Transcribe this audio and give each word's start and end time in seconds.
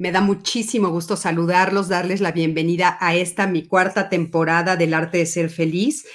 Me 0.00 0.12
da 0.12 0.20
muchísimo 0.20 0.90
gusto 0.90 1.16
saludarlos, 1.16 1.88
darles 1.88 2.20
la 2.20 2.30
bienvenida 2.30 2.96
a 3.00 3.16
esta 3.16 3.48
mi 3.48 3.66
cuarta 3.66 4.08
temporada 4.08 4.76
del 4.76 4.94
arte 4.94 5.18
de 5.18 5.26
ser 5.26 5.50
feliz. 5.50 6.06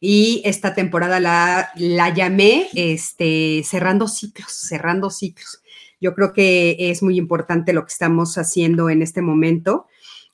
Y 0.00 0.42
esta 0.44 0.74
temporada 0.74 1.20
la, 1.20 1.70
la 1.76 2.12
llamé 2.12 2.66
este, 2.74 3.62
cerrando 3.64 4.08
ciclos, 4.08 4.50
cerrando 4.50 5.08
ciclos. 5.10 5.62
Yo 6.00 6.16
creo 6.16 6.32
que 6.32 6.90
es 6.90 7.00
muy 7.00 7.16
importante 7.16 7.72
lo 7.72 7.84
que 7.84 7.92
estamos 7.92 8.36
haciendo 8.38 8.90
en 8.90 9.02
este 9.02 9.22
momento. 9.22 9.86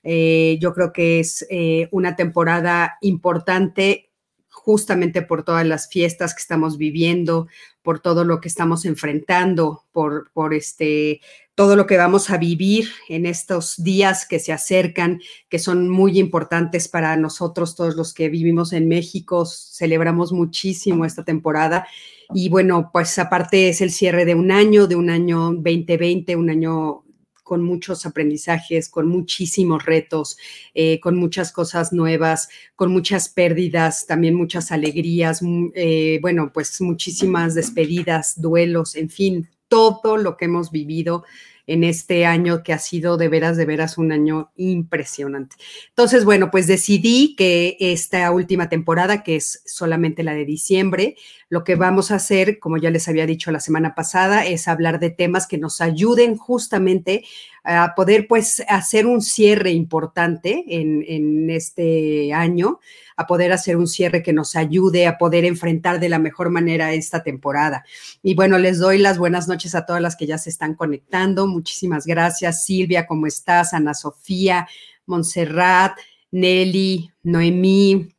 Eh, 0.03 0.57
yo 0.59 0.73
creo 0.73 0.95
que 0.95 1.21
es 1.21 1.47
eh, 1.51 1.89
una 1.91 2.17
temporada 2.17 2.97
importante 3.03 4.09
justamente 4.49 5.21
por 5.21 5.43
todas 5.43 5.67
las 5.67 5.91
fiestas 5.91 6.33
que 6.33 6.41
estamos 6.41 6.79
viviendo, 6.79 7.49
por 7.83 8.01
todo 8.01 8.25
lo 8.25 8.41
que 8.41 8.49
estamos 8.49 8.87
enfrentando, 8.87 9.85
por, 9.93 10.31
por 10.33 10.55
este, 10.55 11.21
todo 11.55 11.77
lo 11.77 11.87
que 11.87 11.97
vamos 11.97 12.31
a 12.31 12.39
vivir 12.39 12.89
en 13.09 13.27
estos 13.27 13.83
días 13.83 14.27
que 14.27 14.41
se 14.41 14.53
acercan, 14.53 15.21
que 15.49 15.59
son 15.59 15.89
muy 15.89 16.19
importantes 16.19 16.89
para 16.89 17.17
nosotros, 17.17 17.77
todos 17.77 17.95
los 17.95 18.13
que 18.13 18.29
vivimos 18.29 18.73
en 18.73 18.89
México. 18.89 19.47
Celebramos 19.47 20.33
muchísimo 20.33 21.05
esta 21.05 21.25
temporada. 21.25 21.87
Y 22.35 22.49
bueno, 22.49 22.91
pues 22.93 23.19
aparte 23.19 23.69
es 23.69 23.81
el 23.81 23.93
cierre 23.93 24.25
de 24.25 24.35
un 24.35 24.51
año, 24.51 24.87
de 24.87 24.97
un 24.97 25.11
año 25.11 25.53
2020, 25.53 26.35
un 26.37 26.51
año 26.51 27.05
con 27.45 27.63
muchos 27.63 28.07
aprendizajes, 28.07 28.89
con 28.89 29.07
muchísimos 29.07 29.85
retos, 29.85 30.39
eh, 30.73 30.99
con 30.99 31.15
muchas 31.17 31.53
cosas 31.53 31.93
nuevas, 31.93 32.49
con 32.75 32.91
muchas 32.91 33.29
pérdidas, 33.29 34.07
también 34.07 34.35
muchas 34.35 34.73
alegrías, 34.73 35.43
mm, 35.43 35.67
eh, 35.75 36.19
bueno, 36.23 36.51
pues 36.53 36.81
muchísimas 36.81 37.55
despedidas, 37.55 38.41
duelos, 38.41 38.97
en 38.97 39.11
fin, 39.11 39.49
todo 39.75 40.17
lo 40.17 40.37
que 40.37 40.45
hemos 40.45 40.71
vivido 40.71 41.25
en 41.67 41.83
este 41.83 42.27
año 42.27 42.63
que 42.63 42.73
ha 42.73 42.79
sido 42.79 43.17
de 43.17 43.29
veras, 43.29 43.57
de 43.57 43.65
veras 43.65 43.97
un 43.99 44.13
año 44.13 44.53
impresionante. 44.57 45.57
Entonces, 45.89 46.25
bueno, 46.25 46.51
pues 46.51 46.67
decidí 46.67 47.35
que 47.37 47.77
esta 47.81 48.31
última 48.31 48.69
temporada, 48.69 49.23
que 49.23 49.37
es 49.37 49.63
solamente 49.65 50.23
la 50.23 50.35
de 50.35 50.45
diciembre, 50.45 51.17
lo 51.49 51.65
que 51.65 51.75
vamos 51.75 52.11
a 52.11 52.17
hacer, 52.17 52.59
como 52.59 52.77
ya 52.77 52.91
les 52.91 53.09
había 53.09 53.27
dicho 53.27 53.51
la 53.51 53.61
semana 53.61 53.95
pasada, 53.95 54.47
es 54.47 54.69
hablar 54.69 55.01
de 55.01 55.11
temas 55.11 55.47
que 55.47 55.59
nos 55.59 55.81
ayuden 55.81 56.37
justamente 56.37 57.25
a 57.65 57.95
poder 57.97 58.27
pues 58.29 58.63
hacer 58.69 59.07
un 59.07 59.23
cierre 59.23 59.73
importante 59.73 60.65
en, 60.69 61.05
en 61.09 61.51
este 61.51 62.33
año 62.33 62.79
a 63.17 63.27
poder 63.27 63.53
hacer 63.53 63.77
un 63.77 63.87
cierre 63.87 64.23
que 64.23 64.33
nos 64.33 64.57
ayude 64.57 65.07
a 65.07 65.19
poder 65.19 65.45
enfrentar 65.45 66.01
de 66.01 66.09
la 66.09 66.19
mejor 66.19 66.51
manera 66.51 66.93
esta 66.93 67.23
temporada. 67.23 67.85
Y 68.23 68.35
bueno, 68.35 68.59
les 68.59 68.79
doy 68.79 68.99
las 68.99 69.19
buenas 69.19 69.49
noches 69.49 69.75
a 69.75 69.87
todas 69.87 70.03
las 70.03 70.17
que 70.17 70.27
ya 70.27 70.39
se 70.39 70.51
están 70.51 70.75
conectando. 70.75 71.47
Muchísimas 71.47 72.07
gracias, 72.07 72.65
Silvia, 72.65 73.07
¿cómo 73.07 73.27
estás? 73.27 73.73
Ana 73.73 73.95
Sofía, 73.95 74.69
Montserrat, 75.07 75.97
Nelly, 76.31 77.11
Noemí, 77.23 78.14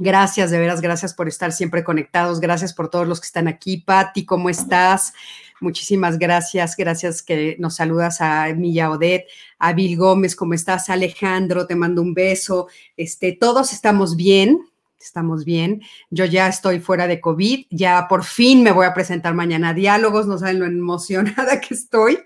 Gracias, 0.00 0.50
de 0.50 0.58
veras, 0.58 0.80
gracias 0.80 1.14
por 1.14 1.28
estar 1.28 1.52
siempre 1.52 1.82
conectados. 1.82 2.40
Gracias 2.40 2.72
por 2.72 2.88
todos 2.88 3.06
los 3.08 3.20
que 3.20 3.26
están 3.26 3.48
aquí. 3.48 3.78
Patti, 3.78 4.24
¿cómo 4.24 4.48
estás? 4.48 5.12
Muchísimas 5.60 6.18
gracias. 6.18 6.76
Gracias 6.76 7.22
que 7.22 7.56
nos 7.58 7.76
saludas 7.76 8.20
a 8.20 8.46
Milla 8.54 8.90
Odet, 8.90 9.26
a 9.58 9.72
Bill 9.72 9.96
Gómez, 9.96 10.36
¿cómo 10.36 10.54
estás? 10.54 10.88
Alejandro, 10.88 11.66
te 11.66 11.74
mando 11.74 12.00
un 12.00 12.14
beso. 12.14 12.68
Este, 12.96 13.32
todos 13.32 13.72
estamos 13.72 14.14
bien 14.14 14.67
estamos 15.00 15.44
bien. 15.44 15.82
Yo 16.10 16.24
ya 16.24 16.48
estoy 16.48 16.80
fuera 16.80 17.06
de 17.06 17.20
COVID, 17.20 17.66
ya 17.70 18.06
por 18.08 18.24
fin 18.24 18.62
me 18.62 18.72
voy 18.72 18.86
a 18.86 18.94
presentar 18.94 19.34
mañana 19.34 19.70
a 19.70 19.74
diálogos, 19.74 20.26
no 20.26 20.38
saben 20.38 20.58
lo 20.58 20.66
emocionada 20.66 21.60
que 21.60 21.74
estoy. 21.74 22.18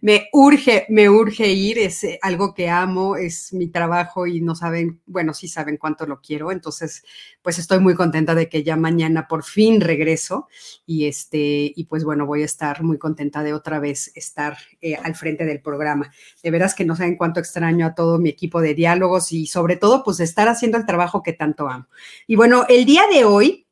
Me 0.00 0.28
urge, 0.32 0.86
me 0.88 1.08
urge 1.08 1.48
ir, 1.48 1.78
es 1.78 2.04
eh, 2.04 2.18
algo 2.22 2.54
que 2.54 2.68
amo, 2.68 3.16
es 3.16 3.52
mi 3.52 3.68
trabajo 3.68 4.26
y 4.26 4.40
no 4.40 4.54
saben, 4.54 5.00
bueno, 5.06 5.34
sí 5.34 5.48
saben 5.48 5.76
cuánto 5.76 6.06
lo 6.06 6.20
quiero, 6.20 6.52
entonces 6.52 7.02
pues 7.42 7.58
estoy 7.58 7.78
muy 7.80 7.94
contenta 7.94 8.34
de 8.34 8.48
que 8.48 8.62
ya 8.62 8.76
mañana 8.76 9.26
por 9.26 9.44
fin 9.44 9.80
regreso 9.80 10.48
y 10.86 11.06
este 11.06 11.72
y 11.74 11.84
pues 11.84 12.04
bueno, 12.04 12.26
voy 12.26 12.42
a 12.42 12.44
estar 12.44 12.82
muy 12.82 12.98
contenta 12.98 13.42
de 13.42 13.54
otra 13.54 13.78
vez 13.78 14.12
estar 14.14 14.58
eh, 14.80 14.96
al 14.96 15.14
frente 15.14 15.44
del 15.44 15.60
programa. 15.60 16.10
De 16.42 16.50
veras 16.50 16.74
que 16.74 16.84
no 16.84 16.96
saben 16.96 17.16
cuánto 17.16 17.40
extraño 17.40 17.86
a 17.86 17.94
todo 17.94 18.18
mi 18.18 18.28
equipo 18.28 18.60
de 18.60 18.74
diálogos 18.74 19.32
y 19.32 19.46
sobre 19.46 19.76
todo 19.76 20.04
pues 20.04 20.20
estar 20.20 20.48
haciendo 20.48 20.78
el 20.78 20.86
trabajo 20.86 21.22
que 21.22 21.32
tanto 21.32 21.68
amo. 21.68 21.86
Y 22.26 22.36
bueno, 22.36 22.66
el 22.68 22.84
día 22.84 23.04
de 23.12 23.24
hoy 23.24 23.68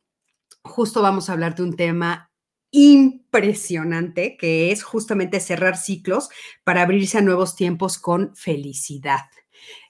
justo 0.67 1.03
vamos 1.03 1.29
a 1.29 1.33
hablar 1.33 1.55
de 1.55 1.63
un 1.63 1.77
tema 1.77 2.31
impresionante 2.71 4.37
que 4.37 4.73
es 4.73 4.83
justamente 4.83 5.41
cerrar 5.41 5.77
ciclos 5.77 6.29
para 6.65 6.83
abrirse 6.83 7.19
a 7.19 7.23
nuevos 7.23 7.57
tiempos 7.57 7.99
con 7.99 8.35
felicidad. 8.37 9.21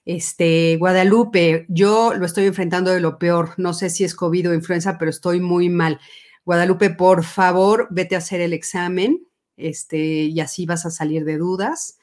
Este, 0.05 0.77
Guadalupe, 0.77 1.65
yo 1.67 2.13
lo 2.13 2.25
estoy 2.25 2.45
enfrentando 2.45 2.91
de 2.91 3.01
lo 3.01 3.17
peor. 3.19 3.53
No 3.57 3.73
sé 3.73 3.89
si 3.89 4.03
es 4.03 4.15
COVID 4.15 4.51
o 4.51 4.53
influenza, 4.53 4.97
pero 4.97 5.11
estoy 5.11 5.41
muy 5.41 5.69
mal. 5.69 5.99
Guadalupe, 6.45 6.91
por 6.91 7.25
favor, 7.25 7.87
vete 7.91 8.15
a 8.15 8.19
hacer 8.19 8.39
el 8.39 8.53
examen, 8.53 9.27
este, 9.57 9.97
y 9.97 10.39
así 10.39 10.65
vas 10.65 10.85
a 10.85 10.91
salir 10.91 11.25
de 11.25 11.37
dudas. 11.37 11.96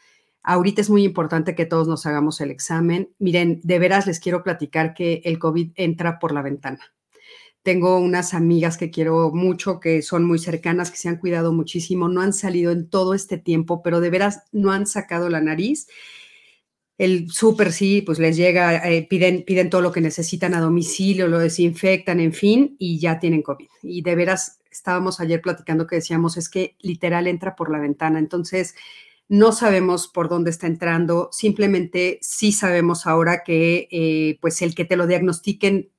Ahorita 0.47 0.83
es 0.83 0.91
muy 0.91 1.05
importante 1.05 1.55
que 1.55 1.65
todos 1.65 1.89
nos 1.89 2.05
hagamos 2.05 2.39
el 2.43 2.51
examen. 2.51 3.11
Miren, 3.19 3.61
de 3.65 3.79
veras 3.79 4.07
les 4.07 4.21
quiero 4.21 4.43
platicar 4.43 4.93
que 4.93 5.23
el 5.25 5.39
COVID 5.39 5.73
entra 5.75 6.19
por 6.19 6.33
la 6.33 6.43
ventana. 6.43 6.95
Tengo 7.63 7.99
unas 7.99 8.35
amigas 8.35 8.77
que 8.77 8.91
quiero 8.91 9.31
mucho, 9.33 9.81
que 9.81 10.03
son 10.03 10.23
muy 10.25 10.39
cercanas, 10.39 10.91
que 10.91 10.99
se 10.99 11.09
han 11.09 11.17
cuidado 11.17 11.55
muchísimo, 11.55 12.11
no 12.11 12.21
han 12.21 12.35
salido 12.35 12.73
en 12.73 12.91
todo 12.91 13.15
este 13.15 13.39
tiempo, 13.39 13.83
pero 13.83 14.01
de 14.01 14.11
veras 14.11 14.43
no 14.53 14.71
han 14.71 14.87
sacado 14.87 15.31
la 15.31 15.41
nariz. 15.41 15.89
El 16.99 17.31
súper 17.31 17.73
sí, 17.73 18.03
pues 18.03 18.19
les 18.19 18.37
llega, 18.37 18.87
eh, 18.87 19.07
piden, 19.09 19.45
piden 19.47 19.71
todo 19.71 19.81
lo 19.81 19.93
que 19.93 20.03
necesitan 20.03 20.53
a 20.53 20.61
domicilio, 20.61 21.27
lo 21.27 21.39
desinfectan, 21.39 22.21
en 22.21 22.35
fin, 22.35 22.77
y 22.79 22.99
ya 22.99 23.19
tienen 23.19 23.41
COVID. 23.41 23.69
Y 23.83 24.03
de 24.03 24.15
veras, 24.15 24.61
estábamos 24.71 25.19
ayer 25.21 25.41
platicando 25.41 25.87
que 25.87 25.97
decíamos, 25.97 26.37
es 26.37 26.51
que 26.51 26.77
literal 26.81 27.27
entra 27.29 27.57
por 27.57 27.71
la 27.71 27.79
ventana. 27.79 28.19
Entonces, 28.19 28.75
no 29.29 29.53
sabemos 29.53 30.09
por 30.09 30.29
dónde 30.29 30.51
está 30.51 30.67
entrando, 30.67 31.29
simplemente 31.33 32.19
sí 32.21 32.53
sabemos 32.53 33.07
ahora 33.07 33.43
que 33.43 33.89
eh, 33.91 34.39
pues 34.41 34.63
el 34.63 34.75
que 34.75 34.85
te 34.85 34.97
lo 34.97 35.07
diagnostiquen 35.07 35.91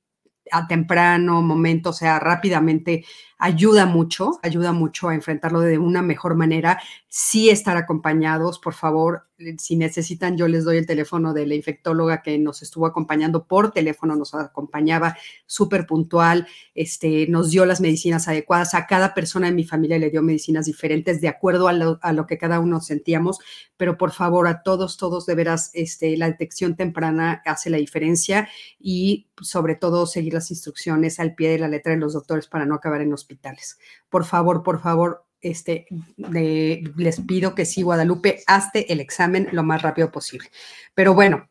a 0.52 0.68
temprano 0.68 1.42
momento, 1.42 1.90
o 1.90 1.92
sea, 1.92 2.18
rápidamente, 2.18 3.04
ayuda 3.38 3.86
mucho, 3.86 4.38
ayuda 4.42 4.72
mucho 4.72 5.08
a 5.08 5.14
enfrentarlo 5.14 5.60
de 5.60 5.78
una 5.78 6.02
mejor 6.02 6.34
manera. 6.34 6.80
Sí 7.08 7.50
estar 7.50 7.76
acompañados, 7.76 8.58
por 8.58 8.74
favor, 8.74 9.26
si 9.58 9.76
necesitan, 9.76 10.38
yo 10.38 10.48
les 10.48 10.64
doy 10.64 10.78
el 10.78 10.86
teléfono 10.86 11.34
de 11.34 11.46
la 11.46 11.54
infectóloga 11.54 12.22
que 12.22 12.38
nos 12.38 12.62
estuvo 12.62 12.86
acompañando 12.86 13.46
por 13.46 13.70
teléfono, 13.70 14.16
nos 14.16 14.34
acompañaba 14.34 15.16
súper 15.44 15.86
puntual, 15.86 16.46
este, 16.74 17.26
nos 17.28 17.50
dio 17.50 17.66
las 17.66 17.80
medicinas 17.80 18.28
adecuadas. 18.28 18.74
A 18.74 18.86
cada 18.86 19.12
persona 19.12 19.48
en 19.48 19.54
mi 19.54 19.64
familia 19.64 19.98
le 19.98 20.10
dio 20.10 20.22
medicinas 20.22 20.66
diferentes 20.66 21.20
de 21.20 21.28
acuerdo 21.28 21.68
a 21.68 21.72
lo, 21.72 22.26
que 22.26 22.38
cada 22.38 22.60
uno 22.60 22.80
sentíamos, 22.80 23.38
pero 23.76 23.98
por 23.98 24.12
favor, 24.12 24.48
a 24.48 24.62
todos, 24.62 24.96
todos 24.96 25.26
de 25.26 25.34
veras, 25.34 25.70
este, 25.74 26.16
la 26.16 26.28
detección 26.28 26.74
temprana 26.74 27.42
hace 27.44 27.68
la 27.68 27.76
diferencia 27.76 28.48
y 28.80 29.26
sobre 29.42 29.74
todo 29.74 30.06
seguir 30.06 30.32
las 30.32 30.50
instrucciones 30.50 31.20
al 31.20 31.34
pie 31.34 31.50
de 31.50 31.58
la 31.58 31.68
letra 31.68 31.92
de 31.92 31.98
los 31.98 32.14
doctores 32.14 32.46
para 32.46 32.64
no 32.64 32.74
acabar 32.74 33.02
en 33.02 33.10
hospitales. 33.26 33.78
Por 34.08 34.24
favor, 34.24 34.62
por 34.62 34.80
favor, 34.80 35.24
este, 35.40 35.86
les 36.16 37.20
pido 37.20 37.54
que 37.54 37.66
sí, 37.66 37.82
Guadalupe, 37.82 38.42
hazte 38.46 38.92
el 38.92 39.00
examen 39.00 39.48
lo 39.52 39.62
más 39.62 39.82
rápido 39.82 40.10
posible. 40.10 40.48
Pero 40.94 41.14
bueno, 41.14 41.48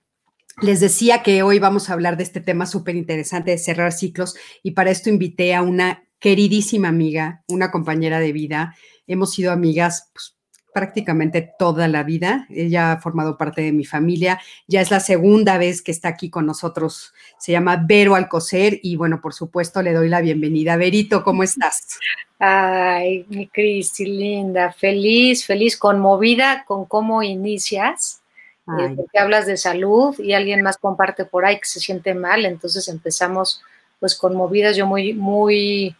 les 0.62 0.80
decía 0.80 1.22
que 1.22 1.44
hoy 1.44 1.60
vamos 1.60 1.90
a 1.90 1.94
hablar 1.94 2.16
de 2.18 2.24
este 2.24 2.40
tema 2.40 2.66
súper 2.66 2.96
interesante 2.96 3.52
de 3.52 3.58
cerrar 3.58 3.92
ciclos 3.92 4.36
y 4.64 4.72
para 4.72 4.90
esto 4.90 5.10
invité 5.10 5.54
a 5.54 5.62
una 5.62 6.08
queridísima 6.20 6.88
amiga, 6.88 7.44
una 7.48 7.72
compañera 7.72 8.20
de 8.20 8.32
vida. 8.32 8.76
Hemos 9.06 9.34
sido 9.34 9.52
amigas 9.52 10.10
pues, 10.14 10.35
prácticamente 10.76 11.54
toda 11.58 11.88
la 11.88 12.04
vida. 12.04 12.48
Ella 12.50 12.92
ha 12.92 12.98
formado 13.00 13.38
parte 13.38 13.62
de 13.62 13.72
mi 13.72 13.86
familia. 13.86 14.42
Ya 14.68 14.82
es 14.82 14.92
la 14.92 15.00
segunda 15.00 15.58
vez 15.58 15.82
que 15.82 15.92
está 15.94 16.10
aquí 16.10 16.30
con 16.30 16.46
nosotros. 16.46 17.14
Se 17.38 17.54
llama 17.54 17.82
Vero 17.88 18.16
Alcocer 18.16 18.82
y 18.84 18.98
bueno, 18.98 19.22
por 19.22 19.34
supuesto 19.34 19.82
le 19.82 19.94
doy 19.94 20.10
la 20.10 20.20
bienvenida. 20.20 20.76
Verito, 20.76 21.24
¿cómo 21.24 21.44
estás? 21.44 21.98
Ay, 22.40 23.26
mi 23.30 23.48
Cristi, 23.48 24.06
linda, 24.06 24.74
feliz, 24.74 25.46
feliz, 25.46 25.78
conmovida 25.78 26.66
con 26.68 26.84
cómo 26.84 27.24
inicias 27.24 28.22
eh, 28.68 28.94
porque 28.98 29.18
hablas 29.18 29.46
de 29.46 29.56
salud 29.56 30.20
y 30.20 30.34
alguien 30.34 30.62
más 30.62 30.78
comparte 30.78 31.24
por 31.24 31.46
ahí 31.46 31.58
que 31.58 31.68
se 31.68 31.80
siente 31.80 32.16
mal, 32.16 32.44
entonces 32.44 32.90
empezamos 32.90 33.62
pues 34.02 34.16
conmovidas, 34.16 34.76
yo 34.76 34.88
muy, 34.88 35.14
muy, 35.14 35.96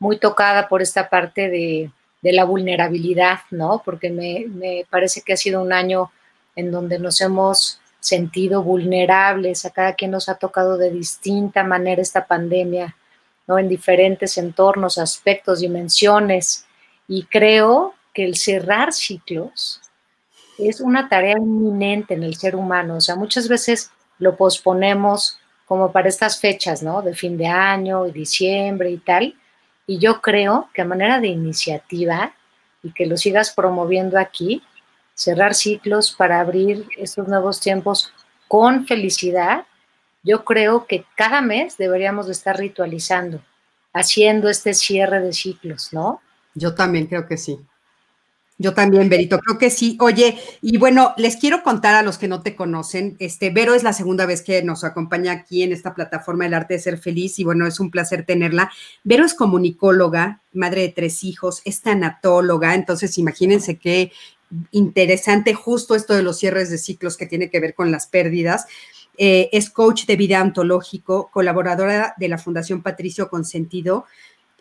muy 0.00 0.18
tocada 0.18 0.66
por 0.66 0.82
esta 0.82 1.10
parte 1.10 1.48
de, 1.48 1.90
de 2.22 2.32
la 2.32 2.44
vulnerabilidad, 2.44 3.40
¿no? 3.50 3.82
Porque 3.84 4.10
me, 4.10 4.46
me, 4.48 4.86
parece 4.90 5.22
que 5.22 5.32
ha 5.32 5.36
sido 5.36 5.62
un 5.62 5.72
año 5.72 6.10
en 6.54 6.70
donde 6.70 6.98
nos 6.98 7.20
hemos 7.20 7.80
sentido 8.00 8.62
vulnerables, 8.62 9.64
a 9.64 9.70
cada 9.70 9.94
quien 9.94 10.12
nos 10.12 10.28
ha 10.28 10.36
tocado 10.36 10.78
de 10.78 10.90
distinta 10.90 11.64
manera 11.64 12.00
esta 12.00 12.26
pandemia, 12.26 12.96
¿no? 13.46 13.58
En 13.58 13.68
diferentes 13.68 14.38
entornos, 14.38 14.98
aspectos, 14.98 15.60
dimensiones, 15.60 16.66
y 17.08 17.24
creo 17.24 17.94
que 18.12 18.24
el 18.24 18.36
cerrar 18.36 18.92
ciclos 18.92 19.80
es 20.58 20.80
una 20.80 21.08
tarea 21.08 21.36
inminente 21.38 22.14
en 22.14 22.22
el 22.22 22.34
ser 22.36 22.56
humano, 22.56 22.96
o 22.96 23.00
sea, 23.00 23.14
muchas 23.16 23.48
veces 23.48 23.90
lo 24.18 24.36
posponemos 24.36 25.38
como 25.66 25.92
para 25.92 26.08
estas 26.08 26.40
fechas, 26.40 26.82
¿no? 26.82 27.02
De 27.02 27.14
fin 27.14 27.36
de 27.36 27.46
año 27.46 28.06
y 28.06 28.12
diciembre 28.12 28.90
y 28.90 28.98
tal, 28.98 29.34
y 29.86 29.98
yo 29.98 30.20
creo 30.20 30.68
que 30.74 30.82
a 30.82 30.84
manera 30.84 31.20
de 31.20 31.28
iniciativa 31.28 32.34
y 32.82 32.92
que 32.92 33.06
lo 33.06 33.16
sigas 33.16 33.52
promoviendo 33.52 34.18
aquí, 34.18 34.62
cerrar 35.14 35.54
ciclos 35.54 36.12
para 36.12 36.40
abrir 36.40 36.86
estos 36.96 37.26
nuevos 37.28 37.60
tiempos 37.60 38.12
con 38.48 38.86
felicidad, 38.86 39.64
yo 40.22 40.44
creo 40.44 40.86
que 40.86 41.04
cada 41.16 41.40
mes 41.40 41.76
deberíamos 41.76 42.26
de 42.26 42.32
estar 42.32 42.58
ritualizando, 42.58 43.40
haciendo 43.92 44.48
este 44.48 44.74
cierre 44.74 45.20
de 45.20 45.32
ciclos, 45.32 45.92
¿no? 45.92 46.20
Yo 46.54 46.74
también 46.74 47.06
creo 47.06 47.26
que 47.26 47.36
sí. 47.36 47.58
Yo 48.58 48.72
también, 48.72 49.10
Berito, 49.10 49.38
creo 49.38 49.58
que 49.58 49.68
sí. 49.68 49.98
Oye, 50.00 50.38
y 50.62 50.78
bueno, 50.78 51.12
les 51.18 51.36
quiero 51.36 51.62
contar 51.62 51.94
a 51.94 52.02
los 52.02 52.16
que 52.16 52.26
no 52.26 52.42
te 52.42 52.56
conocen, 52.56 53.14
este, 53.18 53.50
Vero 53.50 53.74
es 53.74 53.82
la 53.82 53.92
segunda 53.92 54.24
vez 54.24 54.40
que 54.40 54.62
nos 54.62 54.82
acompaña 54.82 55.32
aquí 55.32 55.62
en 55.62 55.72
esta 55.72 55.94
plataforma 55.94 56.44
del 56.44 56.54
arte 56.54 56.74
de 56.74 56.80
ser 56.80 56.98
feliz 56.98 57.38
y 57.38 57.44
bueno, 57.44 57.66
es 57.66 57.80
un 57.80 57.90
placer 57.90 58.24
tenerla. 58.24 58.70
Vero 59.04 59.26
es 59.26 59.34
comunicóloga, 59.34 60.40
madre 60.54 60.82
de 60.82 60.88
tres 60.88 61.22
hijos, 61.22 61.60
es 61.66 61.82
tanatóloga, 61.82 62.74
entonces 62.74 63.18
imagínense 63.18 63.76
qué 63.76 64.10
interesante 64.70 65.52
justo 65.52 65.94
esto 65.94 66.14
de 66.14 66.22
los 66.22 66.38
cierres 66.38 66.70
de 66.70 66.78
ciclos 66.78 67.18
que 67.18 67.26
tiene 67.26 67.50
que 67.50 67.60
ver 67.60 67.74
con 67.74 67.90
las 67.90 68.06
pérdidas. 68.06 68.66
Eh, 69.18 69.50
es 69.52 69.70
coach 69.70 70.06
de 70.06 70.16
vida 70.16 70.42
ontológico, 70.42 71.30
colaboradora 71.30 72.14
de 72.18 72.28
la 72.28 72.38
Fundación 72.38 72.82
Patricio 72.82 73.28
Consentido, 73.28 74.06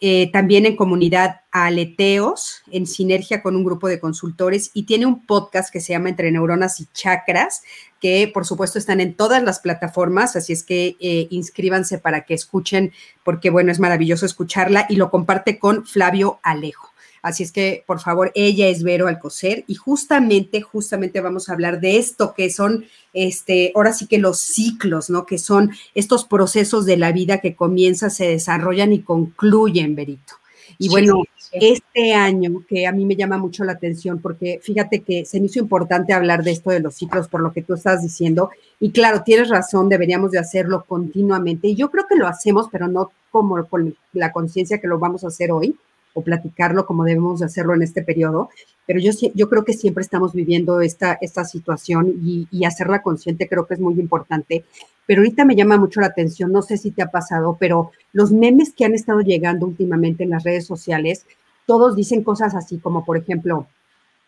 eh, 0.01 0.30
también 0.31 0.65
en 0.65 0.75
comunidad 0.75 1.42
Aleteos, 1.51 2.63
en 2.71 2.86
sinergia 2.86 3.42
con 3.42 3.56
un 3.56 3.63
grupo 3.63 3.88
de 3.88 4.00
consultores, 4.00 4.71
y 4.74 4.83
tiene 4.83 5.06
un 5.06 5.25
podcast 5.25 5.71
que 5.71 5.80
se 5.80 5.94
llama 5.94 6.09
Entre 6.09 6.31
Neuronas 6.31 6.80
y 6.81 6.88
Chakras, 6.94 7.63
que 8.01 8.30
por 8.33 8.45
supuesto 8.45 8.77
están 8.77 9.00
en 9.00 9.13
todas 9.13 9.42
las 9.42 9.59
plataformas, 9.59 10.36
así 10.36 10.53
es 10.53 10.63
que 10.63 10.97
eh, 11.00 11.27
inscríbanse 11.30 11.97
para 11.97 12.25
que 12.25 12.33
escuchen, 12.33 12.92
porque 13.24 13.50
bueno, 13.50 13.71
es 13.71 13.80
maravilloso 13.80 14.25
escucharla, 14.25 14.86
y 14.89 14.97
lo 14.97 15.09
comparte 15.09 15.59
con 15.59 15.86
Flavio 15.86 16.39
Alejo. 16.44 16.94
Así 17.25 17.42
es 17.42 17.51
que, 17.51 17.83
por 17.88 18.00
favor, 18.00 18.31
ella 18.36 18.68
es 18.68 18.83
Vero 18.83 19.07
Alcocer 19.07 19.63
y 19.66 19.74
justamente, 19.74 20.62
justamente 20.62 21.22
vamos 21.22 21.50
a 21.50 21.54
hablar 21.54 21.81
de 21.81 21.98
esto 21.98 22.36
que 22.38 22.51
son, 22.51 22.86
este, 23.13 23.72
ahora 23.74 23.94
sí 23.94 24.06
que 24.06 24.19
los 24.19 24.39
ciclos, 24.39 25.10
¿no? 25.10 25.25
Que 25.25 25.39
son 25.39 25.72
estos 25.95 26.25
procesos 26.25 26.86
de 26.86 26.98
la 26.98 27.12
vida 27.12 27.39
que 27.39 27.56
comienzan, 27.56 28.12
se 28.12 28.27
desarrollan 28.27 28.94
y 28.94 29.01
concluyen, 29.01 29.95
Verito. 29.95 30.36
Y 30.77 30.88
bueno, 30.89 31.24
este 31.51 32.13
año 32.13 32.63
que 32.69 32.86
a 32.86 32.92
mí 32.92 33.06
me 33.06 33.16
llama 33.16 33.39
mucho 33.39 33.63
la 33.63 33.71
atención 33.71 34.19
porque 34.19 34.60
fíjate 34.62 35.00
que 35.00 35.25
se 35.25 35.39
me 35.39 35.48
hizo 35.48 35.57
importante 35.57 36.13
hablar 36.13 36.44
de 36.44 36.51
esto 36.51 36.69
de 36.69 36.80
los 36.80 36.94
ciclos 36.94 37.28
por 37.28 37.42
lo 37.42 37.54
que 37.54 37.63
tú 37.63 37.74
estás 37.74 38.04
diciendo 38.04 38.51
y 38.80 38.92
claro, 38.92 39.24
tienes 39.24 39.50
razón, 39.50 39.89
deberíamos 39.89 40.30
de 40.30 40.38
hacerlo 40.38 40.86
continuamente 40.88 41.69
y 41.69 41.75
yo 41.75 41.89
creo 41.89 42.06
que 42.07 42.18
lo 42.18 42.28
hacemos, 42.28 42.68
pero 42.71 42.88
no 42.88 43.12
como 43.31 43.66
con 43.66 43.95
la 44.13 44.31
conciencia 44.31 44.80
que 44.80 44.88
lo 44.88 45.00
vamos 45.00 45.24
a 45.24 45.30
hacer 45.30 45.51
hoy, 45.51 45.75
o 46.16 46.24
platicarlo 46.24 46.86
como 46.86 47.04
debemos 47.04 47.42
de 47.42 47.46
hacerlo 47.46 47.76
en 47.76 47.84
este 47.84 48.02
periodo, 48.02 48.50
pero 48.88 49.00
yo, 49.00 49.12
yo 49.34 49.50
creo 49.50 49.66
que 49.66 49.74
siempre 49.74 50.02
estamos 50.02 50.34
viviendo 50.34 50.80
esta, 50.80 51.18
esta 51.22 51.44
situación 51.44 52.22
y, 52.24 52.48
y 52.50 52.64
hacerla 52.64 53.02
consciente 53.02 53.50
creo 53.50 53.68
que 53.68 53.76
es 53.76 53.80
muy 53.80 54.00
importante. 54.00 54.64
Pero 55.06 55.22
ahorita 55.22 55.46
me 55.46 55.56
llama 55.56 55.78
mucho 55.78 56.00
la 56.02 56.08
atención, 56.08 56.52
no 56.52 56.62
sé 56.62 56.78
si 56.78 56.92
te 56.92 57.04
ha 57.04 57.12
pasado, 57.12 57.58
pero 57.60 57.92
los 58.14 58.32
memes 58.32 58.74
que 58.74 58.86
han 58.86 58.96
estado 58.96 59.20
llegando 59.20 59.68
últimamente 59.68 60.24
en 60.24 60.32
las 60.32 60.44
redes 60.44 60.66
sociales, 60.66 61.26
todos 61.66 61.96
dicen 61.96 62.24
cosas 62.24 62.56
así 62.56 62.78
como, 62.80 63.04
por 63.04 63.18
ejemplo, 63.18 63.68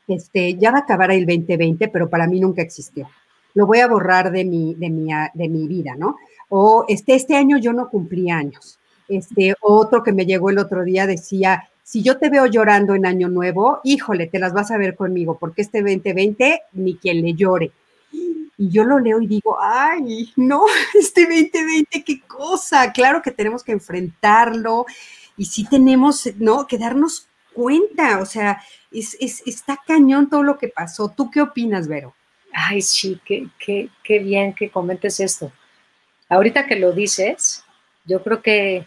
este, 0.07 0.55
ya 0.55 0.71
va 0.71 0.79
a 0.79 0.81
acabar 0.81 1.11
el 1.11 1.25
2020, 1.25 1.87
pero 1.87 2.09
para 2.09 2.27
mí 2.27 2.39
nunca 2.39 2.61
existió. 2.61 3.07
Lo 3.53 3.65
voy 3.65 3.79
a 3.79 3.87
borrar 3.87 4.31
de 4.31 4.43
mi, 4.43 4.75
de 4.75 4.89
mi, 4.89 5.09
de 5.33 5.49
mi 5.49 5.67
vida, 5.67 5.95
¿no? 5.97 6.17
O 6.49 6.85
este, 6.89 7.15
este 7.15 7.35
año 7.35 7.57
yo 7.57 7.73
no 7.73 7.89
cumplí 7.89 8.29
años. 8.29 8.77
Este, 9.07 9.55
otro 9.61 10.03
que 10.03 10.11
me 10.11 10.25
llegó 10.25 10.49
el 10.49 10.59
otro 10.59 10.83
día 10.83 11.07
decía, 11.07 11.69
si 11.87 12.03
yo 12.03 12.17
te 12.17 12.29
veo 12.29 12.47
llorando 12.47 12.95
en 12.95 13.05
Año 13.05 13.29
Nuevo, 13.29 13.79
híjole, 13.85 14.27
te 14.27 14.39
las 14.39 14.51
vas 14.51 14.71
a 14.71 14.77
ver 14.77 14.93
conmigo, 14.97 15.37
porque 15.39 15.61
este 15.61 15.79
2020 15.81 16.63
ni 16.73 16.97
quien 16.97 17.21
le 17.21 17.33
llore. 17.33 17.71
Y 18.11 18.67
yo 18.69 18.83
lo 18.83 18.99
leo 18.99 19.21
y 19.21 19.27
digo, 19.27 19.57
ay, 19.57 20.33
no, 20.35 20.65
este 20.99 21.21
2020, 21.21 22.03
qué 22.03 22.19
cosa. 22.27 22.91
Claro 22.91 23.21
que 23.21 23.31
tenemos 23.31 23.63
que 23.63 23.71
enfrentarlo 23.71 24.85
y 25.37 25.45
sí 25.45 25.65
tenemos, 25.65 26.29
¿no? 26.35 26.67
Que 26.67 26.77
darnos 26.77 27.29
cuenta, 27.53 28.19
o 28.19 28.25
sea, 28.25 28.61
es, 28.91 29.15
está 29.45 29.81
cañón 29.87 30.29
todo 30.29 30.43
lo 30.43 30.57
que 30.57 30.67
pasó. 30.67 31.07
¿Tú 31.07 31.31
qué 31.31 31.39
opinas, 31.39 31.87
Vero? 31.87 32.13
Ay, 32.51 32.81
sí, 32.81 33.17
qué, 33.23 33.47
qué, 33.65 33.87
qué 34.03 34.19
bien 34.19 34.53
que 34.53 34.69
comentes 34.69 35.21
esto. 35.21 35.53
Ahorita 36.27 36.67
que 36.67 36.75
lo 36.75 36.91
dices, 36.91 37.63
yo 38.03 38.21
creo 38.21 38.41
que 38.41 38.85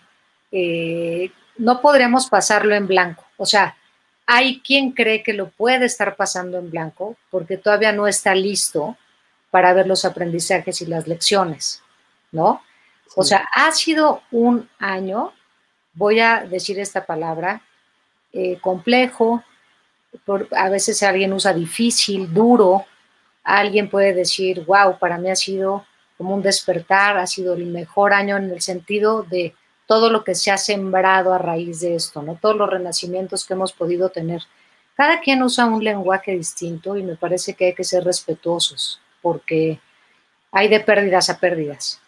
eh, 0.52 1.30
no 1.60 1.82
podríamos 1.82 2.28
pasarlo 2.28 2.74
en 2.74 2.86
blanco. 2.86 3.24
O 3.36 3.44
sea, 3.44 3.76
hay 4.26 4.60
quien 4.60 4.92
cree 4.92 5.22
que 5.22 5.34
lo 5.34 5.50
puede 5.50 5.84
estar 5.84 6.16
pasando 6.16 6.58
en 6.58 6.70
blanco 6.70 7.16
porque 7.30 7.58
todavía 7.58 7.92
no 7.92 8.06
está 8.06 8.34
listo 8.34 8.96
para 9.50 9.74
ver 9.74 9.86
los 9.86 10.04
aprendizajes 10.04 10.80
y 10.80 10.86
las 10.86 11.06
lecciones, 11.06 11.82
¿no? 12.32 12.62
O 13.14 13.24
sea, 13.24 13.46
ha 13.52 13.72
sido 13.72 14.22
un 14.30 14.68
año, 14.78 15.32
voy 15.94 16.20
a 16.20 16.46
decir 16.48 16.78
esta 16.78 17.04
palabra, 17.04 17.60
eh, 18.32 18.58
complejo, 18.60 19.44
a 20.52 20.68
veces 20.70 21.02
alguien 21.02 21.32
usa 21.32 21.52
difícil, 21.52 22.32
duro, 22.32 22.86
alguien 23.42 23.90
puede 23.90 24.14
decir, 24.14 24.64
wow, 24.64 24.98
para 24.98 25.18
mí 25.18 25.28
ha 25.28 25.36
sido 25.36 25.84
como 26.16 26.34
un 26.36 26.42
despertar, 26.42 27.18
ha 27.18 27.26
sido 27.26 27.54
el 27.54 27.66
mejor 27.66 28.12
año 28.14 28.36
en 28.36 28.50
el 28.50 28.60
sentido 28.62 29.24
de 29.24 29.54
todo 29.90 30.08
lo 30.08 30.22
que 30.22 30.36
se 30.36 30.52
ha 30.52 30.56
sembrado 30.56 31.34
a 31.34 31.38
raíz 31.38 31.80
de 31.80 31.96
esto, 31.96 32.22
¿no? 32.22 32.36
Todos 32.40 32.54
los 32.54 32.70
renacimientos 32.70 33.44
que 33.44 33.54
hemos 33.54 33.72
podido 33.72 34.08
tener. 34.08 34.40
Cada 34.94 35.18
quien 35.18 35.42
usa 35.42 35.66
un 35.66 35.82
lenguaje 35.82 36.30
distinto 36.30 36.96
y 36.96 37.02
me 37.02 37.16
parece 37.16 37.54
que 37.54 37.64
hay 37.64 37.74
que 37.74 37.82
ser 37.82 38.04
respetuosos 38.04 39.00
porque 39.20 39.80
hay 40.52 40.68
de 40.68 40.78
pérdidas 40.78 41.28
a 41.28 41.40
pérdidas, 41.40 42.00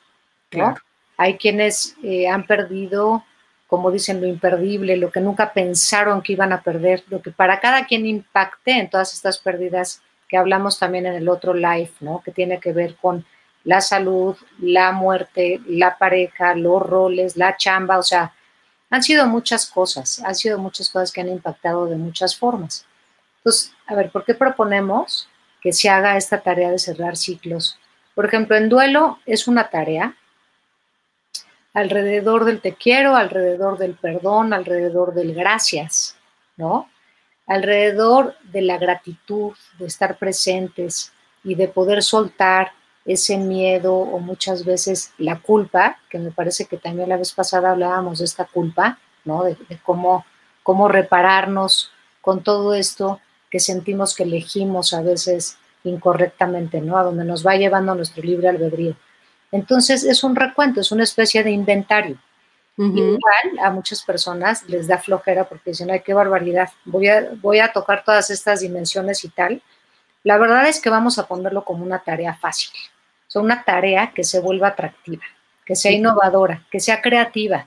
¿no? 0.52 0.76
Hay 1.16 1.36
quienes 1.38 1.96
eh, 2.04 2.28
han 2.28 2.46
perdido, 2.46 3.24
como 3.66 3.90
dicen, 3.90 4.20
lo 4.20 4.28
imperdible, 4.28 4.96
lo 4.96 5.10
que 5.10 5.20
nunca 5.20 5.52
pensaron 5.52 6.22
que 6.22 6.34
iban 6.34 6.52
a 6.52 6.62
perder, 6.62 7.02
lo 7.08 7.20
que 7.20 7.32
para 7.32 7.58
cada 7.58 7.84
quien 7.86 8.06
impacte 8.06 8.78
en 8.78 8.90
todas 8.90 9.12
estas 9.12 9.38
pérdidas 9.38 10.02
que 10.28 10.36
hablamos 10.36 10.78
también 10.78 11.06
en 11.06 11.14
el 11.14 11.28
otro 11.28 11.52
live, 11.52 11.90
¿no? 11.98 12.22
Que 12.24 12.30
tiene 12.30 12.60
que 12.60 12.72
ver 12.72 12.94
con 12.94 13.26
la 13.64 13.80
salud, 13.80 14.36
la 14.58 14.92
muerte, 14.92 15.60
la 15.66 15.96
pareja, 15.98 16.54
los 16.54 16.82
roles, 16.82 17.36
la 17.36 17.56
chamba, 17.56 17.98
o 17.98 18.02
sea, 18.02 18.32
han 18.90 19.02
sido 19.02 19.26
muchas 19.26 19.66
cosas, 19.66 20.20
han 20.24 20.34
sido 20.34 20.58
muchas 20.58 20.90
cosas 20.90 21.12
que 21.12 21.20
han 21.20 21.28
impactado 21.28 21.86
de 21.86 21.96
muchas 21.96 22.36
formas. 22.36 22.86
Entonces, 23.38 23.72
a 23.86 23.94
ver, 23.94 24.10
¿por 24.10 24.24
qué 24.24 24.34
proponemos 24.34 25.28
que 25.60 25.72
se 25.72 25.88
haga 25.88 26.16
esta 26.16 26.40
tarea 26.40 26.70
de 26.70 26.78
cerrar 26.78 27.16
ciclos? 27.16 27.78
Por 28.14 28.26
ejemplo, 28.26 28.56
en 28.56 28.68
duelo 28.68 29.18
es 29.24 29.48
una 29.48 29.70
tarea 29.70 30.14
alrededor 31.72 32.44
del 32.44 32.60
te 32.60 32.74
quiero, 32.74 33.16
alrededor 33.16 33.78
del 33.78 33.94
perdón, 33.94 34.52
alrededor 34.52 35.14
del 35.14 35.34
gracias, 35.34 36.16
¿no? 36.56 36.90
Alrededor 37.46 38.36
de 38.42 38.62
la 38.62 38.76
gratitud, 38.76 39.54
de 39.78 39.86
estar 39.86 40.18
presentes 40.18 41.12
y 41.42 41.54
de 41.54 41.68
poder 41.68 42.02
soltar 42.02 42.72
ese 43.04 43.36
miedo 43.36 43.94
o 43.94 44.18
muchas 44.18 44.64
veces 44.64 45.12
la 45.18 45.40
culpa, 45.40 45.98
que 46.08 46.18
me 46.18 46.30
parece 46.30 46.66
que 46.66 46.76
también 46.76 47.08
la 47.08 47.16
vez 47.16 47.32
pasada 47.32 47.70
hablábamos 47.70 48.20
de 48.20 48.24
esta 48.24 48.44
culpa, 48.44 48.98
¿no? 49.24 49.44
De, 49.44 49.56
cómo, 49.82 50.24
cómo 50.62 50.88
repararnos 50.88 51.90
con 52.20 52.42
todo 52.42 52.74
esto 52.74 53.20
que 53.50 53.60
sentimos 53.60 54.14
que 54.14 54.22
elegimos 54.22 54.92
a 54.94 55.02
veces 55.02 55.58
incorrectamente, 55.84 56.80
¿no? 56.80 56.96
A 56.96 57.02
donde 57.02 57.24
nos 57.24 57.44
va 57.46 57.56
llevando 57.56 57.94
nuestro 57.94 58.22
libre 58.22 58.48
albedrío. 58.48 58.96
Entonces 59.50 60.04
es 60.04 60.24
un 60.24 60.36
recuento, 60.36 60.80
es 60.80 60.92
una 60.92 61.02
especie 61.02 61.42
de 61.42 61.50
inventario. 61.50 62.18
Igual 62.78 63.58
a 63.62 63.70
muchas 63.70 64.02
personas 64.02 64.66
les 64.66 64.86
da 64.86 64.96
flojera 64.96 65.44
porque 65.44 65.70
dicen, 65.70 65.90
ay, 65.90 66.00
qué 66.00 66.14
barbaridad, 66.14 66.70
voy 66.86 67.06
a, 67.06 67.30
voy 67.42 67.58
a 67.58 67.70
tocar 67.70 68.02
todas 68.02 68.30
estas 68.30 68.60
dimensiones 68.60 69.24
y 69.24 69.28
tal, 69.28 69.62
La 70.24 70.38
verdad 70.38 70.68
es 70.68 70.80
que 70.80 70.90
vamos 70.90 71.18
a 71.18 71.26
ponerlo 71.26 71.64
como 71.64 71.84
una 71.84 72.00
tarea 72.00 72.34
fácil, 72.34 72.70
o 73.26 73.30
sea, 73.30 73.42
una 73.42 73.64
tarea 73.64 74.12
que 74.14 74.24
se 74.24 74.40
vuelva 74.40 74.68
atractiva, 74.68 75.24
que 75.64 75.74
sea 75.74 75.92
innovadora, 75.92 76.64
que 76.70 76.80
sea 76.80 77.00
creativa, 77.02 77.66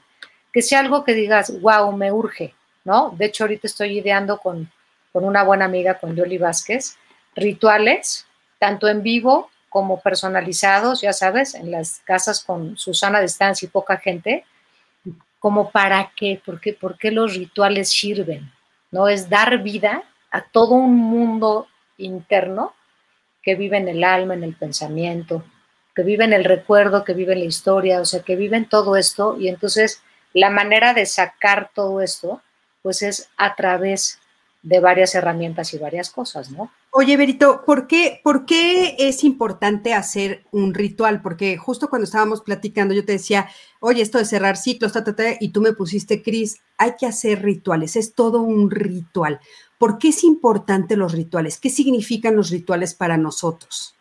que 0.54 0.62
sea 0.62 0.80
algo 0.80 1.04
que 1.04 1.14
digas, 1.14 1.60
wow, 1.62 1.92
me 1.92 2.12
urge, 2.12 2.54
¿no? 2.86 3.14
De 3.18 3.26
hecho, 3.26 3.44
ahorita 3.44 3.68
estoy 3.68 4.00
ideando 4.00 4.38
con, 4.38 4.72
con 5.12 5.26
una 5.26 5.44
buena 5.44 5.66
amiga, 5.66 6.00
con 6.00 6.16
Yoli 6.16 6.38
Vázquez, 6.38 6.98
rituales, 7.36 8.26
tanto 8.58 8.88
en 8.88 9.04
vivo 9.04 9.50
como 9.70 10.00
personalizados, 10.00 11.02
ya 11.02 11.12
sabes, 11.12 11.54
en 11.56 11.72
las 11.72 12.00
casas 12.06 12.42
con 12.42 12.78
Susana 12.78 13.20
Distancia 13.20 13.66
y 13.66 13.70
poca 13.70 13.98
gente, 13.98 14.46
como 15.40 15.70
para 15.72 16.12
qué, 16.16 16.42
¿por 16.44 16.62
qué, 16.62 16.72
por 16.72 16.98
qué 16.98 17.12
los 17.12 17.36
rituales 17.36 17.90
sirven, 17.90 18.50
¿no? 18.92 19.10
Es 19.10 19.30
dar 19.30 19.62
vida 19.62 20.04
a 20.32 20.42
todo 20.42 20.76
un 20.76 20.96
mundo 20.96 21.68
interno 21.98 22.74
que 23.42 23.56
vive 23.56 23.78
en 23.78 23.88
el 23.88 24.04
alma, 24.04 24.34
en 24.34 24.44
el 24.44 24.56
pensamiento, 24.56 25.44
que 25.96 26.04
vive 26.04 26.26
en 26.26 26.34
el 26.34 26.44
recuerdo, 26.44 27.04
que 27.04 27.14
vive 27.14 27.34
en 27.34 27.40
la 27.40 27.46
historia, 27.46 28.02
o 28.02 28.06
sea, 28.06 28.22
que 28.22 28.36
vive 28.36 28.58
en 28.58 28.68
todo 28.68 28.96
esto. 28.96 29.38
Y 29.40 29.48
entonces 29.48 30.02
la 30.34 30.50
manera 30.50 30.94
de 30.94 31.06
sacar 31.06 31.70
todo 31.74 32.02
esto, 32.02 32.42
pues 32.82 33.02
es 33.02 33.30
a 33.38 33.56
través 33.56 34.20
de 34.66 34.80
varias 34.80 35.14
herramientas 35.14 35.76
y 35.76 35.78
varias 35.78 36.10
cosas, 36.10 36.50
¿no? 36.50 36.72
Oye, 36.90 37.18
Berito, 37.18 37.64
¿por 37.66 37.86
qué, 37.86 38.20
¿por 38.24 38.48
qué 38.48 38.96
es 38.98 39.24
importante 39.24 39.94
hacer 39.94 40.44
un 40.52 40.74
ritual? 40.74 41.22
Porque 41.22 41.56
justo 41.56 41.88
cuando 41.88 42.06
estábamos 42.06 42.42
platicando, 42.42 42.96
yo 42.96 43.06
te 43.06 43.12
decía, 43.12 43.48
oye, 43.80 44.02
esto 44.02 44.18
de 44.18 44.26
cerrar 44.26 44.58
ciclos, 44.58 44.94
ta, 44.94 45.04
ta, 45.04 45.16
ta, 45.16 45.24
y 45.40 45.50
tú 45.50 45.62
me 45.62 45.74
pusiste, 45.74 46.24
Cris, 46.24 46.62
hay 46.80 46.96
que 46.98 47.06
hacer 47.06 47.44
rituales, 47.44 47.96
es 47.96 48.16
todo 48.16 48.42
un 48.42 48.72
ritual. 48.72 49.40
¿Por 49.78 50.00
qué 50.00 50.08
es 50.08 50.24
importante 50.24 50.98
los 50.98 51.14
rituales? 51.14 51.60
¿Qué 51.60 51.70
significan 51.70 52.36
los 52.36 52.50
rituales 52.50 52.96
para 52.96 53.18
nosotros? 53.18 53.94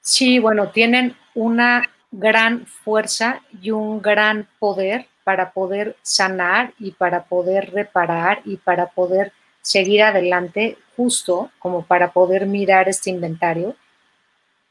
Sí, 0.00 0.38
bueno, 0.38 0.70
tienen 0.70 1.16
una 1.34 1.90
gran 2.10 2.66
fuerza 2.66 3.42
y 3.60 3.72
un 3.72 4.00
gran 4.00 4.48
poder 4.58 5.08
para 5.24 5.52
poder 5.52 5.96
sanar 6.02 6.74
y 6.78 6.92
para 6.92 7.24
poder 7.24 7.72
reparar 7.72 8.42
y 8.44 8.58
para 8.58 8.86
poder 8.86 9.32
seguir 9.62 10.02
adelante, 10.02 10.76
justo 10.96 11.50
como 11.58 11.86
para 11.86 12.12
poder 12.12 12.46
mirar 12.46 12.88
este 12.88 13.10
inventario, 13.10 13.74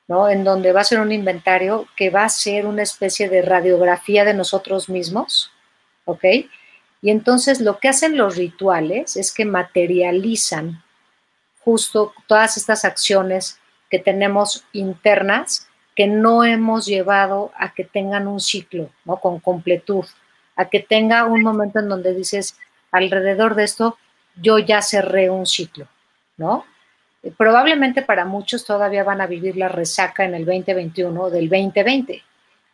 ¿no? 0.07 0.29
En 0.29 0.43
donde 0.43 0.71
va 0.71 0.81
a 0.81 0.85
ser 0.85 0.99
un 0.99 1.11
inventario 1.11 1.87
que 1.97 2.11
va 2.11 2.25
a 2.25 2.29
ser 2.29 2.67
una 2.67 2.83
especie 2.83 3.27
de 3.27 3.41
radiografía 3.41 4.23
de 4.23 4.35
nosotros 4.35 4.89
mismos, 4.89 5.51
¿ok? 6.05 6.23
Y 7.01 7.09
entonces 7.09 7.59
lo 7.59 7.79
que 7.79 7.89
hacen 7.89 8.15
los 8.15 8.37
rituales 8.37 9.17
es 9.17 9.33
que 9.33 9.45
materializan 9.45 10.83
justo 11.59 12.13
todas 12.27 12.57
estas 12.57 12.85
acciones 12.85 13.59
que 13.89 13.99
tenemos 13.99 14.65
internas 14.73 15.67
que 15.95 16.07
no 16.07 16.43
hemos 16.43 16.85
llevado 16.85 17.51
a 17.57 17.73
que 17.73 17.83
tengan 17.83 18.27
un 18.27 18.39
ciclo, 18.39 18.89
¿no? 19.05 19.17
Con 19.17 19.39
completud, 19.39 20.05
a 20.55 20.69
que 20.69 20.79
tenga 20.79 21.25
un 21.25 21.41
momento 21.41 21.79
en 21.79 21.89
donde 21.89 22.13
dices, 22.13 22.57
alrededor 22.91 23.55
de 23.55 23.63
esto, 23.63 23.97
yo 24.35 24.59
ya 24.59 24.81
cerré 24.81 25.29
un 25.29 25.45
ciclo, 25.45 25.87
¿no? 26.37 26.65
Eh, 27.23 27.33
probablemente 27.35 28.01
para 28.01 28.25
muchos 28.25 28.65
todavía 28.65 29.03
van 29.03 29.21
a 29.21 29.27
vivir 29.27 29.57
la 29.57 29.69
resaca 29.69 30.25
en 30.25 30.35
el 30.35 30.45
2021 30.45 31.29
del 31.29 31.49
2020, 31.49 32.23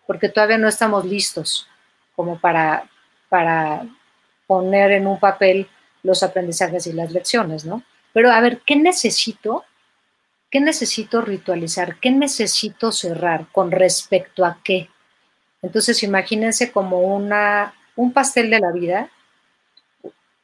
porque 0.08 0.30
todavía 0.30 0.58
no 0.58 0.68
estamos 0.68 1.06
listos 1.06 1.68
como 2.16 2.40
para, 2.40 2.90
para 3.30 3.86
poner 4.48 4.92
en 4.92 5.08
un 5.08 5.20
papel 5.20 5.68
los 6.04 6.24
aprendizajes 6.24 6.88
y 6.88 6.94
las 6.94 7.12
lecciones, 7.12 7.66
¿no? 7.66 7.84
Pero 8.14 8.32
a 8.32 8.42
ver, 8.42 8.62
¿qué 8.66 8.76
necesito 8.76 9.64
¿Qué 10.52 10.60
necesito 10.60 11.22
ritualizar? 11.22 12.00
¿Qué 12.00 12.10
necesito 12.10 12.92
cerrar? 12.92 13.46
¿Con 13.52 13.70
respecto 13.70 14.46
a 14.46 14.60
qué? 14.64 14.90
Entonces, 15.62 16.04
imagínense 16.04 16.72
como 16.72 17.00
una, 17.00 17.74
un 17.96 18.14
pastel 18.14 18.50
de 18.50 18.60
la 18.60 18.72
vida 18.72 19.10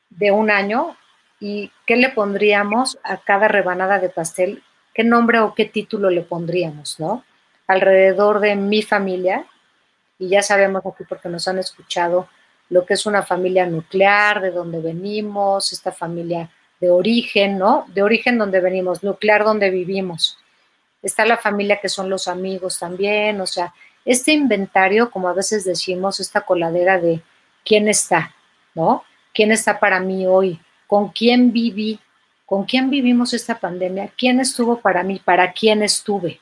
de 0.10 0.32
un 0.32 0.50
año 0.50 0.96
y 1.40 1.72
qué 1.86 1.96
le 1.96 2.10
pondríamos 2.10 2.98
a 3.04 3.18
cada 3.18 3.48
rebanada 3.48 4.00
de 4.00 4.10
pastel, 4.10 4.64
qué 4.94 5.04
nombre 5.04 5.40
o 5.40 5.54
qué 5.54 5.66
título 5.66 6.10
le 6.10 6.22
pondríamos, 6.22 7.00
¿no? 7.00 7.24
Alrededor 7.68 8.40
de 8.40 8.56
mi 8.56 8.82
familia, 8.82 9.46
y 10.18 10.30
ya 10.30 10.42
sabemos 10.42 10.86
aquí 10.86 11.04
porque 11.08 11.30
nos 11.30 11.48
han 11.48 11.60
escuchado 11.60 12.30
lo 12.70 12.86
que 12.86 12.96
es 12.96 13.06
una 13.06 13.24
familia 13.24 13.66
nuclear, 13.66 14.42
de 14.42 14.52
dónde 14.52 14.80
venimos, 14.80 15.72
esta 15.72 15.92
familia 15.92 16.50
de 16.80 16.90
origen, 16.90 17.58
¿no? 17.58 17.86
De 17.94 18.02
origen 18.02 18.38
donde 18.38 18.60
venimos, 18.60 19.04
nuclear 19.04 19.44
donde 19.44 19.70
vivimos. 19.70 20.38
Está 21.02 21.26
la 21.26 21.38
familia 21.38 21.80
que 21.80 21.90
son 21.90 22.10
los 22.10 22.28
amigos 22.28 22.80
también, 22.80 23.40
o 23.42 23.46
sea, 23.46 23.74
este 24.06 24.32
inventario, 24.32 25.10
como 25.10 25.28
a 25.28 25.34
veces 25.34 25.66
decimos, 25.66 26.20
esta 26.20 26.42
coladera 26.42 27.00
de 27.00 27.22
quién 27.66 27.90
está, 27.90 28.34
¿no? 28.74 29.04
¿Quién 29.34 29.52
está 29.52 29.80
para 29.80 30.00
mí 30.00 30.26
hoy? 30.26 30.60
¿Con 30.88 31.10
quién 31.10 31.52
viví? 31.52 32.00
¿Con 32.46 32.66
quién 32.66 32.90
vivimos 32.90 33.34
esta 33.34 33.60
pandemia? 33.60 34.12
¿Quién 34.16 34.40
estuvo 34.40 34.80
para 34.80 35.04
mí? 35.04 35.20
¿Para 35.24 35.52
quién 35.52 35.82
estuve? 35.82 36.40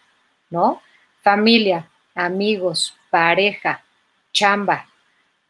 ¿No? 0.49 0.81
Familia, 1.21 1.89
amigos, 2.13 2.95
pareja, 3.09 3.83
chamba, 4.33 4.87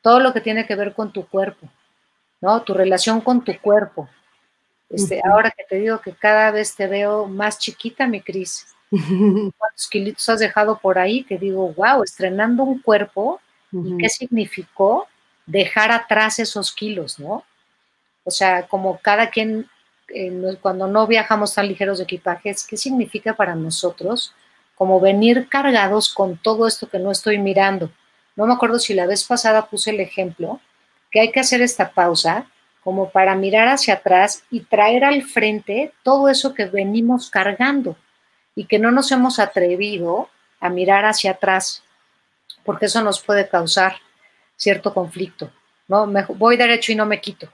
todo 0.01 0.19
lo 0.19 0.33
que 0.33 0.41
tiene 0.41 0.67
que 0.67 0.75
ver 0.75 0.93
con 0.93 1.11
tu 1.11 1.25
cuerpo, 1.27 1.67
¿no? 2.39 2.61
Tu 2.61 2.73
relación 2.73 3.21
con 3.21 3.43
tu 3.43 3.57
cuerpo, 3.59 4.07
este, 4.89 5.21
ahora 5.27 5.49
que 5.49 5.63
te 5.63 5.77
digo 5.77 5.99
que 6.01 6.13
cada 6.13 6.51
vez 6.51 6.75
te 6.75 6.85
veo 6.87 7.25
más 7.25 7.57
chiquita, 7.57 8.07
mi 8.07 8.21
Cris. 8.21 8.67
¿Cuántos 9.57 9.87
kilitos 9.89 10.29
has 10.29 10.39
dejado 10.39 10.77
por 10.77 10.99
ahí? 10.99 11.23
Que 11.23 11.37
digo, 11.37 11.73
wow, 11.73 12.03
estrenando 12.03 12.63
un 12.63 12.79
cuerpo, 12.79 13.41
¿y 13.71 13.97
qué 13.97 14.07
significó 14.07 15.07
dejar 15.47 15.91
atrás 15.91 16.37
esos 16.37 16.71
kilos, 16.71 17.19
no? 17.19 17.43
O 18.23 18.29
sea, 18.29 18.67
como 18.67 18.99
cada 18.99 19.31
quien, 19.31 19.67
eh, 20.09 20.57
cuando 20.61 20.87
no 20.87 21.07
viajamos 21.07 21.55
tan 21.55 21.67
ligeros 21.67 21.97
de 21.97 22.03
equipajes, 22.03 22.67
¿qué 22.67 22.77
significa 22.77 23.35
para 23.35 23.55
nosotros? 23.55 24.35
Como 24.75 24.99
venir 24.99 25.49
cargados 25.49 26.13
con 26.13 26.37
todo 26.37 26.67
esto 26.67 26.87
que 26.87 26.99
no 26.99 27.11
estoy 27.11 27.39
mirando. 27.39 27.89
No 28.35 28.45
me 28.45 28.53
acuerdo 28.53 28.77
si 28.77 28.93
la 28.93 29.07
vez 29.07 29.23
pasada 29.23 29.65
puse 29.69 29.89
el 29.89 30.01
ejemplo, 30.01 30.59
que 31.09 31.19
hay 31.19 31.31
que 31.31 31.39
hacer 31.39 31.61
esta 31.63 31.91
pausa 31.91 32.45
como 32.83 33.09
para 33.09 33.35
mirar 33.35 33.69
hacia 33.69 33.95
atrás 33.95 34.43
y 34.51 34.61
traer 34.61 35.03
al 35.03 35.23
frente 35.23 35.93
todo 36.03 36.29
eso 36.29 36.53
que 36.53 36.65
venimos 36.65 37.31
cargando 37.31 37.95
y 38.55 38.65
que 38.65 38.79
no 38.79 38.91
nos 38.91 39.11
hemos 39.11 39.39
atrevido 39.39 40.29
a 40.59 40.69
mirar 40.69 41.05
hacia 41.05 41.31
atrás, 41.31 41.83
porque 42.63 42.85
eso 42.85 43.01
nos 43.01 43.21
puede 43.21 43.47
causar 43.47 43.95
cierto 44.55 44.93
conflicto, 44.93 45.51
¿no? 45.87 46.05
Me 46.05 46.23
voy 46.23 46.57
derecho 46.57 46.91
y 46.91 46.95
no 46.95 47.05
me 47.05 47.19
quito. 47.19 47.49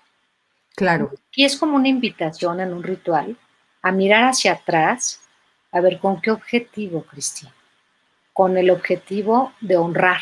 Claro. 0.76 1.12
Y 1.34 1.46
es 1.46 1.58
como 1.58 1.76
una 1.76 1.88
invitación 1.88 2.60
en 2.62 2.74
un 2.74 2.84
ritual 2.84 3.36
a 3.82 3.92
mirar 3.92 4.26
hacia 4.26 4.54
atrás, 4.54 5.22
a 5.72 5.82
ver 5.82 6.00
con 6.00 6.22
qué 6.22 6.32
objetivo, 6.32 7.04
Cristina. 7.04 7.54
Con 8.34 8.58
el 8.58 8.70
objetivo 8.70 9.54
de 9.60 9.78
honrar. 9.78 10.22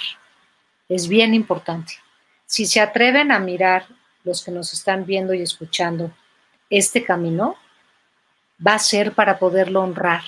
Es 0.90 1.08
bien 1.08 1.34
importante. 1.34 1.94
Si 2.46 2.66
se 2.66 2.80
atreven 2.80 3.32
a 3.32 3.40
mirar 3.40 3.86
los 4.24 4.44
que 4.44 4.52
nos 4.52 4.74
están 4.74 5.06
viendo 5.06 5.34
y 5.34 5.42
escuchando, 5.42 6.12
este 6.70 7.04
camino 7.04 7.56
va 8.66 8.76
a 8.76 8.80
ser 8.80 9.14
para 9.14 9.38
poderlo 9.38 9.82
honrar. 9.82 10.24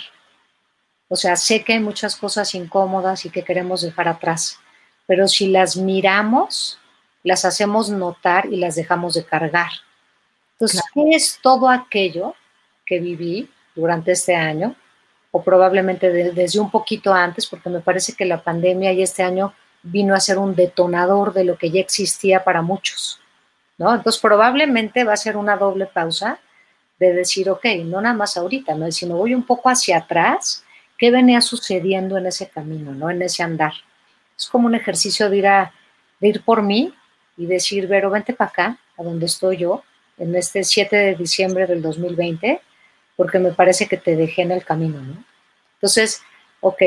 O 1.10 1.16
sea, 1.16 1.36
sé 1.36 1.64
que 1.64 1.74
hay 1.74 1.80
muchas 1.80 2.16
cosas 2.16 2.56
incómodas 2.56 3.26
y 3.26 3.30
que 3.30 3.44
queremos 3.44 3.82
dejar 3.82 4.08
atrás, 4.08 4.60
pero 5.08 5.28
si 5.28 5.48
las 5.48 5.76
miramos, 5.76 6.80
las 7.24 7.44
hacemos 7.46 7.90
notar 7.90 8.46
y 8.46 8.58
las 8.58 8.76
dejamos 8.76 9.16
de 9.16 9.26
cargar. 9.26 9.72
Entonces, 10.54 10.82
¿qué 10.94 11.10
es 11.12 11.40
todo 11.42 11.70
aquello 11.70 12.36
que 12.86 13.00
viví 13.00 13.50
durante 13.76 14.12
este 14.12 14.36
año? 14.36 14.76
O 15.32 15.44
probablemente 15.44 16.12
desde 16.12 16.60
un 16.60 16.70
poquito 16.70 17.14
antes, 17.14 17.48
porque 17.48 17.70
me 17.70 17.80
parece 17.80 18.14
que 18.14 18.26
la 18.26 18.42
pandemia 18.42 18.94
y 18.94 19.02
este 19.02 19.24
año 19.24 19.54
vino 19.84 20.14
a 20.14 20.20
ser 20.20 20.38
un 20.38 20.56
detonador 20.56 21.34
de 21.34 21.44
lo 21.44 21.58
que 21.58 21.72
ya 21.72 21.80
existía 21.80 22.44
para 22.44 22.62
muchos. 22.62 23.20
¿no? 23.78 23.96
Entonces 23.96 24.22
probablemente 24.22 25.04
va 25.04 25.14
a 25.14 25.18
ser 25.18 25.38
una 25.38 25.58
doble 25.58 25.86
pausa 25.88 26.40
de 27.00 27.14
decir, 27.14 27.50
ok, 27.50 27.66
no 27.86 28.02
nada 28.02 28.16
más 28.16 28.38
ahorita, 28.38 28.76
¿no? 28.76 28.92
sino 28.92 29.16
voy 29.16 29.34
un 29.34 29.44
poco 29.44 29.70
hacia 29.70 29.98
atrás, 29.98 30.64
¿qué 31.00 31.10
venía 31.10 31.42
sucediendo 31.42 32.18
en 32.18 32.28
ese 32.28 32.50
camino, 32.50 32.94
¿no? 32.94 33.10
En 33.10 33.22
ese 33.22 33.42
andar. 33.42 33.74
Es 34.38 34.48
como 34.48 34.68
un 34.68 34.76
ejercicio 34.76 35.30
de 35.30 35.38
ir, 35.38 35.46
de 36.20 36.28
ir 36.28 36.44
por 36.44 36.62
mí 36.62 36.94
y 37.38 37.46
decir, 37.46 37.88
Vero, 37.88 38.12
vente 38.12 38.34
para 38.34 38.50
acá, 38.50 38.78
a 38.98 39.04
donde 39.04 39.26
estoy 39.26 39.58
yo, 39.58 39.84
en 40.18 40.36
este 40.36 40.64
7 40.64 40.96
de 40.96 41.16
diciembre 41.16 41.66
del 41.66 41.82
2020, 41.82 42.62
porque 43.16 43.40
me 43.40 43.54
parece 43.54 43.88
que 43.88 43.98
te 43.98 44.18
dejé 44.18 44.42
en 44.42 44.52
el 44.52 44.66
camino, 44.66 45.02
¿no? 45.02 45.24
Entonces, 45.76 46.22
ok, 46.60 46.82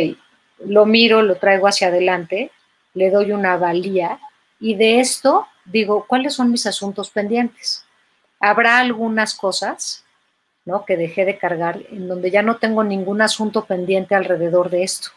lo 0.66 0.85
miro, 0.85 1.23
lo 1.23 1.37
traigo 1.37 1.66
hacia 1.66 1.88
adelante, 1.88 2.50
le 2.92 3.11
doy 3.11 3.33
una 3.33 3.57
valía 3.57 4.21
y 4.61 4.75
de 4.75 5.00
esto 5.00 5.47
digo, 5.64 6.04
¿cuáles 6.07 6.35
son 6.35 6.50
mis 6.50 6.66
asuntos 6.66 7.09
pendientes? 7.11 7.85
Habrá 8.38 8.78
algunas 8.78 9.35
cosas 9.35 10.01
¿no? 10.64 10.85
Que 10.85 10.97
dejé 10.97 11.25
de 11.25 11.38
cargar, 11.38 11.81
en 11.90 12.09
donde 12.09 12.31
ya 12.31 12.42
no 12.42 12.57
tengo 12.57 12.85
ningún 12.85 13.23
asunto 13.23 13.64
pendiente 13.64 14.14
alrededor 14.14 14.71
de 14.71 14.83
esto. 14.83 15.09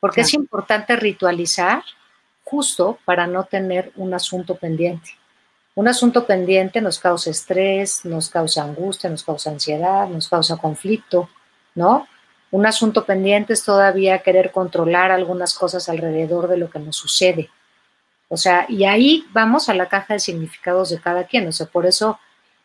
Porque 0.00 0.22
es 0.22 0.34
importante 0.34 0.96
ritualizar 0.96 1.82
justo 2.44 2.98
para 3.04 3.26
no 3.26 3.44
tener 3.44 3.92
un 3.96 4.14
asunto 4.14 4.56
pendiente. 4.56 5.10
Un 5.74 5.86
asunto 5.86 6.26
pendiente 6.26 6.80
nos 6.80 6.98
causa 6.98 7.30
estrés, 7.30 8.04
nos 8.04 8.30
causa 8.30 8.64
angustia, 8.64 9.10
nos 9.10 9.22
causa 9.22 9.50
ansiedad, 9.50 10.08
nos 10.08 10.28
causa 10.28 10.56
conflicto, 10.56 11.28
¿no? 11.74 12.08
Un 12.50 12.66
asunto 12.66 13.04
pendiente 13.04 13.52
es 13.52 13.62
todavía 13.62 14.20
querer 14.20 14.50
controlar 14.50 15.12
algunas 15.12 15.54
cosas 15.54 15.88
alrededor 15.88 16.48
de 16.48 16.56
lo 16.56 16.70
que 16.70 16.78
nos 16.78 16.96
sucede. 16.96 17.50
O 18.28 18.36
sea, 18.36 18.66
y 18.68 18.84
ahí 18.84 19.26
vamos 19.32 19.68
a 19.68 19.74
la 19.74 19.86
caja 19.86 20.14
de 20.14 20.20
significados 20.20 20.90
de 20.90 21.00
cada 21.00 21.24
quien. 21.24 21.46
O 21.46 21.52
sea, 21.52 21.66
por 21.66 21.86
eso 21.86 22.18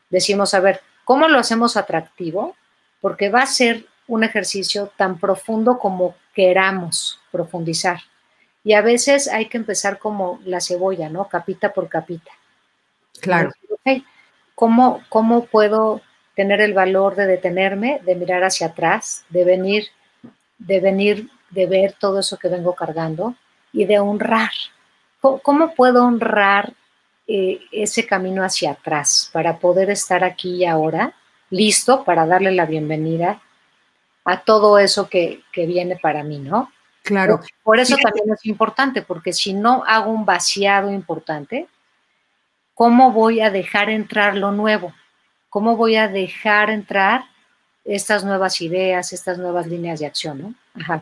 decimos, 0.09 0.53
a 0.53 0.59
ver, 0.59 0.81
¿cómo 1.03 1.27
lo 1.27 1.39
hacemos 1.39 1.77
atractivo? 1.77 2.55
Porque 3.01 3.29
va 3.29 3.41
a 3.41 3.47
ser 3.47 3.85
un 4.07 4.23
ejercicio 4.23 4.91
tan 4.97 5.19
profundo 5.19 5.79
como 5.79 6.15
queramos 6.33 7.19
profundizar. 7.31 7.99
Y 8.63 8.73
a 8.73 8.81
veces 8.81 9.27
hay 9.27 9.47
que 9.47 9.57
empezar 9.57 9.99
como 9.99 10.39
la 10.45 10.61
cebolla, 10.61 11.09
¿no? 11.09 11.27
Capita 11.27 11.73
por 11.73 11.89
capita. 11.89 12.31
Claro. 13.19 13.51
¿Cómo, 14.55 15.03
¿Cómo 15.09 15.45
puedo 15.45 16.01
tener 16.35 16.61
el 16.61 16.73
valor 16.73 17.15
de 17.15 17.27
detenerme, 17.27 17.99
de 18.03 18.15
mirar 18.15 18.43
hacia 18.43 18.67
atrás, 18.67 19.25
de 19.29 19.43
venir, 19.43 19.87
de 20.57 20.79
venir, 20.79 21.29
de 21.49 21.65
ver 21.65 21.93
todo 21.99 22.19
eso 22.19 22.37
que 22.37 22.47
vengo 22.47 22.73
cargando 22.73 23.35
y 23.71 23.85
de 23.85 23.99
honrar? 23.99 24.51
¿Cómo, 25.19 25.73
puedo 25.73 26.03
honrar 26.03 26.73
eh, 27.27 27.61
ese 27.71 28.05
camino 28.05 28.43
hacia 28.43 28.71
atrás 28.71 29.29
para 29.31 29.59
poder 29.59 29.89
estar 29.89 30.23
aquí 30.23 30.55
y 30.55 30.65
ahora, 30.65 31.13
listo 31.49 32.03
para 32.03 32.25
darle 32.25 32.51
la 32.51 32.65
bienvenida 32.65 33.41
a 34.25 34.41
todo 34.41 34.79
eso 34.79 35.09
que, 35.09 35.41
que 35.51 35.65
viene 35.65 35.97
para 36.01 36.23
mí, 36.23 36.39
¿no? 36.39 36.71
Claro. 37.03 37.41
Por 37.63 37.79
eso 37.79 37.97
también 38.01 38.31
es 38.33 38.45
importante, 38.45 39.01
porque 39.01 39.33
si 39.33 39.53
no 39.53 39.83
hago 39.85 40.11
un 40.11 40.25
vaciado 40.25 40.91
importante, 40.91 41.67
¿cómo 42.73 43.11
voy 43.11 43.41
a 43.41 43.49
dejar 43.49 43.89
entrar 43.89 44.35
lo 44.35 44.51
nuevo? 44.51 44.93
¿Cómo 45.49 45.75
voy 45.75 45.97
a 45.97 46.07
dejar 46.07 46.69
entrar 46.69 47.25
estas 47.83 48.23
nuevas 48.23 48.61
ideas, 48.61 49.11
estas 49.11 49.37
nuevas 49.37 49.67
líneas 49.67 49.99
de 49.99 50.05
acción, 50.05 50.41
¿no? 50.41 50.55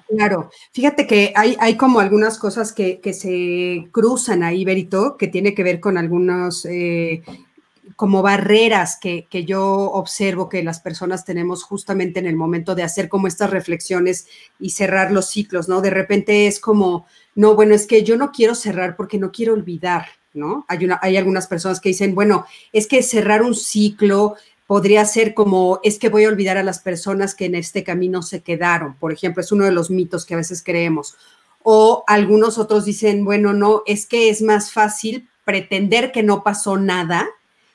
Claro, 0.10 0.52
fíjate 0.74 1.08
que 1.08 1.32
hay, 1.34 1.56
hay 1.60 1.78
como 1.78 2.02
algunas 2.02 2.38
cosas 2.38 2.74
que, 2.74 3.00
que, 3.00 3.14
se 3.14 3.88
cruzan 3.92 4.44
ahí, 4.44 4.66
Berito, 4.66 5.16
que 5.16 5.28
tiene 5.28 5.54
que 5.54 5.64
ver 5.64 5.80
con 5.80 5.98
algunos 5.98 6.66
eh, 6.66 7.24
como 7.96 8.22
barreras 8.22 8.98
que, 9.00 9.28
que, 9.30 9.46
yo 9.46 9.64
observo 9.64 10.50
que 10.50 10.62
las 10.62 10.82
personas 10.82 11.24
tenemos 11.24 11.64
justamente 11.64 12.20
en 12.20 12.26
el 12.26 12.36
momento 12.36 12.76
de 12.76 12.84
hacer 12.84 13.08
como 13.08 13.28
estas 13.28 13.50
reflexiones 13.50 14.28
y 14.60 14.72
cerrar 14.72 15.12
los 15.14 15.30
ciclos, 15.30 15.70
¿no? 15.70 15.80
De 15.80 15.90
repente 15.90 16.48
es 16.48 16.60
como, 16.60 17.06
no, 17.36 17.56
bueno, 17.56 17.74
es 17.74 17.88
que 17.88 18.04
yo 18.04 18.18
no 18.18 18.34
quiero 18.34 18.56
cerrar 18.56 18.98
porque 18.98 19.20
no 19.20 19.32
quiero 19.32 19.54
olvidar, 19.54 20.08
¿no? 20.34 20.66
Hay, 20.68 20.84
una, 20.84 21.00
hay 21.02 21.16
algunas 21.16 21.48
personas 21.48 21.80
que 21.80 21.90
dicen, 21.90 22.14
bueno, 22.14 22.46
es 22.74 22.88
que 22.88 23.04
cerrar 23.04 23.42
un 23.42 23.56
ciclo 23.56 24.36
podría 24.72 25.04
ser 25.04 25.34
como, 25.34 25.82
es 25.84 26.00
que 26.00 26.08
voy 26.08 26.24
a 26.24 26.30
olvidar 26.30 26.56
a 26.56 26.64
las 26.64 26.80
personas 26.80 27.36
que 27.36 27.44
en 27.44 27.56
este 27.56 27.84
camino 27.84 28.22
se 28.22 28.40
quedaron, 28.40 28.96
por 28.96 29.12
ejemplo, 29.12 29.44
es 29.44 29.52
uno 29.52 29.66
de 29.66 29.74
los 29.74 29.90
mitos 29.90 30.26
que 30.26 30.34
a 30.34 30.38
veces 30.38 30.64
creemos. 30.64 31.18
O 31.62 32.06
algunos 32.08 32.58
otros 32.58 32.86
dicen, 32.86 33.26
bueno, 33.26 33.52
no, 33.52 33.84
es 33.86 34.06
que 34.06 34.30
es 34.30 34.42
más 34.42 34.72
fácil 34.72 35.28
pretender 35.44 36.14
que 36.14 36.24
no 36.24 36.42
pasó 36.42 36.78
nada 36.78 37.28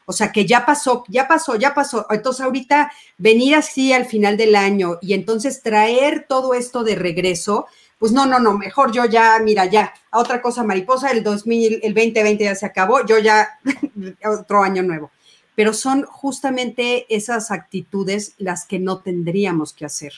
o 0.06 0.12
sea, 0.12 0.32
que 0.32 0.46
ya 0.46 0.64
pasó, 0.64 1.04
ya 1.08 1.28
pasó, 1.28 1.56
ya 1.56 1.74
pasó. 1.74 2.06
Entonces, 2.08 2.46
ahorita 2.46 2.92
venir 3.18 3.56
así 3.56 3.92
al 3.92 4.06
final 4.06 4.38
del 4.38 4.54
año 4.54 4.98
y 5.02 5.12
entonces 5.12 5.62
traer 5.62 6.24
todo 6.26 6.54
esto 6.54 6.82
de 6.84 6.94
regreso, 6.94 7.66
pues 7.98 8.12
no, 8.12 8.24
no, 8.24 8.38
no, 8.38 8.56
mejor 8.56 8.92
yo 8.92 9.04
ya, 9.04 9.38
mira, 9.42 9.66
ya, 9.66 9.92
a 10.12 10.18
otra 10.18 10.40
cosa 10.40 10.62
mariposa, 10.62 11.10
el 11.10 11.24
2000, 11.24 11.80
el 11.82 11.92
2020 11.92 12.44
ya 12.44 12.54
se 12.54 12.64
acabó, 12.64 13.04
yo 13.04 13.18
ya, 13.18 13.58
otro 14.24 14.62
año 14.62 14.82
nuevo. 14.82 15.10
Pero 15.56 15.72
son 15.72 16.04
justamente 16.04 17.06
esas 17.08 17.50
actitudes 17.50 18.34
las 18.38 18.64
que 18.64 18.78
no 18.78 18.98
tendríamos 18.98 19.72
que 19.72 19.86
hacer. 19.86 20.12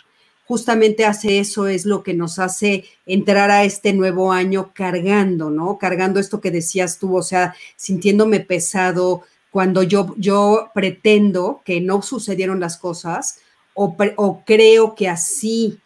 Justamente 0.44 1.06
hace 1.06 1.38
eso 1.38 1.66
es 1.66 1.86
lo 1.86 2.02
que 2.02 2.12
nos 2.12 2.38
hace 2.38 2.84
entrar 3.06 3.50
a 3.50 3.64
este 3.64 3.94
nuevo 3.94 4.32
año 4.32 4.72
cargando, 4.74 5.48
¿no? 5.48 5.78
Cargando 5.78 6.20
esto 6.20 6.42
que 6.42 6.50
decías 6.50 6.98
tú, 6.98 7.16
o 7.16 7.22
sea, 7.22 7.54
sintiéndome 7.76 8.40
pesado, 8.40 9.22
cuando 9.50 9.82
yo, 9.82 10.14
yo 10.18 10.70
pretendo 10.74 11.62
que 11.64 11.80
no 11.80 12.02
sucedieron 12.02 12.60
las 12.60 12.76
cosas 12.76 13.40
o, 13.74 13.96
o 14.16 14.44
creo 14.44 14.94
que 14.94 15.08
así 15.08 15.78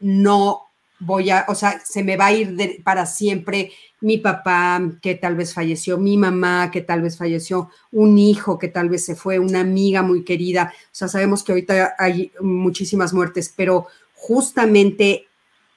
no 0.00 0.62
voy 1.00 1.30
a, 1.30 1.44
o 1.48 1.54
sea, 1.54 1.80
se 1.84 2.02
me 2.02 2.16
va 2.16 2.26
a 2.26 2.32
ir 2.32 2.82
para 2.82 3.06
siempre 3.06 3.72
mi 4.00 4.18
papá 4.18 4.80
que 5.02 5.14
tal 5.14 5.36
vez 5.36 5.54
falleció, 5.54 5.98
mi 5.98 6.16
mamá 6.16 6.70
que 6.70 6.80
tal 6.80 7.02
vez 7.02 7.16
falleció, 7.16 7.70
un 7.90 8.18
hijo 8.18 8.58
que 8.58 8.68
tal 8.68 8.88
vez 8.88 9.04
se 9.04 9.16
fue, 9.16 9.38
una 9.38 9.60
amiga 9.60 10.02
muy 10.02 10.24
querida. 10.24 10.72
O 10.84 10.88
sea, 10.92 11.08
sabemos 11.08 11.42
que 11.42 11.52
ahorita 11.52 11.94
hay 11.98 12.32
muchísimas 12.40 13.12
muertes, 13.12 13.52
pero 13.56 13.86
justamente 14.14 15.26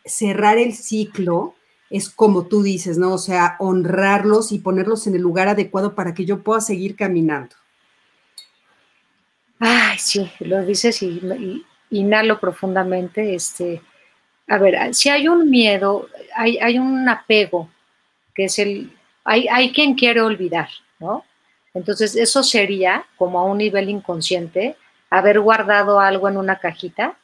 cerrar 0.06 0.58
el 0.58 0.74
ciclo 0.74 1.56
es 1.90 2.10
como 2.10 2.46
tú 2.46 2.64
dices, 2.64 2.98
¿no? 2.98 3.14
O 3.14 3.18
sea, 3.18 3.58
honrarlos 3.60 4.52
y 4.52 4.60
ponerlos 4.60 5.08
en 5.08 5.16
el 5.16 5.22
lugar 5.22 5.48
adecuado 5.48 5.94
para 5.94 6.14
que 6.14 6.26
yo 6.26 6.42
pueda 6.42 6.62
seguir 6.62 6.96
caminando. 6.96 7.56
Ay, 9.60 9.98
sí, 10.00 10.32
lo 10.40 10.66
dices 10.66 11.04
y, 11.04 11.66
inhalo 11.92 12.40
profundamente. 12.40 13.36
Este, 13.36 13.82
a 14.48 14.58
ver, 14.58 14.96
si 14.96 15.10
hay 15.10 15.28
un 15.28 15.50
miedo, 15.50 16.08
hay, 16.36 16.58
hay 16.60 16.80
un 16.80 17.08
apego, 17.10 17.70
que 18.34 18.46
es 18.46 18.60
el, 18.60 18.96
hay, 19.24 19.48
hay 19.48 19.72
quien 19.72 19.96
quiere 19.96 20.22
olvidar, 20.22 20.70
¿no? 21.00 21.26
Entonces, 21.74 22.16
eso 22.16 22.44
sería, 22.44 23.06
como 23.18 23.40
a 23.40 23.46
un 23.46 23.58
nivel 23.58 23.90
inconsciente, 23.90 24.76
haber 25.10 25.40
guardado 25.40 26.00
algo 26.00 26.28
en 26.28 26.38
una 26.38 26.60
cajita, 26.60 27.18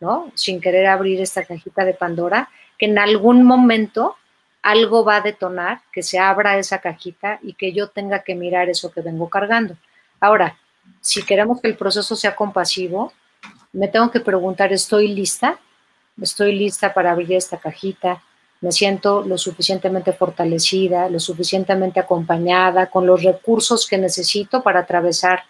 ¿no? 0.00 0.32
Sin 0.34 0.60
querer 0.60 0.86
abrir 0.86 1.20
esta 1.20 1.44
cajita 1.44 1.84
de 1.84 1.94
Pandora 1.94 2.48
que 2.78 2.86
en 2.86 2.98
algún 2.98 3.44
momento 3.44 4.16
algo 4.62 5.04
va 5.04 5.16
a 5.16 5.20
detonar, 5.20 5.82
que 5.92 6.02
se 6.02 6.18
abra 6.18 6.58
esa 6.58 6.80
cajita 6.80 7.38
y 7.42 7.54
que 7.54 7.72
yo 7.72 7.88
tenga 7.88 8.22
que 8.22 8.34
mirar 8.34 8.68
eso 8.68 8.92
que 8.92 9.00
vengo 9.00 9.28
cargando. 9.28 9.76
Ahora, 10.20 10.56
si 11.00 11.22
queremos 11.22 11.60
que 11.60 11.68
el 11.68 11.76
proceso 11.76 12.16
sea 12.16 12.34
compasivo, 12.34 13.12
me 13.72 13.88
tengo 13.88 14.10
que 14.10 14.20
preguntar, 14.20 14.72
¿estoy 14.72 15.08
lista? 15.08 15.58
¿Estoy 16.20 16.54
lista 16.54 16.92
para 16.92 17.12
abrir 17.12 17.32
esta 17.34 17.56
cajita? 17.56 18.22
¿Me 18.62 18.72
siento 18.72 19.22
lo 19.22 19.36
suficientemente 19.36 20.14
fortalecida, 20.14 21.10
lo 21.10 21.20
suficientemente 21.20 22.00
acompañada, 22.00 22.86
con 22.86 23.06
los 23.06 23.22
recursos 23.22 23.86
que 23.86 23.98
necesito 23.98 24.62
para 24.62 24.80
atravesar 24.80 25.42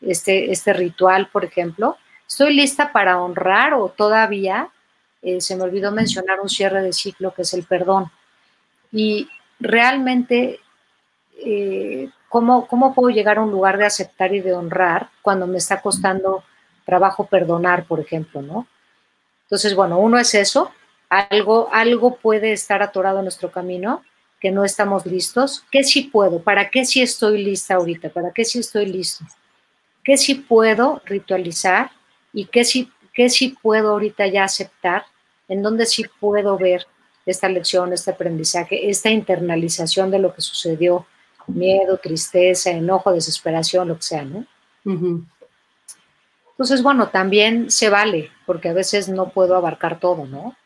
este, 0.00 0.50
este 0.50 0.72
ritual, 0.72 1.28
por 1.28 1.44
ejemplo? 1.44 1.96
¿Estoy 2.26 2.54
lista 2.54 2.90
para 2.90 3.22
honrar 3.22 3.74
o 3.74 3.88
todavía 3.88 4.70
eh, 5.26 5.40
se 5.40 5.56
me 5.56 5.64
olvidó 5.64 5.90
mencionar 5.90 6.40
un 6.40 6.48
cierre 6.48 6.82
de 6.82 6.92
ciclo 6.92 7.34
que 7.34 7.42
es 7.42 7.52
el 7.52 7.64
perdón. 7.64 8.12
Y 8.92 9.28
realmente, 9.58 10.60
eh, 11.44 12.08
¿cómo, 12.28 12.68
¿cómo 12.68 12.94
puedo 12.94 13.10
llegar 13.10 13.38
a 13.38 13.42
un 13.42 13.50
lugar 13.50 13.76
de 13.76 13.86
aceptar 13.86 14.32
y 14.32 14.40
de 14.40 14.52
honrar 14.52 15.10
cuando 15.22 15.48
me 15.48 15.58
está 15.58 15.80
costando 15.80 16.44
trabajo 16.84 17.26
perdonar, 17.26 17.86
por 17.86 17.98
ejemplo, 17.98 18.40
¿no? 18.40 18.68
Entonces, 19.46 19.74
bueno, 19.74 19.98
uno 19.98 20.16
es 20.16 20.32
eso, 20.34 20.70
algo, 21.08 21.68
algo 21.72 22.16
puede 22.16 22.52
estar 22.52 22.82
atorado 22.82 23.18
en 23.18 23.24
nuestro 23.24 23.50
camino, 23.50 24.02
que 24.40 24.50
no 24.50 24.64
estamos 24.64 25.06
listos. 25.06 25.64
¿Qué 25.70 25.82
sí 25.82 26.02
puedo? 26.02 26.40
¿Para 26.40 26.70
qué 26.70 26.84
sí 26.84 27.02
estoy 27.02 27.42
lista 27.42 27.74
ahorita? 27.74 28.10
¿Para 28.10 28.32
qué 28.32 28.44
sí 28.44 28.58
estoy 28.58 28.86
listo? 28.86 29.24
¿Qué 30.04 30.16
sí 30.16 30.34
puedo 30.34 31.02
ritualizar? 31.04 31.90
¿Y 32.32 32.46
qué 32.46 32.64
sí, 32.64 32.90
qué 33.14 33.30
sí 33.30 33.56
puedo 33.62 33.92
ahorita 33.92 34.26
ya 34.26 34.44
aceptar 34.44 35.04
en 35.48 35.62
donde 35.62 35.86
sí 35.86 36.04
puedo 36.20 36.58
ver 36.58 36.86
esta 37.24 37.48
lección, 37.48 37.92
este 37.92 38.12
aprendizaje, 38.12 38.88
esta 38.88 39.10
internalización 39.10 40.10
de 40.10 40.18
lo 40.18 40.34
que 40.34 40.42
sucedió, 40.42 41.06
miedo, 41.46 41.98
tristeza, 41.98 42.70
enojo, 42.70 43.12
desesperación, 43.12 43.88
lo 43.88 43.96
que 43.96 44.02
sea, 44.02 44.22
¿no? 44.22 44.46
Entonces, 46.52 46.82
bueno, 46.82 47.08
también 47.08 47.70
se 47.70 47.90
vale, 47.90 48.30
porque 48.46 48.68
a 48.68 48.72
veces 48.72 49.08
no 49.08 49.30
puedo 49.30 49.56
abarcar 49.56 49.98
todo, 49.98 50.26
¿no? 50.26 50.56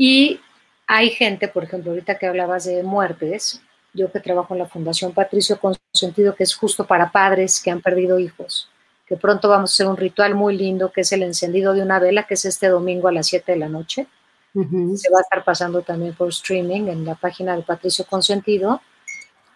Y 0.00 0.38
hay 0.86 1.10
gente, 1.10 1.48
por 1.48 1.64
ejemplo, 1.64 1.90
ahorita 1.90 2.18
que 2.18 2.28
hablabas 2.28 2.66
de 2.66 2.84
muertes, 2.84 3.60
yo 3.92 4.12
que 4.12 4.20
trabajo 4.20 4.54
en 4.54 4.60
la 4.60 4.68
Fundación 4.68 5.12
Patricio 5.12 5.58
Consentido, 5.58 6.36
que 6.36 6.44
es 6.44 6.54
justo 6.54 6.86
para 6.86 7.10
padres 7.10 7.60
que 7.60 7.72
han 7.72 7.82
perdido 7.82 8.20
hijos, 8.20 8.70
que 9.08 9.16
pronto 9.16 9.48
vamos 9.48 9.72
a 9.72 9.74
hacer 9.74 9.88
un 9.88 9.96
ritual 9.96 10.36
muy 10.36 10.56
lindo, 10.56 10.92
que 10.92 11.00
es 11.00 11.10
el 11.10 11.24
encendido 11.24 11.74
de 11.74 11.82
una 11.82 11.98
vela, 11.98 12.28
que 12.28 12.34
es 12.34 12.44
este 12.44 12.68
domingo 12.68 13.08
a 13.08 13.12
las 13.12 13.26
7 13.26 13.50
de 13.50 13.58
la 13.58 13.68
noche. 13.68 14.06
Se 14.54 15.10
va 15.10 15.18
a 15.18 15.22
estar 15.22 15.44
pasando 15.44 15.82
también 15.82 16.14
por 16.14 16.28
streaming 16.28 16.86
en 16.86 17.04
la 17.04 17.16
página 17.16 17.56
de 17.56 17.62
Patricio 17.62 18.06
Consentido. 18.06 18.80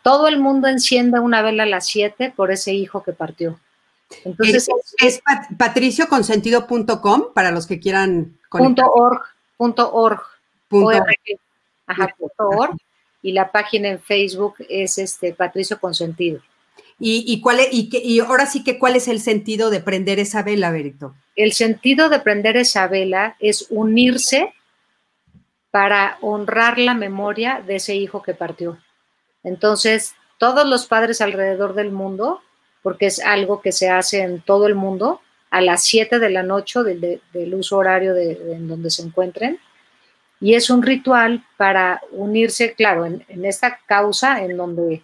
Todo 0.03 0.27
el 0.27 0.41
mundo 0.41 0.67
encienda 0.67 1.21
una 1.21 1.41
vela 1.43 1.63
a 1.63 1.67
las 1.67 1.87
7 1.87 2.35
por 2.37 2.51
ese 2.51 2.73
hijo 2.75 3.05
que 3.05 3.13
partió. 3.13 3.61
Entonces, 4.25 4.69
es, 4.99 5.23
patricioconsentido.com 5.57 7.33
para 7.33 7.53
los 7.53 7.69
que 7.69 7.79
quieran. 7.79 8.37
Org, 8.51 10.23
punto 10.81 10.89
org. 10.89 11.41
Ajá, 11.87 12.15
punto 12.19 12.49
org. 12.49 12.77
Y 13.23 13.33
la 13.33 13.53
página 13.53 13.89
en 13.89 14.01
Facebook 14.01 14.55
es 14.69 14.99
este 14.99 15.33
Patricio 15.33 15.79
Consentido. 15.79 16.41
¿Y, 17.05 17.41
cuál 17.41 17.59
y, 17.73 17.91
y, 17.93 18.21
ahora 18.21 18.47
sí 18.47 18.63
que 18.63 18.79
cuál 18.79 18.95
es 18.95 19.09
el 19.09 19.19
sentido 19.19 19.71
de 19.71 19.81
prender 19.81 20.21
esa 20.21 20.45
vela, 20.45 20.71
Berito? 20.71 21.15
El 21.35 21.53
sentido 21.53 22.09
de 22.09 22.21
prender 22.21 22.57
esa 22.57 22.87
vela 22.87 23.37
es 23.41 23.67
unirse 23.71 24.53
para 25.73 26.19
honrar 26.21 26.79
la 26.79 26.95
memoria 26.95 27.61
de 27.67 27.77
ese 27.77 27.97
hijo 27.97 28.23
que 28.23 28.35
partió. 28.35 28.79
Entonces, 29.43 30.15
todos 30.39 30.67
los 30.67 30.87
padres 30.87 31.21
alrededor 31.21 31.75
del 31.75 31.91
mundo, 31.91 32.41
porque 32.83 33.07
es 33.07 33.21
algo 33.21 33.63
que 33.63 33.73
se 33.73 33.91
hace 33.91 34.23
en 34.23 34.41
todo 34.41 34.67
el 34.67 34.75
mundo, 34.75 35.21
a 35.51 35.61
las 35.61 35.85
7 35.85 36.19
de 36.19 36.31
la 36.31 36.43
noche 36.43 36.81
del, 36.83 37.55
uso 37.55 37.77
horario 37.77 38.15
de, 38.15 38.33
en 38.53 38.69
donde 38.69 38.91
se 38.91 39.03
encuentren, 39.03 39.59
y 40.43 40.55
es 40.55 40.69
un 40.71 40.83
ritual 40.83 41.45
para 41.57 42.03
unirse, 42.11 42.75
claro, 42.75 43.07
en, 43.07 43.25
en 43.29 43.45
esta 43.45 43.79
causa 43.87 44.43
en 44.43 44.57
donde 44.57 45.03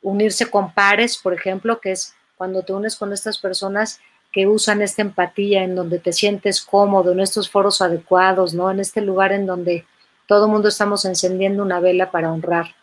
unirse 0.00 0.50
con 0.50 0.72
pares, 0.72 1.18
por 1.18 1.34
ejemplo, 1.34 1.78
que 1.78 1.92
es 1.92 2.14
cuando 2.38 2.62
te 2.62 2.72
unes 2.72 2.96
con 2.96 3.12
estas 3.12 3.38
personas 3.38 4.00
que 4.32 4.46
usan 4.46 4.80
esta 4.80 5.02
empatía, 5.02 5.62
en 5.62 5.74
donde 5.74 5.98
te 5.98 6.12
sientes 6.12 6.62
cómodo, 6.62 7.12
en 7.12 7.20
estos 7.20 7.50
foros 7.50 7.82
adecuados, 7.82 8.54
¿no? 8.54 8.70
En 8.70 8.80
este 8.80 9.02
lugar 9.02 9.32
en 9.32 9.46
donde 9.46 9.84
todo 10.26 10.46
el 10.46 10.52
mundo 10.52 10.68
estamos 10.68 11.04
encendiendo 11.04 11.62
una 11.62 11.80
vela 11.80 12.10
para 12.10 12.32
honrar 12.32 12.74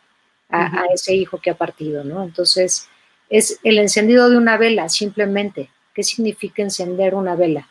a, 0.50 0.86
ese 0.94 1.14
hijo 1.16 1.40
que 1.40 1.50
ha 1.50 1.56
partido, 1.56 2.04
¿no? 2.04 2.24
Entonces, 2.24 2.88
es 3.30 3.60
el 3.64 3.80
encendido 3.80 4.30
de 4.30 4.38
una 4.38 4.58
vela, 4.58 4.90
simplemente. 4.90 5.70
¿Qué 5.94 6.04
significa 6.04 6.62
encender 6.62 7.16
una 7.16 7.36
vela? 7.36 7.68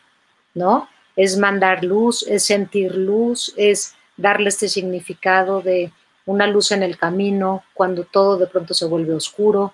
¿No? 0.53 0.89
Es 1.15 1.37
mandar 1.37 1.83
luz, 1.83 2.25
es 2.27 2.43
sentir 2.43 2.95
luz, 2.95 3.53
es 3.55 3.95
darle 4.17 4.49
este 4.49 4.67
significado 4.67 5.61
de 5.61 5.91
una 6.25 6.47
luz 6.47 6.71
en 6.71 6.83
el 6.83 6.97
camino, 6.97 7.63
cuando 7.73 8.03
todo 8.03 8.37
de 8.37 8.47
pronto 8.47 8.73
se 8.73 8.85
vuelve 8.85 9.13
oscuro, 9.13 9.73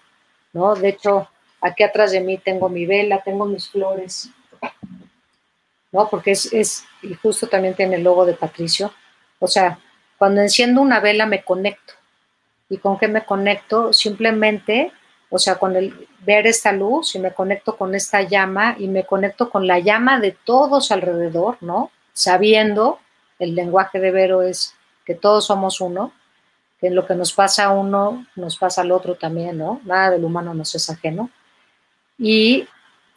¿no? 0.53 0.75
De 0.75 0.89
hecho, 0.89 1.29
aquí 1.61 1.83
atrás 1.83 2.11
de 2.11 2.21
mí 2.21 2.37
tengo 2.37 2.67
mi 2.69 2.85
vela, 2.85 3.21
tengo 3.23 3.45
mis 3.45 3.69
flores, 3.69 4.29
¿no? 5.91 6.09
Porque 6.09 6.31
es, 6.31 6.51
es 6.51 6.83
y 7.01 7.13
justo 7.13 7.47
también 7.47 7.73
tiene 7.73 7.95
el 7.95 8.03
logo 8.03 8.25
de 8.25 8.33
Patricio. 8.33 8.93
O 9.39 9.47
sea, 9.47 9.79
cuando 10.17 10.41
enciendo 10.41 10.81
una 10.81 10.99
vela 10.99 11.25
me 11.25 11.43
conecto. 11.43 11.93
¿Y 12.69 12.77
con 12.77 12.97
qué 12.97 13.07
me 13.07 13.25
conecto? 13.25 13.91
Simplemente, 13.91 14.91
o 15.29 15.39
sea, 15.39 15.55
con 15.55 15.75
el 15.75 16.07
ver 16.19 16.47
esta 16.47 16.71
luz 16.71 17.15
y 17.15 17.19
me 17.19 17.33
conecto 17.33 17.75
con 17.75 17.95
esta 17.95 18.21
llama 18.21 18.75
y 18.77 18.87
me 18.87 19.05
conecto 19.05 19.49
con 19.49 19.67
la 19.67 19.79
llama 19.79 20.19
de 20.19 20.31
todos 20.31 20.91
alrededor, 20.91 21.57
¿no? 21.61 21.91
Sabiendo, 22.13 22.99
el 23.41 23.55
lenguaje 23.55 23.99
de 23.99 24.11
Vero 24.11 24.43
es 24.43 24.75
que 25.03 25.15
todos 25.15 25.47
somos 25.47 25.81
uno, 25.81 26.13
que 26.79 26.91
lo 26.91 27.07
que 27.07 27.15
nos 27.15 27.33
pasa 27.33 27.65
a 27.65 27.71
uno 27.71 28.27
nos 28.35 28.55
pasa 28.55 28.81
al 28.81 28.91
otro 28.91 29.15
también, 29.15 29.57
¿no? 29.57 29.81
Nada 29.83 30.11
del 30.11 30.23
humano 30.23 30.53
nos 30.53 30.75
es 30.75 30.87
ajeno. 30.91 31.31
Y 32.19 32.67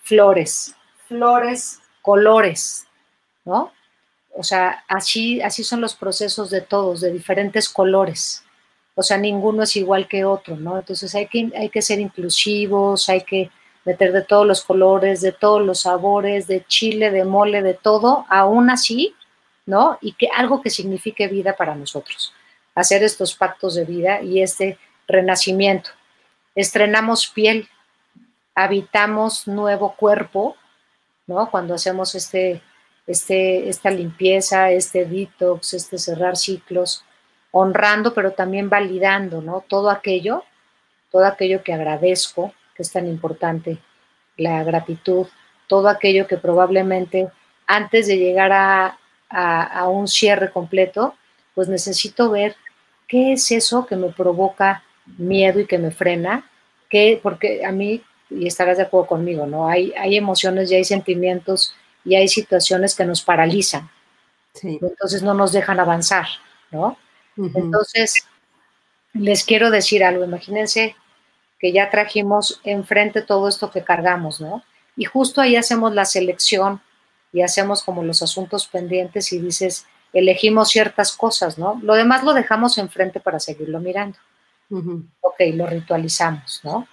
flores, 0.00 0.74
flores, 1.06 1.80
colores, 2.00 2.86
¿no? 3.44 3.70
O 4.34 4.42
sea, 4.42 4.82
así, 4.88 5.42
así 5.42 5.62
son 5.62 5.82
los 5.82 5.94
procesos 5.94 6.48
de 6.48 6.62
todos, 6.62 7.02
de 7.02 7.12
diferentes 7.12 7.68
colores. 7.68 8.42
O 8.94 9.02
sea, 9.02 9.18
ninguno 9.18 9.64
es 9.64 9.76
igual 9.76 10.08
que 10.08 10.24
otro, 10.24 10.56
¿no? 10.56 10.78
Entonces 10.78 11.14
hay 11.14 11.26
que, 11.26 11.52
hay 11.54 11.68
que 11.68 11.82
ser 11.82 12.00
inclusivos, 12.00 13.10
hay 13.10 13.20
que 13.20 13.50
meter 13.84 14.12
de 14.12 14.22
todos 14.22 14.46
los 14.46 14.64
colores, 14.64 15.20
de 15.20 15.32
todos 15.32 15.60
los 15.60 15.80
sabores, 15.80 16.46
de 16.46 16.64
chile, 16.64 17.10
de 17.10 17.26
mole, 17.26 17.62
de 17.62 17.74
todo, 17.74 18.24
aún 18.30 18.70
así, 18.70 19.14
¿no? 19.66 19.98
Y 20.00 20.12
que 20.12 20.28
algo 20.34 20.62
que 20.62 20.70
signifique 20.70 21.28
vida 21.28 21.56
para 21.56 21.74
nosotros 21.74 22.32
hacer 22.74 23.02
estos 23.02 23.34
pactos 23.34 23.74
de 23.74 23.84
vida 23.84 24.20
y 24.20 24.42
este 24.42 24.78
renacimiento. 25.06 25.90
Estrenamos 26.54 27.28
piel, 27.28 27.68
habitamos 28.54 29.46
nuevo 29.46 29.94
cuerpo, 29.96 30.56
¿no? 31.26 31.50
Cuando 31.50 31.74
hacemos 31.74 32.14
este, 32.14 32.62
este, 33.06 33.68
esta 33.68 33.90
limpieza, 33.90 34.70
este 34.70 35.04
detox, 35.04 35.74
este 35.74 35.98
cerrar 35.98 36.36
ciclos, 36.36 37.04
honrando, 37.50 38.14
pero 38.14 38.32
también 38.32 38.68
validando, 38.68 39.40
¿no? 39.40 39.64
Todo 39.66 39.90
aquello, 39.90 40.44
todo 41.10 41.24
aquello 41.26 41.62
que 41.62 41.72
agradezco, 41.72 42.52
que 42.74 42.82
es 42.82 42.92
tan 42.92 43.06
importante, 43.06 43.78
la 44.36 44.64
gratitud, 44.64 45.26
todo 45.68 45.88
aquello 45.88 46.26
que 46.26 46.36
probablemente 46.36 47.28
antes 47.66 48.06
de 48.08 48.18
llegar 48.18 48.52
a, 48.52 48.98
a 49.34 49.88
un 49.88 50.06
cierre 50.08 50.50
completo, 50.50 51.14
pues 51.54 51.68
necesito 51.68 52.30
ver 52.30 52.56
¿qué 53.06 53.32
es 53.32 53.50
eso 53.50 53.86
que 53.86 53.96
me 53.96 54.08
provoca 54.08 54.82
miedo 55.18 55.60
y 55.60 55.66
que 55.66 55.78
me 55.78 55.90
frena? 55.90 56.50
¿Qué? 56.88 57.20
Porque 57.22 57.64
a 57.64 57.72
mí, 57.72 58.02
y 58.30 58.46
estarás 58.46 58.78
de 58.78 58.84
acuerdo 58.84 59.06
conmigo, 59.06 59.46
¿no? 59.46 59.68
Hay, 59.68 59.92
hay 59.96 60.16
emociones 60.16 60.70
y 60.70 60.76
hay 60.76 60.84
sentimientos 60.84 61.74
y 62.04 62.14
hay 62.14 62.28
situaciones 62.28 62.94
que 62.94 63.04
nos 63.04 63.22
paralizan. 63.22 63.90
Entonces 64.62 65.22
no 65.22 65.34
nos 65.34 65.52
dejan 65.52 65.80
avanzar, 65.80 66.26
¿no? 66.70 66.96
Entonces, 67.36 68.26
les 69.12 69.44
quiero 69.44 69.70
decir 69.70 70.04
algo, 70.04 70.24
imagínense 70.24 70.94
que 71.58 71.72
ya 71.72 71.90
trajimos 71.90 72.60
enfrente 72.62 73.22
todo 73.22 73.48
esto 73.48 73.70
que 73.70 73.82
cargamos, 73.82 74.40
¿no? 74.40 74.62
Y 74.96 75.04
justo 75.04 75.40
ahí 75.40 75.56
hacemos 75.56 75.92
la 75.92 76.04
selección 76.04 76.80
y 77.34 77.42
hacemos 77.42 77.82
como 77.82 78.04
los 78.04 78.22
asuntos 78.22 78.68
pendientes 78.68 79.32
y 79.32 79.40
dices, 79.40 79.86
elegimos 80.12 80.68
ciertas 80.70 81.12
cosas, 81.16 81.58
¿no? 81.58 81.80
Lo 81.82 81.94
demás 81.94 82.22
lo 82.22 82.32
dejamos 82.32 82.78
enfrente 82.78 83.18
para 83.18 83.40
seguirlo 83.40 83.80
mirando. 83.80 84.16
Ok, 85.20 85.40
lo 85.52 85.66
ritualizamos, 85.66 86.60
¿no? 86.62 86.86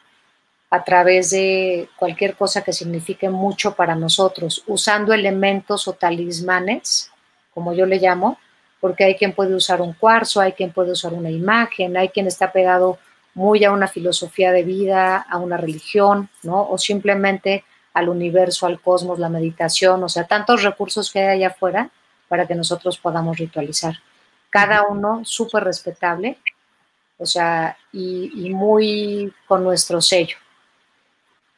A 0.72 0.84
través 0.84 1.30
de 1.30 1.88
cualquier 1.96 2.36
cosa 2.36 2.64
que 2.64 2.74
signifique 2.74 3.30
mucho 3.30 3.76
para 3.76 3.94
nosotros, 3.94 4.64
usando 4.66 5.14
elementos 5.14 5.88
o 5.88 5.94
talismanes, 5.94 7.12
como 7.54 7.74
yo 7.74 7.86
le 7.86 8.00
llamo, 8.00 8.40
porque 8.80 9.04
hay 9.04 9.16
quien 9.16 9.34
puede 9.34 9.54
usar 9.54 9.80
un 9.80 9.94
cuarzo, 9.94 10.42
hay 10.42 10.54
quien 10.54 10.72
puede 10.72 10.92
usar 10.92 11.14
una 11.14 11.30
imagen, 11.30 11.98
hay 11.98 12.10
quien 12.10 12.26
está 12.26 12.52
pegado 12.52 12.98
muy 13.36 13.64
a 13.64 13.72
una 13.72 13.88
filosofía 13.88 14.52
de 14.52 14.64
vida, 14.64 15.18
a 15.18 15.38
una 15.38 15.58
religión, 15.58 16.30
¿no? 16.42 16.68
O 16.68 16.80
simplemente 16.80 17.64
al 17.94 18.10
universo, 18.10 18.66
al 18.66 18.80
cosmos, 18.80 19.20
la 19.20 19.30
meditación, 19.30 20.04
o 20.04 20.10
sea, 20.10 20.26
tantos 20.26 20.64
recursos 20.64 21.12
que 21.12 21.20
hay 21.20 21.38
allá 21.38 21.48
afuera 21.48 21.90
para 22.28 22.48
que 22.48 22.56
nosotros 22.56 22.98
podamos 22.98 23.38
ritualizar. 23.38 23.96
Cada 24.50 24.88
uno 24.88 25.22
súper 25.26 25.64
respetable, 25.64 26.38
o 27.18 27.26
sea, 27.26 27.78
y, 27.92 28.50
muy 28.54 29.34
con 29.48 29.64
nuestro 29.64 30.02
sello. 30.02 30.38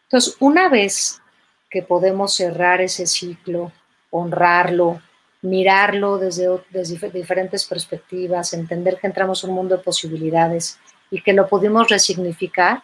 Entonces, 0.03 0.35
una 0.39 0.69
vez 0.69 1.21
que 1.69 1.83
podemos 1.83 2.33
cerrar 2.35 2.81
ese 2.81 3.05
ciclo, 3.05 3.71
honrarlo, 4.11 5.01
mirarlo 5.41 6.17
desde, 6.17 6.47
desde, 6.69 7.09
diferentes 7.09 7.65
perspectivas, 7.65 8.53
entender 8.53 8.99
que 8.99 9.07
entramos 9.07 9.43
en 9.43 9.51
un 9.51 9.55
mundo 9.55 9.77
de 9.77 9.83
posibilidades 9.83 10.79
y 11.09 11.21
que 11.21 11.33
lo 11.33 11.47
pudimos 11.47 11.89
resignificar 11.89 12.83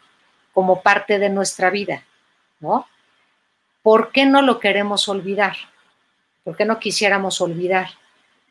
como 0.53 0.81
parte 0.81 1.19
de 1.19 1.29
nuestra 1.29 1.69
vida, 1.69 2.03
¿no? 2.59 2.85
¿Por 3.81 4.11
qué 4.11 4.25
no 4.25 4.41
lo 4.41 4.59
queremos 4.59 5.07
olvidar? 5.07 5.55
¿Por 6.43 6.55
qué 6.55 6.65
no 6.65 6.79
quisiéramos 6.79 7.41
olvidar? 7.41 7.87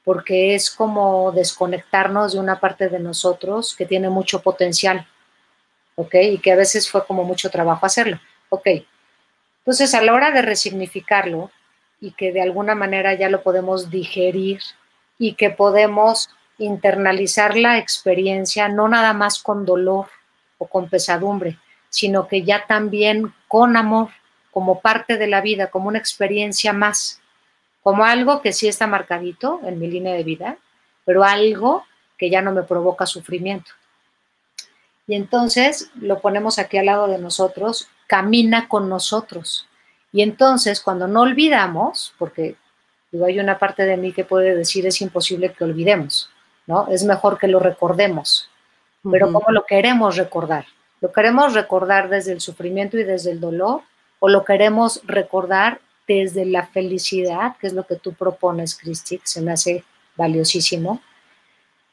Porque 0.05 0.55
es 0.55 0.71
como 0.71 1.33
desconectarnos 1.33 2.33
de 2.33 2.41
una 2.41 2.61
parte 2.61 2.89
de 2.89 2.99
nosotros 2.99 3.75
que 3.77 3.87
tiene 3.87 4.09
mucho 4.09 4.43
potencial, 4.43 5.07
¿ok? 5.97 6.15
Y 6.15 6.39
que 6.39 6.53
a 6.53 6.57
veces 6.57 6.91
fue 6.91 7.05
como 7.07 7.25
mucho 7.25 7.51
trabajo 7.51 7.85
hacerlo, 7.85 8.19
¿ok? 8.49 8.69
Entonces, 9.59 9.95
a 9.95 10.01
la 10.01 10.15
hora 10.15 10.31
de 10.31 10.43
resignificarlo 10.43 11.51
y 12.01 12.13
que 12.13 12.33
de 12.33 12.41
alguna 12.41 12.75
manera 12.75 13.15
ya 13.15 13.29
lo 13.29 13.43
podemos 13.43 13.91
digerir 13.91 14.61
y 15.19 15.35
que 15.35 15.51
podemos 15.51 16.31
internalizar 16.59 17.57
la 17.57 17.79
experiencia 17.79 18.69
no 18.69 18.89
nada 18.89 19.13
más 19.13 19.43
con 19.43 19.65
dolor 19.65 20.07
o 20.59 20.67
con 20.67 20.89
pesadumbre, 20.89 21.59
sino 21.89 22.29
que 22.29 22.43
ya 22.43 22.67
también 22.67 23.35
con 23.47 23.77
amor, 23.77 24.11
como 24.59 24.81
parte 24.81 25.19
de 25.19 25.29
la 25.29 25.41
vida, 25.41 25.69
como 25.69 25.87
una 25.87 26.01
experiencia 26.01 26.73
más 26.73 27.21
como 27.81 28.05
algo 28.05 28.43
que 28.43 28.53
sí 28.53 28.67
está 28.67 28.89
marcadito 28.89 29.61
en 29.65 29.79
mi 29.79 29.87
línea 29.87 30.15
de 30.15 30.25
vida, 30.25 30.59
pero 31.05 31.23
algo 31.23 31.85
que 32.17 32.29
ya 32.29 32.43
no 32.43 32.51
me 32.51 32.65
provoca 32.65 33.07
sufrimiento. 33.07 33.71
Y 35.07 35.15
entonces 35.15 35.93
lo 35.95 36.21
ponemos 36.21 36.59
aquí 36.59 36.77
al 36.77 36.87
lado 36.87 37.07
de 37.07 37.19
nosotros, 37.19 37.89
camina 38.09 38.67
con 38.67 38.89
nosotros. 38.89 39.69
Y 40.13 40.23
entonces 40.23 40.81
cuando 40.81 41.07
no 41.07 41.21
olvidamos, 41.21 42.13
porque 42.19 42.57
digo, 43.13 43.27
hay 43.27 43.39
una 43.39 43.61
parte 43.61 43.85
de 43.85 43.97
mí 43.97 44.13
que 44.13 44.25
puede 44.25 44.57
decir 44.57 44.89
es 44.89 45.01
imposible 45.01 45.53
que 45.53 45.63
olvidemos, 45.63 46.31
¿no? 46.67 46.89
Es 46.89 47.05
mejor 47.05 47.39
que 47.39 47.47
lo 47.47 47.61
recordemos. 47.61 48.51
Pero 49.09 49.33
¿cómo 49.33 49.53
lo 49.53 49.67
queremos 49.67 50.17
recordar? 50.17 50.67
¿Lo 51.01 51.13
queremos 51.13 51.55
recordar 51.55 52.09
desde 52.09 52.33
el 52.33 52.41
sufrimiento 52.41 52.99
y 52.99 53.05
desde 53.05 53.31
el 53.31 53.39
dolor 53.39 53.83
o 54.21 54.29
lo 54.29 54.45
queremos 54.45 55.01
recordar 55.05 55.81
desde 56.07 56.47
la 56.47 56.67
felicidad, 56.67 57.57
que 57.61 57.67
es 57.67 57.73
lo 57.73 57.87
que 57.87 57.97
tú 57.97 58.15
propones, 58.15 58.77
Cristi, 58.77 59.19
que 59.19 59.27
se 59.27 59.43
me 59.43 59.53
hace 59.53 59.85
valiosísimo, 60.17 61.03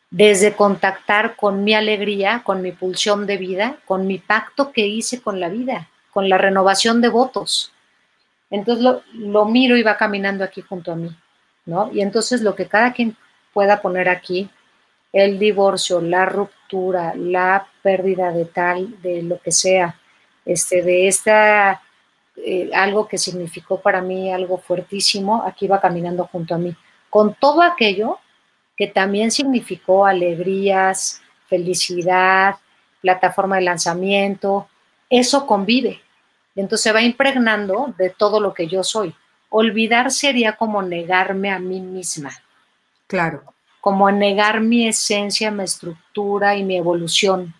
desde 0.10 0.54
contactar 0.54 1.36
con 1.36 1.64
mi 1.64 1.74
alegría, 1.74 2.42
con 2.44 2.62
mi 2.62 2.72
pulsión 2.72 3.28
de 3.28 3.38
vida, 3.38 3.78
con 3.86 4.08
mi 4.08 4.18
pacto 4.18 4.72
que 4.72 4.88
hice 4.88 5.22
con 5.22 5.40
la 5.40 5.50
vida, 5.50 5.90
con 6.12 6.30
la 6.30 6.38
renovación 6.38 7.02
de 7.02 7.10
votos. 7.10 7.74
Entonces 8.50 8.84
lo, 8.84 9.02
lo 9.14 9.46
miro 9.46 9.76
y 9.76 9.84
va 9.84 9.98
caminando 9.98 10.44
aquí 10.44 10.62
junto 10.62 10.94
a 10.94 10.96
mí, 10.96 11.14
¿no? 11.66 11.92
Y 11.92 12.02
entonces 12.02 12.42
lo 12.42 12.56
que 12.56 12.68
cada 12.68 12.94
quien 12.94 13.18
pueda 13.54 13.82
poner 13.82 14.08
aquí, 14.08 14.50
el 15.12 15.40
divorcio, 15.40 16.02
la 16.02 16.26
ruptura, 16.26 17.14
la 17.16 17.68
pérdida 17.82 18.32
de 18.32 18.46
tal, 18.46 19.02
de 19.02 19.22
lo 19.24 19.40
que 19.40 19.52
sea, 19.52 20.00
este, 20.46 20.82
de 20.82 21.08
esta, 21.08 21.82
eh, 22.38 22.70
algo 22.74 23.08
que 23.08 23.18
significó 23.18 23.80
para 23.80 24.02
mí 24.02 24.32
algo 24.32 24.58
fuertísimo, 24.58 25.44
aquí 25.44 25.68
va 25.68 25.80
caminando 25.80 26.28
junto 26.32 26.56
a 26.56 26.58
mí, 26.58 26.76
con 27.10 27.34
todo 27.36 27.62
aquello 27.62 28.20
que 28.76 28.88
también 28.88 29.32
significó 29.32 30.06
alegrías, 30.06 31.22
felicidad, 31.48 32.56
plataforma 33.02 33.56
de 33.56 33.62
lanzamiento, 33.62 34.68
eso 35.10 35.46
convive. 35.46 36.02
Entonces 36.56 36.84
se 36.84 36.92
va 36.92 37.02
impregnando 37.02 37.94
de 37.98 38.10
todo 38.10 38.40
lo 38.40 38.54
que 38.54 38.68
yo 38.68 38.84
soy. 38.84 39.14
Olvidar 39.50 40.12
sería 40.12 40.58
como 40.58 40.82
negarme 40.82 41.52
a 41.52 41.60
mí 41.60 41.80
misma. 41.80 42.32
Claro. 43.08 43.44
Como 43.80 44.10
negar 44.12 44.62
mi 44.62 44.88
esencia, 44.88 45.52
mi 45.52 45.64
estructura 45.64 46.56
y 46.56 46.64
mi 46.64 46.78
evolución. 46.78 47.54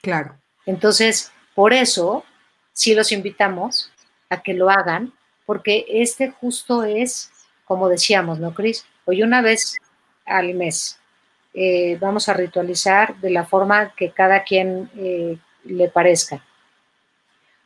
Claro. 0.00 0.36
Entonces, 0.66 1.32
por 1.54 1.72
eso, 1.72 2.24
sí 2.74 2.94
los 2.94 3.12
invitamos 3.12 3.90
a 4.28 4.42
que 4.42 4.52
lo 4.52 4.68
hagan, 4.68 5.12
porque 5.46 5.86
este 5.88 6.30
justo 6.30 6.84
es, 6.84 7.30
como 7.64 7.88
decíamos, 7.88 8.38
¿no, 8.38 8.52
Cris? 8.52 8.84
Hoy 9.06 9.22
una 9.22 9.40
vez 9.40 9.76
al 10.26 10.52
mes 10.54 10.98
eh, 11.54 11.96
vamos 12.00 12.28
a 12.28 12.34
ritualizar 12.34 13.16
de 13.20 13.30
la 13.30 13.44
forma 13.44 13.94
que 13.94 14.10
cada 14.10 14.42
quien 14.42 14.90
eh, 14.96 15.38
le 15.64 15.88
parezca. 15.88 16.44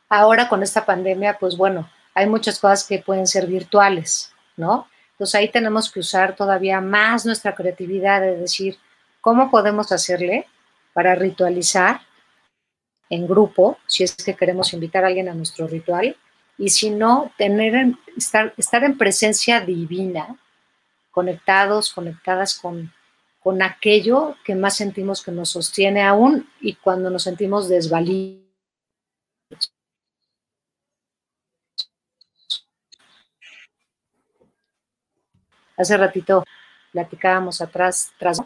Ahora 0.07 0.47
con 0.47 0.63
esta 0.63 0.85
pandemia, 0.85 1.37
pues 1.39 1.57
bueno, 1.57 1.89
hay 2.13 2.27
muchas 2.27 2.59
cosas 2.59 2.85
que 2.85 2.99
pueden 2.99 3.27
ser 3.27 3.47
virtuales, 3.47 4.31
¿no? 4.57 4.87
Entonces 5.11 5.35
ahí 5.35 5.49
tenemos 5.49 5.91
que 5.91 5.99
usar 5.99 6.35
todavía 6.35 6.81
más 6.81 7.25
nuestra 7.25 7.55
creatividad 7.55 8.21
de 8.21 8.37
decir, 8.37 8.77
¿cómo 9.21 9.49
podemos 9.51 9.91
hacerle 9.91 10.47
para 10.93 11.15
ritualizar 11.15 12.01
en 13.09 13.27
grupo, 13.27 13.77
si 13.87 14.03
es 14.03 14.15
que 14.15 14.35
queremos 14.35 14.73
invitar 14.73 15.03
a 15.03 15.07
alguien 15.07 15.29
a 15.29 15.33
nuestro 15.33 15.67
ritual, 15.67 16.15
y 16.57 16.69
si 16.69 16.89
no, 16.89 17.31
tener, 17.37 17.93
estar, 18.17 18.53
estar 18.57 18.83
en 18.83 18.97
presencia 18.97 19.61
divina, 19.61 20.37
conectados, 21.09 21.91
conectadas 21.93 22.59
con, 22.59 22.93
con 23.39 23.61
aquello 23.61 24.35
que 24.43 24.55
más 24.55 24.75
sentimos 24.75 25.23
que 25.23 25.31
nos 25.31 25.49
sostiene 25.49 26.03
aún 26.03 26.49
y 26.59 26.75
cuando 26.75 27.09
nos 27.09 27.23
sentimos 27.23 27.69
desvalidos. 27.69 28.43
Hace 35.77 35.95
ratito 35.95 36.43
platicábamos 36.91 37.61
atrás, 37.61 38.11
tras 38.19 38.41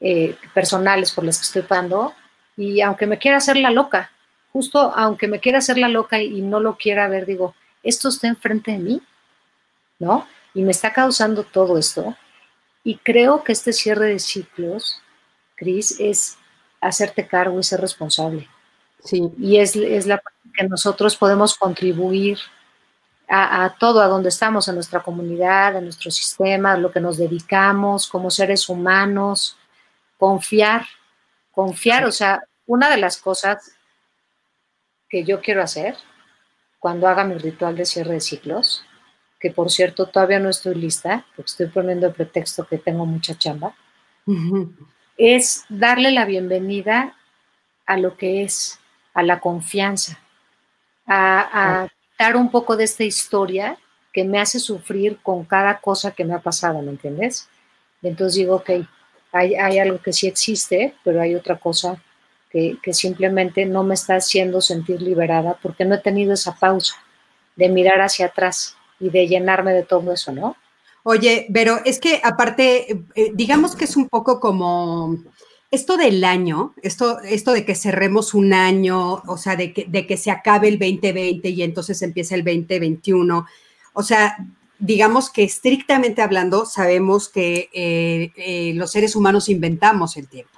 eh, 0.00 0.36
personales 0.52 1.10
por 1.12 1.24
las 1.24 1.38
que 1.38 1.44
estoy 1.44 1.62
pagando, 1.62 2.14
y 2.56 2.80
aunque 2.80 3.06
me 3.06 3.18
quiera 3.18 3.38
hacer 3.38 3.56
la 3.56 3.70
loca, 3.70 4.10
justo 4.52 4.92
aunque 4.96 5.28
me 5.28 5.40
quiera 5.40 5.58
hacer 5.58 5.78
la 5.78 5.88
loca 5.88 6.20
y 6.20 6.40
no 6.40 6.60
lo 6.60 6.76
quiera 6.76 7.08
ver, 7.08 7.26
digo, 7.26 7.54
esto 7.82 8.08
está 8.08 8.28
enfrente 8.28 8.72
de 8.72 8.78
mí, 8.78 9.02
¿no? 9.98 10.26
Y 10.54 10.62
me 10.62 10.70
está 10.70 10.92
causando 10.92 11.42
todo 11.42 11.76
esto. 11.78 12.16
Y 12.84 12.98
creo 12.98 13.42
que 13.42 13.52
este 13.52 13.72
cierre 13.72 14.06
de 14.06 14.18
ciclos, 14.18 15.00
Cris, 15.56 15.98
es 15.98 16.38
hacerte 16.80 17.26
cargo 17.26 17.58
y 17.58 17.62
ser 17.62 17.80
responsable. 17.80 18.48
Sí. 19.02 19.32
Y 19.38 19.56
es, 19.56 19.74
es 19.76 20.06
la 20.06 20.22
que 20.54 20.68
nosotros 20.68 21.16
podemos 21.16 21.56
contribuir 21.56 22.38
a, 23.28 23.64
a, 23.64 23.74
todo, 23.76 24.00
a 24.00 24.06
donde 24.06 24.28
estamos, 24.28 24.68
en 24.68 24.76
nuestra 24.76 25.02
comunidad, 25.02 25.76
en 25.76 25.84
nuestro 25.84 26.10
sistema, 26.10 26.72
a 26.72 26.76
lo 26.76 26.92
que 26.92 27.00
nos 27.00 27.16
dedicamos 27.16 28.06
como 28.06 28.30
seres 28.30 28.68
humanos, 28.68 29.56
confiar, 30.18 30.86
confiar, 31.54 32.04
o 32.04 32.12
sea, 32.12 32.42
una 32.66 32.90
de 32.90 32.96
las 32.96 33.18
cosas 33.18 33.72
que 35.08 35.24
yo 35.24 35.40
quiero 35.40 35.62
hacer 35.62 35.96
cuando 36.78 37.08
haga 37.08 37.24
mi 37.24 37.36
ritual 37.36 37.76
de 37.76 37.86
cierre 37.86 38.14
de 38.14 38.20
ciclos, 38.20 38.84
que 39.40 39.50
por 39.50 39.70
cierto 39.70 40.06
todavía 40.06 40.38
no 40.38 40.50
estoy 40.50 40.74
lista, 40.74 41.24
porque 41.36 41.50
estoy 41.50 41.66
poniendo 41.68 42.06
el 42.06 42.12
pretexto 42.12 42.66
que 42.66 42.78
tengo 42.78 43.06
mucha 43.06 43.36
chamba, 43.36 43.74
es 45.16 45.64
darle 45.68 46.10
la 46.10 46.24
bienvenida 46.24 47.16
a 47.86 47.96
lo 47.96 48.16
que 48.16 48.42
es, 48.42 48.80
a 49.12 49.22
la 49.22 49.40
confianza, 49.40 50.18
a, 51.06 51.88
dar 52.18 52.36
un 52.36 52.50
poco 52.50 52.76
de 52.76 52.84
esta 52.84 53.04
historia 53.04 53.76
que 54.12 54.24
me 54.24 54.40
hace 54.40 54.60
sufrir 54.60 55.18
con 55.22 55.44
cada 55.44 55.80
cosa 55.80 56.12
que 56.12 56.24
me 56.24 56.34
ha 56.34 56.40
pasado, 56.40 56.80
¿me 56.80 56.90
entiendes? 56.90 57.48
Entonces 58.02 58.36
digo, 58.36 58.56
ok, 58.56 58.70
hay, 59.34 59.78
algo 59.78 59.98
que 59.98 60.12
sí 60.12 60.28
existe, 60.28 60.94
pero 61.02 61.20
hay 61.20 61.34
otra 61.34 61.58
cosa 61.58 62.00
que, 62.50 62.78
simplemente 62.92 63.66
no 63.66 63.82
me 63.82 63.94
está 63.94 64.14
haciendo 64.14 64.60
sentir 64.60 65.02
liberada 65.02 65.58
porque 65.60 65.84
no 65.84 65.96
he 65.96 65.98
tenido 65.98 66.34
esa 66.34 66.54
pausa 66.54 66.94
de 67.56 67.68
mirar 67.68 68.00
hacia 68.00 68.26
atrás 68.26 68.76
y 69.00 69.10
de 69.10 69.26
llenarme 69.26 69.72
de 69.72 69.82
todo 69.82 70.12
eso, 70.12 70.30
¿no? 70.30 70.56
Oye, 71.02 71.48
pero 71.52 71.80
es 71.84 71.98
que 71.98 72.20
aparte, 72.22 73.04
eh, 73.16 73.32
digamos 73.34 73.74
que 73.74 73.84
es 73.86 73.96
un 73.96 74.08
poco 74.08 74.38
como 74.38 75.18
esto 75.72 75.96
del 75.96 76.22
año, 76.22 76.72
esto, 76.80 77.20
esto 77.20 77.52
de 77.52 77.64
que 77.64 77.74
cerremos 77.74 78.34
un 78.34 78.54
año, 78.54 79.14
o 79.26 79.36
sea, 79.36 79.56
de 79.56 79.72
que, 79.72 79.86
de 79.86 80.06
que 80.06 80.16
se 80.16 80.30
acabe 80.30 80.68
el 80.68 80.78
2020 80.78 81.48
y 81.48 81.62
entonces 81.62 82.00
empieza 82.02 82.36
el 82.36 82.44
2021, 82.44 83.46
o 83.94 84.02
sea, 84.04 84.36
digamos 84.78 85.30
que 85.30 85.44
estrictamente 85.44 86.22
hablando, 86.22 86.66
sabemos 86.66 87.28
que 87.28 87.70
eh, 87.72 88.32
eh, 88.36 88.72
los 88.74 88.92
seres 88.92 89.16
humanos 89.16 89.48
inventamos 89.48 90.16
el 90.16 90.28
tiempo. 90.28 90.50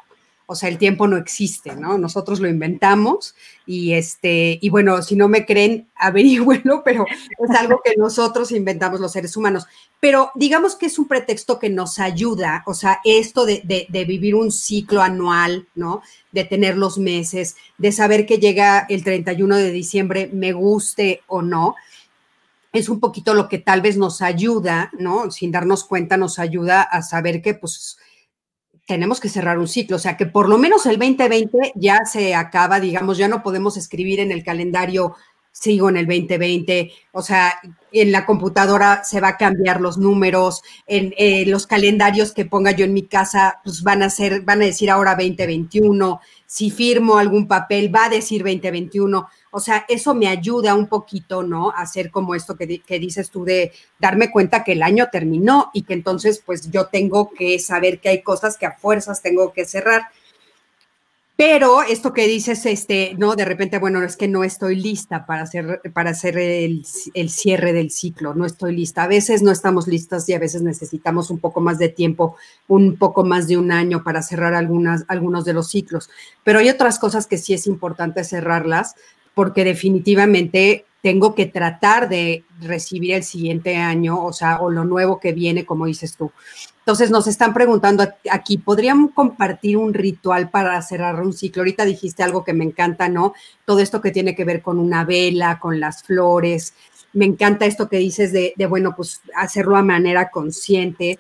O 0.48 0.54
sea, 0.54 0.68
el 0.68 0.78
tiempo 0.78 1.08
no 1.08 1.16
existe, 1.16 1.74
¿no? 1.74 1.98
Nosotros 1.98 2.38
lo 2.38 2.48
inventamos 2.48 3.34
y 3.66 3.94
este, 3.94 4.60
y 4.62 4.70
bueno, 4.70 5.02
si 5.02 5.16
no 5.16 5.26
me 5.26 5.44
creen, 5.44 5.88
averigüenlo, 5.96 6.82
pero 6.84 7.04
es 7.04 7.50
algo 7.56 7.80
que 7.84 7.96
nosotros 7.96 8.52
inventamos 8.52 9.00
los 9.00 9.10
seres 9.10 9.36
humanos. 9.36 9.66
Pero 9.98 10.30
digamos 10.36 10.76
que 10.76 10.86
es 10.86 11.00
un 11.00 11.08
pretexto 11.08 11.58
que 11.58 11.68
nos 11.68 11.98
ayuda, 11.98 12.62
o 12.66 12.74
sea, 12.74 13.00
esto 13.04 13.44
de, 13.44 13.62
de, 13.64 13.86
de 13.88 14.04
vivir 14.04 14.36
un 14.36 14.52
ciclo 14.52 15.02
anual, 15.02 15.66
¿no? 15.74 16.00
De 16.30 16.44
tener 16.44 16.76
los 16.76 16.96
meses, 16.96 17.56
de 17.76 17.90
saber 17.90 18.24
que 18.24 18.38
llega 18.38 18.86
el 18.88 19.02
31 19.02 19.56
de 19.56 19.72
diciembre, 19.72 20.30
me 20.32 20.52
guste 20.52 21.22
o 21.26 21.42
no, 21.42 21.74
es 22.72 22.88
un 22.88 23.00
poquito 23.00 23.34
lo 23.34 23.48
que 23.48 23.58
tal 23.58 23.80
vez 23.80 23.96
nos 23.96 24.22
ayuda, 24.22 24.90
¿no? 24.98 25.30
Sin 25.30 25.50
darnos 25.50 25.84
cuenta, 25.84 26.16
nos 26.16 26.38
ayuda 26.38 26.82
a 26.82 27.02
saber 27.02 27.42
que 27.42 27.54
pues 27.54 27.98
tenemos 28.86 29.18
que 29.18 29.28
cerrar 29.28 29.58
un 29.58 29.66
ciclo, 29.66 29.96
o 29.96 29.98
sea 29.98 30.16
que 30.16 30.26
por 30.26 30.48
lo 30.48 30.58
menos 30.58 30.86
el 30.86 30.98
2020 30.98 31.72
ya 31.74 32.04
se 32.04 32.34
acaba, 32.34 32.78
digamos, 32.78 33.18
ya 33.18 33.26
no 33.26 33.42
podemos 33.42 33.76
escribir 33.76 34.20
en 34.20 34.30
el 34.30 34.44
calendario 34.44 35.16
sigo 35.58 35.88
en 35.88 35.96
el 35.96 36.06
2020, 36.06 36.92
o 37.12 37.22
sea, 37.22 37.54
en 37.90 38.12
la 38.12 38.26
computadora 38.26 39.02
se 39.04 39.20
va 39.20 39.28
a 39.28 39.36
cambiar 39.38 39.80
los 39.80 39.96
números, 39.96 40.62
en 40.86 41.14
eh, 41.16 41.46
los 41.46 41.66
calendarios 41.66 42.32
que 42.32 42.44
ponga 42.44 42.72
yo 42.72 42.84
en 42.84 42.92
mi 42.92 43.06
casa, 43.06 43.60
pues 43.64 43.82
van 43.82 44.02
a 44.02 44.10
ser, 44.10 44.42
van 44.42 44.60
a 44.60 44.66
decir 44.66 44.90
ahora 44.90 45.12
2021, 45.12 46.20
si 46.44 46.70
firmo 46.70 47.16
algún 47.16 47.48
papel 47.48 47.94
va 47.94 48.04
a 48.04 48.10
decir 48.10 48.42
2021, 48.42 49.26
o 49.56 49.60
sea, 49.60 49.86
eso 49.88 50.14
me 50.14 50.28
ayuda 50.28 50.74
un 50.74 50.86
poquito, 50.86 51.42
¿no? 51.42 51.70
A 51.70 51.80
hacer 51.80 52.10
como 52.10 52.34
esto 52.34 52.56
que, 52.56 52.82
que 52.82 52.98
dices 52.98 53.30
tú 53.30 53.42
de 53.46 53.72
darme 53.98 54.30
cuenta 54.30 54.62
que 54.62 54.72
el 54.72 54.82
año 54.82 55.08
terminó 55.10 55.70
y 55.72 55.84
que 55.84 55.94
entonces 55.94 56.42
pues 56.44 56.70
yo 56.70 56.88
tengo 56.88 57.30
que 57.30 57.58
saber 57.58 57.98
que 57.98 58.10
hay 58.10 58.20
cosas 58.20 58.58
que 58.58 58.66
a 58.66 58.76
fuerzas 58.76 59.22
tengo 59.22 59.54
que 59.54 59.64
cerrar. 59.64 60.08
Pero 61.36 61.82
esto 61.82 62.12
que 62.12 62.26
dices, 62.26 62.66
este, 62.66 63.14
no, 63.16 63.34
de 63.34 63.46
repente, 63.46 63.78
bueno, 63.78 64.02
es 64.02 64.16
que 64.16 64.28
no 64.28 64.44
estoy 64.44 64.76
lista 64.76 65.24
para 65.24 65.42
hacer, 65.42 65.80
para 65.94 66.10
hacer 66.10 66.36
el, 66.36 66.84
el, 67.14 67.30
cierre 67.30 67.72
del 67.72 67.90
ciclo, 67.90 68.34
no 68.34 68.44
estoy 68.44 68.74
lista. 68.76 69.04
A 69.04 69.06
veces 69.06 69.42
no 69.42 69.52
estamos 69.52 69.86
listas 69.86 70.28
y 70.28 70.34
a 70.34 70.38
veces 70.38 70.60
necesitamos 70.60 71.30
un 71.30 71.38
poco 71.38 71.60
más 71.62 71.78
de 71.78 71.90
tiempo, 71.90 72.36
un 72.68 72.96
poco 72.96 73.24
más 73.24 73.48
de 73.48 73.56
un 73.56 73.72
año 73.72 74.02
para 74.02 74.22
cerrar 74.22 74.54
algunas, 74.54 75.04
algunos 75.08 75.46
de 75.46 75.54
los 75.54 75.68
ciclos. 75.68 76.10
Pero 76.42 76.58
hay 76.58 76.68
otras 76.68 76.98
cosas 76.98 77.26
que 77.26 77.38
sí 77.38 77.54
es 77.54 77.66
importante 77.66 78.24
cerrarlas 78.24 78.94
porque 79.36 79.64
definitivamente 79.64 80.86
tengo 81.02 81.34
que 81.34 81.44
tratar 81.44 82.08
de 82.08 82.42
recibir 82.58 83.12
el 83.12 83.22
siguiente 83.22 83.76
año, 83.76 84.24
o 84.24 84.32
sea, 84.32 84.62
o 84.62 84.70
lo 84.70 84.86
nuevo 84.86 85.20
que 85.20 85.34
viene, 85.34 85.66
como 85.66 85.84
dices 85.84 86.16
tú. 86.16 86.32
Entonces 86.78 87.10
nos 87.10 87.26
están 87.26 87.52
preguntando 87.52 88.02
aquí, 88.30 88.56
¿podrían 88.56 89.08
compartir 89.08 89.76
un 89.76 89.92
ritual 89.92 90.48
para 90.48 90.80
cerrar 90.80 91.20
un 91.20 91.34
ciclo? 91.34 91.60
Ahorita 91.60 91.84
dijiste 91.84 92.22
algo 92.22 92.44
que 92.44 92.54
me 92.54 92.64
encanta, 92.64 93.10
¿no? 93.10 93.34
Todo 93.66 93.80
esto 93.80 94.00
que 94.00 94.10
tiene 94.10 94.34
que 94.34 94.46
ver 94.46 94.62
con 94.62 94.78
una 94.78 95.04
vela, 95.04 95.58
con 95.60 95.80
las 95.80 96.02
flores. 96.02 96.72
Me 97.12 97.26
encanta 97.26 97.66
esto 97.66 97.90
que 97.90 97.98
dices 97.98 98.32
de, 98.32 98.54
bueno, 98.66 98.94
pues 98.96 99.20
hacerlo 99.34 99.76
a 99.76 99.82
manera 99.82 100.30
consciente. 100.30 101.18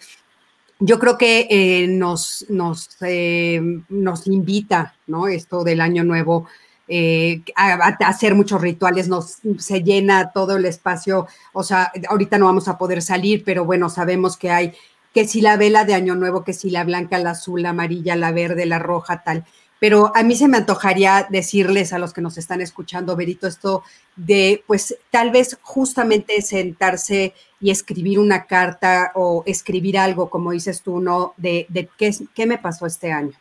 Yo 0.78 0.98
creo 0.98 1.18
que 1.18 1.48
eh, 1.50 1.86
nos, 1.86 2.46
nos, 2.48 2.96
eh, 3.02 3.60
nos 3.90 4.26
invita, 4.26 4.94
¿no? 5.06 5.28
Esto 5.28 5.64
del 5.64 5.82
año 5.82 6.02
nuevo 6.02 6.46
eh, 6.88 7.42
a, 7.56 7.96
hacer 8.06 8.34
muchos 8.34 8.60
rituales, 8.60 9.08
nos 9.08 9.38
se 9.58 9.82
llena 9.82 10.30
todo 10.30 10.56
el 10.56 10.64
espacio, 10.66 11.26
o 11.52 11.62
sea, 11.62 11.92
ahorita 12.08 12.38
no 12.38 12.46
vamos 12.46 12.68
a 12.68 12.78
poder 12.78 13.02
salir, 13.02 13.42
pero 13.44 13.64
bueno, 13.64 13.88
sabemos 13.88 14.36
que 14.36 14.50
hay 14.50 14.72
que 15.16 15.26
si 15.26 15.40
la 15.40 15.56
vela 15.56 15.86
de 15.86 15.94
Año 15.94 16.14
Nuevo, 16.14 16.44
que 16.44 16.52
si 16.52 16.68
la 16.68 16.84
blanca, 16.84 17.18
la 17.18 17.30
azul, 17.30 17.62
la 17.62 17.70
amarilla, 17.70 18.16
la 18.16 18.32
verde, 18.32 18.66
la 18.66 18.78
roja, 18.78 19.22
tal. 19.22 19.46
Pero 19.80 20.12
a 20.14 20.22
mí 20.22 20.36
se 20.36 20.46
me 20.46 20.58
antojaría 20.58 21.26
decirles 21.30 21.94
a 21.94 21.98
los 21.98 22.12
que 22.12 22.20
nos 22.20 22.36
están 22.36 22.60
escuchando, 22.60 23.16
Berito, 23.16 23.46
esto 23.46 23.82
de, 24.14 24.62
pues 24.66 24.96
tal 25.10 25.30
vez 25.30 25.58
justamente 25.62 26.42
sentarse 26.42 27.32
y 27.60 27.70
escribir 27.70 28.18
una 28.18 28.44
carta 28.44 29.12
o 29.14 29.42
escribir 29.46 29.96
algo, 29.96 30.28
como 30.28 30.52
dices 30.52 30.82
tú, 30.82 31.00
¿no? 31.00 31.32
De, 31.38 31.64
de 31.70 31.88
qué, 31.96 32.14
qué 32.34 32.46
me 32.46 32.58
pasó 32.58 32.84
este 32.84 33.10
año. 33.10 33.32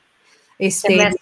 Este, 0.57 1.13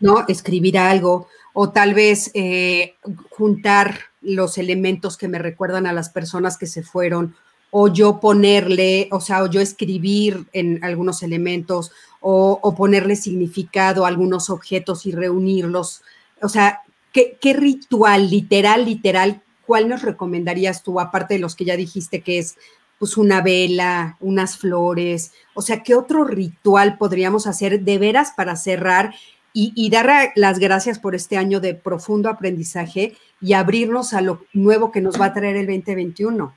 ¿no? 0.00 0.24
Escribir 0.28 0.78
algo 0.78 1.28
o 1.52 1.70
tal 1.70 1.94
vez 1.94 2.30
eh, 2.34 2.94
juntar 3.30 3.98
los 4.20 4.58
elementos 4.58 5.16
que 5.16 5.28
me 5.28 5.38
recuerdan 5.38 5.86
a 5.86 5.92
las 5.92 6.08
personas 6.08 6.56
que 6.56 6.66
se 6.66 6.82
fueron 6.82 7.34
o 7.70 7.88
yo 7.88 8.20
ponerle, 8.20 9.08
o 9.12 9.20
sea, 9.20 9.42
o 9.42 9.46
yo 9.46 9.60
escribir 9.60 10.46
en 10.52 10.82
algunos 10.84 11.22
elementos 11.22 11.92
o, 12.20 12.74
ponerle 12.76 13.16
significado 13.16 14.04
a 14.04 14.08
algunos 14.08 14.50
objetos 14.50 15.06
y 15.06 15.12
reunirlos. 15.12 16.02
O 16.42 16.48
sea, 16.48 16.82
¿qué, 17.12 17.36
¿qué, 17.40 17.52
ritual 17.52 18.30
literal, 18.30 18.84
literal, 18.84 19.42
cuál 19.66 19.88
nos 19.88 20.02
recomendarías 20.02 20.82
tú, 20.82 20.98
aparte 21.00 21.34
de 21.34 21.40
los 21.40 21.54
que 21.54 21.64
ya 21.64 21.76
dijiste 21.76 22.22
que 22.22 22.38
es 22.38 22.56
pues 22.98 23.16
una 23.16 23.42
vela, 23.42 24.16
unas 24.20 24.56
flores? 24.56 25.32
O 25.54 25.62
sea, 25.62 25.82
¿qué 25.82 25.94
otro 25.94 26.24
ritual 26.24 26.98
podríamos 26.98 27.46
hacer 27.46 27.80
de 27.80 27.98
veras 27.98 28.32
para 28.36 28.56
cerrar 28.56 29.14
y, 29.60 29.90
dar 29.90 30.32
las 30.36 30.60
gracias 30.60 31.00
por 31.00 31.16
este 31.16 31.36
año 31.36 31.58
de 31.58 31.74
profundo 31.74 32.28
aprendizaje 32.28 33.16
y 33.40 33.54
abrirnos 33.54 34.14
a 34.14 34.20
lo 34.20 34.44
nuevo 34.52 34.92
que 34.92 35.00
nos 35.00 35.20
va 35.20 35.26
a 35.26 35.34
traer 35.34 35.56
el 35.56 35.66
2021? 35.66 36.54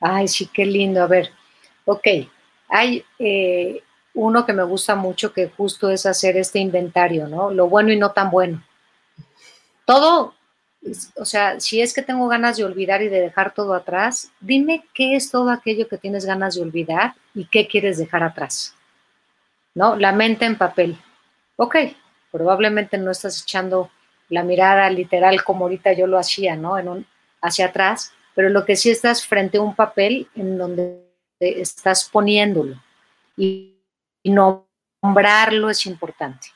Ay, 0.00 0.28
sí, 0.28 0.46
qué 0.52 0.66
lindo. 0.66 1.02
A 1.02 1.06
ver, 1.06 1.30
ok, 1.86 2.06
hay 2.68 3.02
eh, 3.18 3.82
uno 4.12 4.44
que 4.44 4.52
me 4.52 4.62
gusta 4.62 4.94
mucho 4.94 5.32
que 5.32 5.48
justo 5.48 5.88
es 5.88 6.04
hacer 6.04 6.36
este 6.36 6.58
inventario, 6.58 7.28
¿no? 7.28 7.50
Lo 7.50 7.68
bueno 7.68 7.90
y 7.92 7.96
no 7.96 8.10
tan 8.10 8.30
bueno. 8.30 8.62
Todo, 9.86 10.34
o 11.16 11.24
sea, 11.24 11.60
si 11.60 11.80
es 11.80 11.94
que 11.94 12.02
tengo 12.02 12.28
ganas 12.28 12.58
de 12.58 12.64
olvidar 12.64 13.00
y 13.00 13.08
de 13.08 13.20
dejar 13.20 13.54
todo 13.54 13.72
atrás, 13.72 14.30
dime 14.40 14.84
qué 14.92 15.16
es 15.16 15.30
todo 15.30 15.50
aquello 15.50 15.88
que 15.88 15.96
tienes 15.96 16.26
ganas 16.26 16.56
de 16.56 16.62
olvidar 16.62 17.14
y 17.34 17.46
qué 17.46 17.66
quieres 17.66 17.96
dejar 17.96 18.22
atrás. 18.22 18.74
¿No? 19.74 19.96
La 19.96 20.12
mente 20.12 20.44
en 20.44 20.58
papel. 20.58 20.98
Ok, 21.56 21.76
probablemente 22.32 22.98
no 22.98 23.12
estás 23.12 23.42
echando 23.42 23.90
la 24.28 24.42
mirada 24.42 24.88
literal 24.90 25.44
como 25.44 25.66
ahorita 25.66 25.92
yo 25.92 26.06
lo 26.06 26.18
hacía, 26.18 26.56
¿no? 26.56 26.74
Hacia 27.42 27.66
atrás, 27.66 28.12
pero 28.34 28.48
lo 28.48 28.64
que 28.64 28.76
sí 28.76 28.90
estás 28.90 29.26
frente 29.26 29.58
a 29.58 29.62
un 29.62 29.76
papel 29.76 30.26
en 30.34 30.56
donde 30.56 31.04
estás 31.38 32.08
poniéndolo 32.10 32.82
y, 33.36 33.68
nombrarlo 34.24 35.68
es 35.68 35.84
importante. 35.86 36.48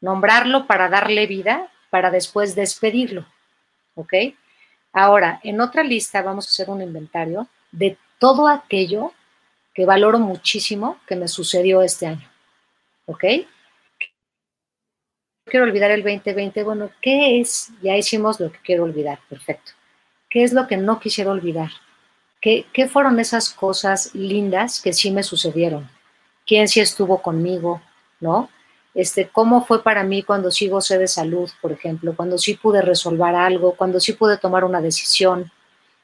Nombrarlo 0.00 0.66
para 0.66 0.88
darle 0.88 1.26
vida, 1.26 1.70
para 1.90 2.10
después 2.10 2.54
despedirlo. 2.54 3.26
¿Ok? 3.94 4.14
Ahora, 4.92 5.38
en 5.42 5.60
otra 5.60 5.82
lista 5.82 6.22
vamos 6.22 6.46
a 6.46 6.48
hacer 6.48 6.70
un 6.70 6.80
inventario 6.80 7.46
de 7.72 7.98
todo 8.18 8.48
aquello 8.48 9.12
que 9.74 9.84
valoro 9.84 10.18
muchísimo 10.18 10.98
que 11.06 11.14
me 11.14 11.28
sucedió 11.28 11.82
este 11.82 12.06
año. 12.06 12.28
¿Ok? 13.04 13.24
Quiero 15.54 15.66
olvidar 15.66 15.92
el 15.92 16.02
2020. 16.02 16.64
Bueno, 16.64 16.90
¿qué 17.00 17.38
es? 17.38 17.70
Ya 17.80 17.96
hicimos 17.96 18.40
lo 18.40 18.50
que 18.50 18.58
quiero 18.58 18.82
olvidar. 18.82 19.20
Perfecto. 19.28 19.70
¿Qué 20.28 20.42
es 20.42 20.52
lo 20.52 20.66
que 20.66 20.76
no 20.76 20.98
quisiera 20.98 21.30
olvidar? 21.30 21.70
¿Qué, 22.40 22.66
¿Qué, 22.72 22.88
fueron 22.88 23.20
esas 23.20 23.50
cosas 23.50 24.12
lindas 24.16 24.82
que 24.82 24.92
sí 24.92 25.12
me 25.12 25.22
sucedieron? 25.22 25.88
¿Quién 26.44 26.66
sí 26.66 26.80
estuvo 26.80 27.22
conmigo? 27.22 27.80
¿No? 28.18 28.50
Este, 28.94 29.28
¿Cómo 29.28 29.64
fue 29.64 29.84
para 29.84 30.02
mí 30.02 30.24
cuando 30.24 30.50
sí 30.50 30.68
gocé 30.68 30.98
de 30.98 31.06
salud, 31.06 31.48
por 31.62 31.70
ejemplo? 31.70 32.16
Cuando 32.16 32.36
sí 32.36 32.54
pude 32.54 32.82
resolver 32.82 33.36
algo, 33.36 33.76
cuando 33.76 34.00
sí 34.00 34.14
pude 34.14 34.38
tomar 34.38 34.64
una 34.64 34.80
decisión, 34.80 35.52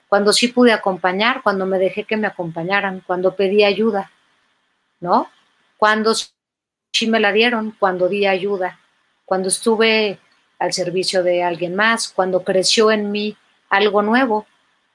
cuando 0.09 0.33
sí 0.33 0.47
pude 0.47 0.73
acompañar, 0.73 1.43
cuando 1.43 1.67
me 1.67 1.81
dejé 1.81 2.05
que 2.05 2.17
me 2.17 2.29
acompañaran, 2.29 3.03
cuando 3.05 3.35
pedí 3.35 3.65
ayuda, 3.65 4.13
¿no? 5.01 5.29
Cuando 5.77 6.15
sí 6.15 7.09
me 7.09 7.19
la 7.19 7.33
dieron, 7.33 7.75
cuando 7.81 8.09
di 8.09 8.27
ayuda, 8.27 8.80
cuando 9.31 9.47
estuve 9.47 10.19
al 10.59 10.73
servicio 10.73 11.23
de 11.23 11.45
alguien 11.45 11.77
más, 11.77 12.09
cuando 12.09 12.43
creció 12.43 12.91
en 12.91 13.13
mí 13.13 13.37
algo 13.69 14.03
nuevo, 14.03 14.45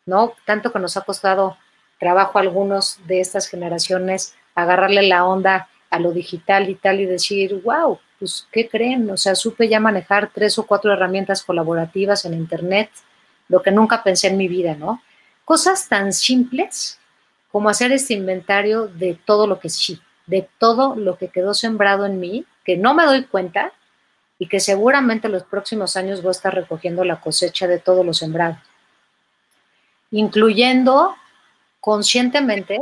¿no? 0.06 0.34
Tanto 0.44 0.74
que 0.74 0.80
nos 0.80 0.98
ha 0.98 1.06
costado 1.06 1.56
trabajo 2.02 2.38
a 2.38 2.42
algunos 2.42 3.00
de 3.08 3.22
estas 3.22 3.48
generaciones 3.48 4.36
agarrarle 4.54 5.04
la 5.04 5.24
onda 5.24 5.70
a 5.90 6.00
lo 6.00 6.12
digital 6.12 6.70
y 6.70 6.76
tal 6.76 7.00
y 7.00 7.06
decir, 7.06 7.62
wow, 7.64 7.98
pues, 8.20 8.46
¿qué 8.52 8.68
creen? 8.68 9.10
O 9.10 9.16
sea, 9.16 9.36
supe 9.36 9.70
ya 9.70 9.80
manejar 9.80 10.30
tres 10.34 10.60
o 10.60 10.68
cuatro 10.68 10.92
herramientas 10.92 11.42
colaborativas 11.42 12.26
en 12.26 12.34
Internet, 12.34 12.90
lo 13.48 13.62
que 13.62 13.72
nunca 13.72 14.04
pensé 14.04 14.28
en 14.28 14.36
mi 14.36 14.50
vida, 14.50 14.76
¿no? 14.76 15.02
Cosas 15.46 15.88
tan 15.88 16.12
simples 16.12 17.00
como 17.54 17.70
hacer 17.70 17.94
este 17.94 18.16
inventario 18.16 18.90
de 18.90 19.18
todo 19.24 19.48
lo 19.48 19.62
que 19.62 19.70
sí, 19.70 20.02
de 20.28 20.46
todo 20.60 20.98
lo 20.98 21.18
que 21.18 21.30
quedó 21.30 21.54
sembrado 21.54 22.06
en 22.06 22.20
mí, 22.20 22.44
que 22.66 22.76
no 22.76 22.94
me 22.94 23.06
doy 23.06 23.24
cuenta, 23.24 23.72
y 24.38 24.48
que 24.48 24.60
seguramente 24.60 25.30
los 25.30 25.44
próximos 25.44 25.96
años 25.96 26.22
voy 26.22 26.30
a 26.30 26.32
estar 26.32 26.54
recogiendo 26.54 27.04
la 27.04 27.22
cosecha 27.22 27.68
de 27.68 27.80
todo 27.80 28.04
lo 28.04 28.14
sembrado, 28.14 28.58
incluyendo 30.12 31.16
conscientemente 31.80 32.80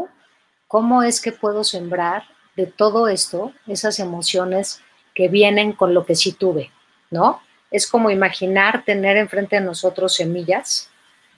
cómo 0.68 1.04
es 1.04 1.22
que 1.22 1.32
puedo 1.32 1.64
sembrar 1.64 2.24
de 2.56 2.66
todo 2.66 3.08
esto 3.08 3.54
esas 3.68 4.00
emociones 4.00 4.82
que 5.14 5.28
vienen 5.28 5.74
con 5.74 5.94
lo 5.94 6.06
que 6.06 6.16
sí 6.16 6.32
tuve, 6.34 6.72
¿no? 7.12 7.42
Es 7.70 7.88
como 7.88 8.10
imaginar 8.10 8.84
tener 8.86 9.18
enfrente 9.18 9.58
de 9.58 9.62
nosotros 9.62 10.16
semillas, 10.16 10.90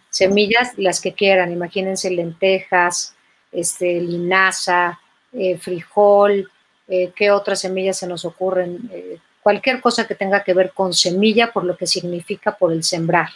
semillas 0.10 0.78
las 0.78 1.02
que 1.02 1.14
quieran, 1.14 1.52
imagínense 1.52 2.10
lentejas, 2.10 3.16
este, 3.52 4.00
linaza, 4.00 5.00
eh, 5.34 5.58
frijol, 5.58 6.50
eh, 6.88 7.12
qué 7.16 7.32
otras 7.32 7.60
semillas 7.62 7.98
se 7.98 8.08
nos 8.08 8.26
ocurren, 8.26 8.90
eh, 8.94 9.20
cualquier 9.46 9.80
cosa 9.80 10.08
que 10.08 10.16
tenga 10.16 10.44
que 10.44 10.56
ver 10.56 10.72
con 10.72 10.92
semilla, 10.92 11.54
por 11.54 11.66
lo 11.66 11.78
que 11.78 11.86
significa 11.86 12.58
por 12.58 12.74
el 12.74 12.84
sembrar. 12.84 13.30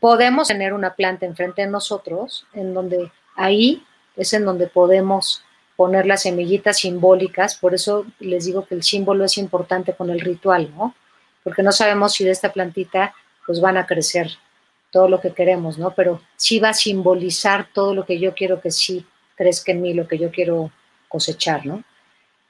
Podemos 0.00 0.48
tener 0.48 0.72
una 0.72 0.94
planta 0.94 1.26
enfrente 1.26 1.60
de 1.60 1.68
nosotros, 1.68 2.46
en 2.54 2.72
donde 2.72 3.12
ahí 3.34 3.84
es 4.16 4.32
en 4.32 4.46
donde 4.46 4.66
podemos 4.66 5.42
poner 5.76 6.06
las 6.06 6.22
semillitas 6.22 6.78
simbólicas, 6.78 7.56
por 7.56 7.74
eso 7.74 8.06
les 8.18 8.46
digo 8.46 8.64
que 8.64 8.74
el 8.74 8.82
símbolo 8.82 9.26
es 9.26 9.36
importante 9.36 9.92
con 9.92 10.08
el 10.08 10.20
ritual, 10.20 10.72
¿no? 10.74 10.94
Porque 11.44 11.62
no 11.62 11.70
sabemos 11.70 12.14
si 12.14 12.24
de 12.24 12.30
esta 12.30 12.50
plantita 12.50 13.14
pues 13.44 13.60
van 13.60 13.76
a 13.76 13.84
crecer 13.84 14.30
todo 14.90 15.06
lo 15.06 15.20
que 15.20 15.34
queremos, 15.34 15.76
¿no? 15.76 15.90
Pero 15.90 16.22
sí 16.36 16.60
va 16.60 16.70
a 16.70 16.72
simbolizar 16.72 17.68
todo 17.74 17.94
lo 17.94 18.06
que 18.06 18.18
yo 18.18 18.32
quiero 18.32 18.62
que 18.62 18.70
sí 18.70 19.04
crezca 19.34 19.72
en 19.72 19.82
mí, 19.82 19.92
lo 19.92 20.08
que 20.08 20.16
yo 20.16 20.30
quiero 20.30 20.70
cosechar, 21.08 21.66
¿no? 21.66 21.84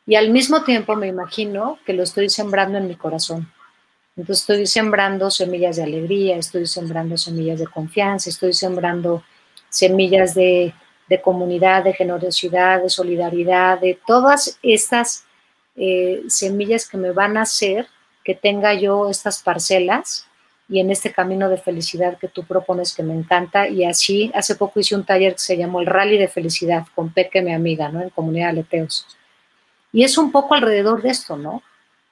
Y 0.07 0.15
al 0.15 0.31
mismo 0.31 0.63
tiempo 0.63 0.95
me 0.95 1.09
imagino 1.09 1.79
que 1.85 1.93
lo 1.93 2.05
estoy 2.05 2.29
sembrando 2.31 2.79
en 2.79 2.87
mi 2.87 2.95
corazón. 2.95 3.53
Entonces 4.17 4.43
estoy 4.43 4.67
sembrando 4.67 5.31
semillas 5.31 5.77
de 5.77 5.83
alegría, 5.83 6.37
estoy 6.37 6.67
sembrando 6.67 7.17
semillas 7.17 7.59
de 7.59 7.67
confianza, 7.67 8.31
estoy 8.31 8.53
sembrando 8.55 9.23
semillas 9.69 10.35
de, 10.35 10.73
comunidad, 11.23 11.85
de 11.85 11.93
generosidad, 11.93 12.83
de 12.83 12.89
solidaridad, 12.89 13.81
de 13.81 13.99
todas 14.07 14.59
estas 14.63 15.25
eh, 15.75 16.23
semillas 16.29 16.89
que 16.89 16.97
me 16.97 17.11
van 17.11 17.37
a 17.37 17.43
hacer 17.43 17.87
que 18.25 18.35
tenga 18.35 18.75
yo 18.75 19.11
estas 19.11 19.43
parcelas 19.43 20.27
y 20.69 20.81
en 20.81 20.91
este 20.91 21.13
camino 21.13 21.49
de 21.49 21.59
felicidad 21.59 22.19
que 22.19 22.29
tú 22.29 22.45
propones 22.45 22.95
que 22.95 23.03
me 23.03 23.15
encanta. 23.15 23.69
Y 23.69 23.85
así, 23.85 24.33
hace 24.35 24.57
poco 24.57 24.81
hice 24.81 24.97
un 24.97 25.05
taller 25.05 25.35
que 25.35 25.41
se 25.41 25.57
llamó 25.57 25.81
el 25.81 25.87
Rally 25.87 26.17
de 26.19 26.29
Felicidad 26.29 26.87
con 26.95 27.13
Peque, 27.13 27.43
mi 27.43 27.53
amiga, 27.53 27.89
¿no? 27.89 28.03
En 28.03 28.11
Comunidad 28.11 28.51
Aleteos. 28.51 29.07
Y 29.97 30.05
es 30.05 30.19
un 30.19 30.31
poco 30.31 30.55
alrededor 30.55 31.01
de 31.01 31.09
esto, 31.09 31.39
¿no? 31.39 31.63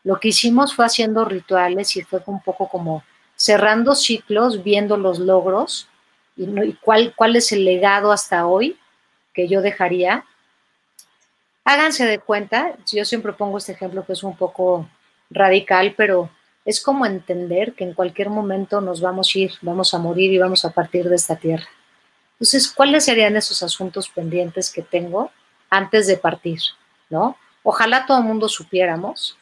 Lo 0.04 0.18
que 0.18 0.28
hicimos 0.28 0.74
fue 0.74 0.86
haciendo 0.86 1.26
rituales 1.26 1.94
y 1.96 2.02
fue 2.02 2.22
un 2.24 2.40
poco 2.40 2.66
como 2.66 3.04
cerrando 3.36 3.94
ciclos, 3.94 4.64
viendo 4.64 4.96
los 4.96 5.18
logros 5.18 5.86
y, 6.34 6.72
cuál, 6.80 7.12
cuál 7.14 7.36
es 7.36 7.52
el 7.52 7.62
legado 7.62 8.10
hasta 8.10 8.46
hoy 8.46 8.78
que 9.34 9.48
yo 9.48 9.60
dejaría. 9.60 10.24
Háganse 11.62 12.06
de 12.06 12.18
cuenta, 12.20 12.74
yo 12.90 13.04
siempre 13.04 13.34
pongo 13.34 13.58
este 13.58 13.72
ejemplo 13.72 14.06
que 14.06 14.14
es 14.14 14.22
un 14.22 14.34
poco 14.34 14.88
radical, 15.28 15.92
pero 15.94 16.30
es 16.64 16.82
como 16.82 17.04
entender 17.04 17.74
que 17.74 17.84
en 17.84 17.92
cualquier 17.92 18.30
momento 18.30 18.80
nos 18.80 19.02
vamos 19.02 19.30
a 19.34 19.38
ir, 19.40 19.52
vamos 19.60 19.92
a 19.92 19.98
morir 19.98 20.32
y 20.32 20.38
vamos 20.38 20.64
a 20.64 20.70
partir 20.70 21.06
de 21.06 21.16
esta 21.16 21.36
tierra. 21.36 21.68
Entonces, 22.36 22.72
¿cuáles 22.72 23.04
serían 23.04 23.36
esos 23.36 23.62
asuntos 23.62 24.08
pendientes 24.08 24.72
que 24.72 24.80
tengo 24.80 25.30
antes 25.68 26.06
de 26.06 26.16
partir? 26.16 26.60
¿No? 27.10 27.36
Ojalá 27.64 28.06
todo 28.06 28.18
el 28.18 28.24
mundo 28.24 28.48
supiéramos. 28.48 29.36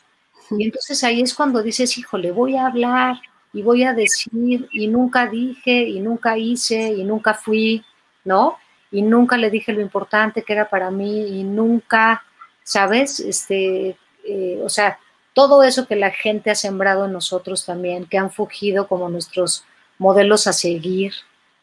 Y 0.50 0.64
entonces 0.64 1.04
ahí 1.04 1.20
es 1.20 1.34
cuando 1.34 1.62
dices, 1.62 1.98
híjole, 1.98 2.32
voy 2.32 2.56
a 2.56 2.66
hablar 2.66 3.16
y 3.52 3.60
voy 3.60 3.84
a 3.84 3.92
decir 3.92 4.68
y 4.72 4.86
nunca 4.86 5.26
dije 5.26 5.82
y 5.82 6.00
nunca 6.00 6.38
hice 6.38 6.92
y 6.92 7.04
nunca 7.04 7.34
fui, 7.34 7.84
¿no? 8.24 8.56
Y 8.90 9.02
nunca 9.02 9.36
le 9.36 9.50
dije 9.50 9.72
lo 9.72 9.80
importante 9.80 10.42
que 10.42 10.52
era 10.54 10.70
para 10.70 10.90
mí 10.90 11.40
y 11.40 11.44
nunca, 11.44 12.22
¿sabes? 12.62 13.20
Este, 13.20 13.96
eh, 14.24 14.60
o 14.62 14.68
sea, 14.68 14.98
todo 15.34 15.62
eso 15.62 15.86
que 15.86 15.96
la 15.96 16.10
gente 16.10 16.50
ha 16.50 16.54
sembrado 16.54 17.06
en 17.06 17.12
nosotros 17.12 17.64
también, 17.64 18.06
que 18.06 18.18
han 18.18 18.30
fugido 18.30 18.86
como 18.86 19.08
nuestros 19.08 19.64
modelos 19.98 20.46
a 20.46 20.52
seguir, 20.52 21.14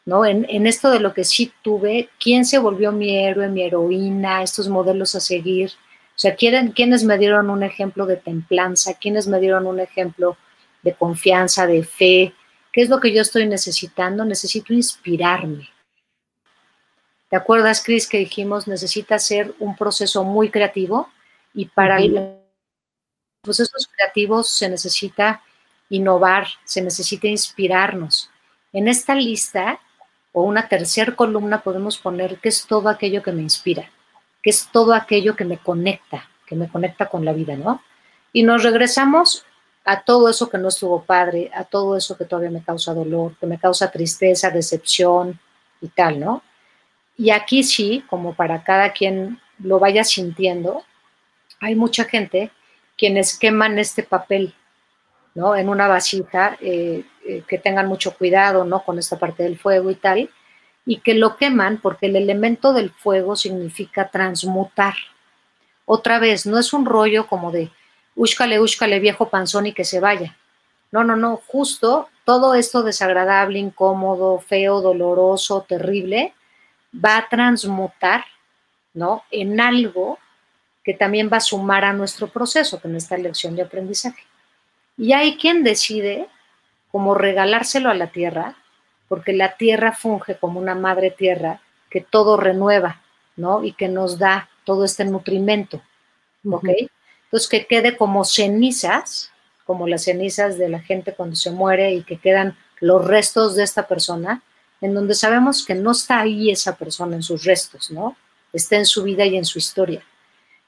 ¿no? 0.04 0.24
En, 0.24 0.66
esto 0.66 0.90
de 0.90 1.00
lo 1.00 1.14
que 1.14 1.24
sí 1.24 1.52
tuve, 1.62 2.08
¿quién 2.18 2.44
se 2.44 2.58
volvió 2.58 2.90
mi 2.90 3.16
héroe, 3.16 3.48
mi 3.48 3.62
heroína, 3.62 4.42
estos 4.42 4.68
modelos 4.68 5.14
a 5.14 5.20
seguir? 5.20 5.72
O 6.20 6.22
sea, 6.22 6.36
¿quiénes 6.36 7.04
me 7.04 7.16
dieron 7.16 7.48
un 7.48 7.62
ejemplo 7.62 8.04
de 8.04 8.18
templanza? 8.18 8.92
¿Quiénes 8.92 9.26
me 9.26 9.40
dieron 9.40 9.66
un 9.66 9.80
ejemplo 9.80 10.36
de 10.82 10.92
confianza, 10.92 11.66
de 11.66 11.82
fe? 11.82 12.34
¿Qué 12.74 12.82
es 12.82 12.90
lo 12.90 13.00
que 13.00 13.14
yo 13.14 13.22
estoy 13.22 13.46
necesitando? 13.46 14.26
Necesito 14.26 14.74
inspirarme. 14.74 15.70
¿Te 17.30 17.36
acuerdas, 17.36 17.82
Cris, 17.82 18.06
que 18.06 18.18
dijimos 18.18 18.68
necesita 18.68 19.18
ser 19.18 19.54
un 19.60 19.74
proceso 19.74 20.22
muy 20.22 20.50
creativo? 20.50 21.08
Y 21.54 21.64
para 21.64 21.96
procesos 23.40 23.88
creativos 23.96 24.50
se 24.50 24.68
necesita 24.68 25.42
innovar, 25.88 26.46
se 26.64 26.82
necesita 26.82 27.28
inspirarnos. 27.28 28.28
En 28.74 28.88
esta 28.88 29.14
lista 29.14 29.80
o 30.32 30.42
una 30.42 30.68
tercera 30.68 31.16
columna 31.16 31.62
podemos 31.62 31.96
poner 31.96 32.38
qué 32.40 32.50
es 32.50 32.66
todo 32.66 32.90
aquello 32.90 33.22
que 33.22 33.32
me 33.32 33.40
inspira, 33.40 33.90
qué 34.42 34.50
es 34.50 34.68
todo 34.72 34.94
aquello 34.94 35.36
que 35.36 35.44
me 35.44 35.58
conecta, 35.58 36.28
que 36.46 36.56
me 36.56 36.68
conecta 36.68 37.08
con 37.08 37.24
la 37.24 37.32
vida, 37.32 37.56
¿no? 37.56 37.82
Y 38.32 38.42
nos 38.42 38.62
regresamos 38.62 39.44
a 39.84 40.02
todo 40.02 40.28
eso 40.28 40.48
que 40.48 40.58
no 40.58 40.68
estuvo 40.68 41.02
padre, 41.02 41.50
a 41.54 41.64
todo 41.64 41.96
eso 41.96 42.16
que 42.16 42.24
todavía 42.24 42.50
me 42.50 42.62
causa 42.62 42.94
dolor, 42.94 43.36
que 43.38 43.46
me 43.46 43.58
causa 43.58 43.90
tristeza, 43.90 44.50
decepción 44.50 45.38
y 45.80 45.88
tal, 45.88 46.20
¿no? 46.20 46.42
Y 47.16 47.30
aquí 47.30 47.62
sí, 47.62 48.04
como 48.08 48.34
para 48.34 48.62
cada 48.62 48.92
quien 48.92 49.40
lo 49.58 49.78
vaya 49.78 50.04
sintiendo, 50.04 50.84
hay 51.60 51.74
mucha 51.74 52.04
gente 52.04 52.50
quienes 52.96 53.38
queman 53.38 53.78
este 53.78 54.02
papel, 54.02 54.54
¿no? 55.34 55.56
En 55.56 55.68
una 55.68 55.88
vasija, 55.88 56.56
eh, 56.60 57.04
eh, 57.26 57.42
que 57.46 57.58
tengan 57.58 57.86
mucho 57.86 58.16
cuidado, 58.16 58.64
¿no? 58.64 58.82
Con 58.82 58.98
esta 58.98 59.18
parte 59.18 59.42
del 59.42 59.58
fuego 59.58 59.90
y 59.90 59.94
tal, 59.94 60.30
y 60.86 61.00
que 61.00 61.14
lo 61.14 61.36
queman 61.36 61.78
porque 61.80 62.06
el 62.06 62.16
elemento 62.16 62.72
del 62.72 62.90
fuego 62.90 63.36
significa 63.36 64.10
transmutar. 64.10 64.94
Otra 65.84 66.18
vez, 66.18 66.46
no 66.46 66.58
es 66.58 66.72
un 66.72 66.86
rollo 66.86 67.26
como 67.26 67.50
de, 67.50 67.70
úscale, 68.14 68.60
úscale, 68.60 69.00
viejo 69.00 69.28
panzón 69.28 69.66
y 69.66 69.72
que 69.72 69.84
se 69.84 70.00
vaya. 70.00 70.36
No, 70.92 71.04
no, 71.04 71.16
no, 71.16 71.40
justo 71.46 72.08
todo 72.24 72.54
esto 72.54 72.82
desagradable, 72.82 73.58
incómodo, 73.58 74.38
feo, 74.38 74.80
doloroso, 74.80 75.64
terrible, 75.68 76.32
va 76.92 77.18
a 77.18 77.28
transmutar, 77.28 78.24
¿no? 78.94 79.24
En 79.30 79.60
algo 79.60 80.18
que 80.84 80.94
también 80.94 81.30
va 81.32 81.38
a 81.38 81.40
sumar 81.40 81.84
a 81.84 81.92
nuestro 81.92 82.28
proceso 82.28 82.80
con 82.80 82.96
esta 82.96 83.16
lección 83.16 83.54
de 83.54 83.62
aprendizaje. 83.62 84.22
Y 84.96 85.12
hay 85.12 85.36
quien 85.36 85.62
decide 85.62 86.28
como 86.90 87.14
regalárselo 87.14 87.90
a 87.90 87.94
la 87.94 88.08
tierra, 88.08 88.56
porque 89.10 89.32
la 89.32 89.56
tierra 89.56 89.90
funge 89.90 90.36
como 90.36 90.60
una 90.60 90.76
madre 90.76 91.10
tierra 91.10 91.60
que 91.90 92.00
todo 92.00 92.36
renueva, 92.36 93.02
¿no? 93.34 93.64
Y 93.64 93.72
que 93.72 93.88
nos 93.88 94.20
da 94.20 94.48
todo 94.62 94.84
este 94.84 95.04
nutrimento, 95.04 95.82
¿ok? 96.48 96.68
Entonces 97.24 97.48
que 97.48 97.66
quede 97.66 97.96
como 97.96 98.24
cenizas, 98.24 99.32
como 99.66 99.88
las 99.88 100.04
cenizas 100.04 100.58
de 100.58 100.68
la 100.68 100.78
gente 100.78 101.12
cuando 101.12 101.34
se 101.34 101.50
muere 101.50 101.92
y 101.92 102.04
que 102.04 102.18
quedan 102.18 102.56
los 102.78 103.04
restos 103.04 103.56
de 103.56 103.64
esta 103.64 103.88
persona, 103.88 104.44
en 104.80 104.94
donde 104.94 105.14
sabemos 105.14 105.66
que 105.66 105.74
no 105.74 105.90
está 105.90 106.20
ahí 106.20 106.52
esa 106.52 106.76
persona 106.76 107.16
en 107.16 107.24
sus 107.24 107.42
restos, 107.44 107.90
¿no? 107.90 108.16
Está 108.52 108.76
en 108.76 108.86
su 108.86 109.02
vida 109.02 109.26
y 109.26 109.36
en 109.36 109.44
su 109.44 109.58
historia. 109.58 110.04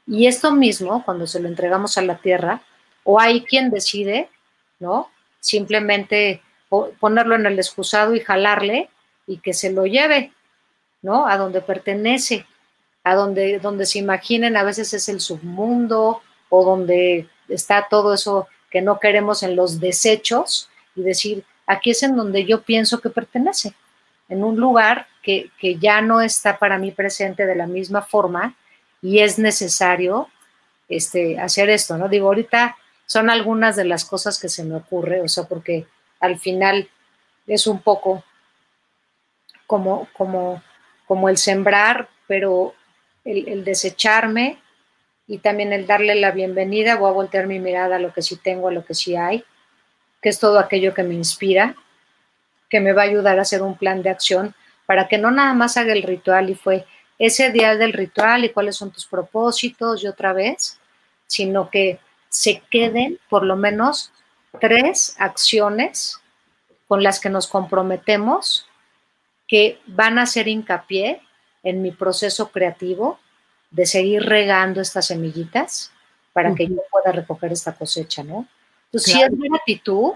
Y 0.04 0.26
esto 0.26 0.50
mismo, 0.50 1.04
cuando 1.04 1.28
se 1.28 1.38
lo 1.38 1.46
entregamos 1.46 1.96
a 1.96 2.02
la 2.02 2.18
tierra, 2.18 2.60
o 3.04 3.20
hay 3.20 3.44
quien 3.44 3.70
decide, 3.70 4.28
¿no? 4.80 5.10
Simplemente 5.38 6.42
ponerlo 6.98 7.34
en 7.34 7.46
el 7.46 7.58
excusado 7.58 8.14
y 8.14 8.20
jalarle 8.20 8.88
y 9.26 9.38
que 9.38 9.52
se 9.52 9.72
lo 9.72 9.84
lleve, 9.86 10.32
¿no? 11.02 11.26
A 11.26 11.36
donde 11.36 11.60
pertenece, 11.60 12.46
a 13.04 13.14
donde, 13.14 13.58
donde 13.58 13.86
se 13.86 13.98
imaginen, 13.98 14.56
a 14.56 14.64
veces 14.64 14.94
es 14.94 15.08
el 15.08 15.20
submundo 15.20 16.22
o 16.48 16.64
donde 16.64 17.28
está 17.48 17.88
todo 17.90 18.14
eso 18.14 18.48
que 18.70 18.82
no 18.82 18.98
queremos 18.98 19.42
en 19.42 19.54
los 19.54 19.80
desechos 19.80 20.70
y 20.96 21.02
decir, 21.02 21.44
aquí 21.66 21.90
es 21.90 22.02
en 22.02 22.16
donde 22.16 22.44
yo 22.44 22.62
pienso 22.62 23.00
que 23.00 23.10
pertenece, 23.10 23.74
en 24.28 24.42
un 24.44 24.56
lugar 24.56 25.08
que, 25.22 25.50
que 25.58 25.76
ya 25.76 26.00
no 26.00 26.20
está 26.20 26.58
para 26.58 26.78
mí 26.78 26.90
presente 26.90 27.46
de 27.46 27.54
la 27.54 27.66
misma 27.66 28.02
forma 28.02 28.54
y 29.02 29.18
es 29.18 29.38
necesario 29.38 30.28
este, 30.88 31.38
hacer 31.38 31.68
esto, 31.70 31.98
¿no? 31.98 32.08
Digo, 32.08 32.28
ahorita 32.28 32.76
son 33.06 33.28
algunas 33.28 33.76
de 33.76 33.84
las 33.84 34.04
cosas 34.04 34.38
que 34.38 34.48
se 34.48 34.64
me 34.64 34.76
ocurre, 34.76 35.20
o 35.20 35.28
sea, 35.28 35.44
porque 35.44 35.86
al 36.22 36.38
final 36.38 36.88
es 37.46 37.66
un 37.66 37.82
poco 37.82 38.24
como, 39.66 40.08
como, 40.14 40.62
como 41.06 41.28
el 41.28 41.36
sembrar, 41.36 42.08
pero 42.26 42.74
el, 43.24 43.64
desecharme 43.64 44.58
y 45.26 45.38
también 45.38 45.72
el 45.72 45.86
darle 45.86 46.14
la 46.14 46.30
bienvenida, 46.30 46.96
voy 46.96 47.10
a 47.10 47.14
voltear 47.14 47.46
mi 47.46 47.58
mirada 47.58 47.96
a 47.96 47.98
lo 47.98 48.12
que 48.12 48.22
sí 48.22 48.36
tengo, 48.36 48.68
a 48.68 48.72
lo 48.72 48.84
que 48.84 48.94
sí 48.94 49.16
hay, 49.16 49.44
que 50.22 50.28
es 50.28 50.38
todo 50.38 50.58
aquello 50.58 50.94
que 50.94 51.02
me 51.02 51.14
inspira, 51.14 51.74
que 52.70 52.80
me 52.80 52.92
va 52.92 53.02
a 53.02 53.06
ayudar 53.06 53.38
a 53.38 53.42
hacer 53.42 53.60
un 53.60 53.76
plan 53.76 54.02
de 54.02 54.10
acción 54.10 54.54
para 54.86 55.08
que 55.08 55.18
no 55.18 55.30
nada 55.30 55.54
más 55.54 55.76
haga 55.76 55.92
el 55.92 56.04
ritual 56.04 56.50
y 56.50 56.54
fue, 56.54 56.86
ese 57.18 57.50
día 57.50 57.76
del 57.76 57.92
ritual 57.92 58.44
y 58.44 58.50
cuáles 58.50 58.76
son 58.76 58.92
tus 58.92 59.06
propósitos 59.06 60.02
y 60.02 60.06
otra 60.06 60.32
vez, 60.32 60.78
sino 61.26 61.68
que 61.68 61.98
se 62.28 62.62
queden 62.70 63.18
por 63.28 63.44
lo 63.44 63.56
menos 63.56 64.12
tres 64.60 65.16
acciones 65.18 66.20
con 66.88 67.02
las 67.02 67.20
que 67.20 67.30
nos 67.30 67.46
comprometemos 67.46 68.66
que 69.48 69.80
van 69.86 70.18
a 70.18 70.22
hacer 70.22 70.48
hincapié 70.48 71.20
en 71.62 71.82
mi 71.82 71.90
proceso 71.90 72.50
creativo 72.50 73.18
de 73.70 73.86
seguir 73.86 74.24
regando 74.24 74.80
estas 74.80 75.06
semillitas 75.06 75.92
para 76.32 76.54
que 76.54 76.66
yo 76.66 76.76
pueda 76.90 77.12
recoger 77.12 77.52
esta 77.52 77.74
cosecha, 77.74 78.22
¿no? 78.22 78.46
Entonces, 78.86 79.12
si 79.12 79.22
es 79.22 79.30
gratitud, 79.30 80.12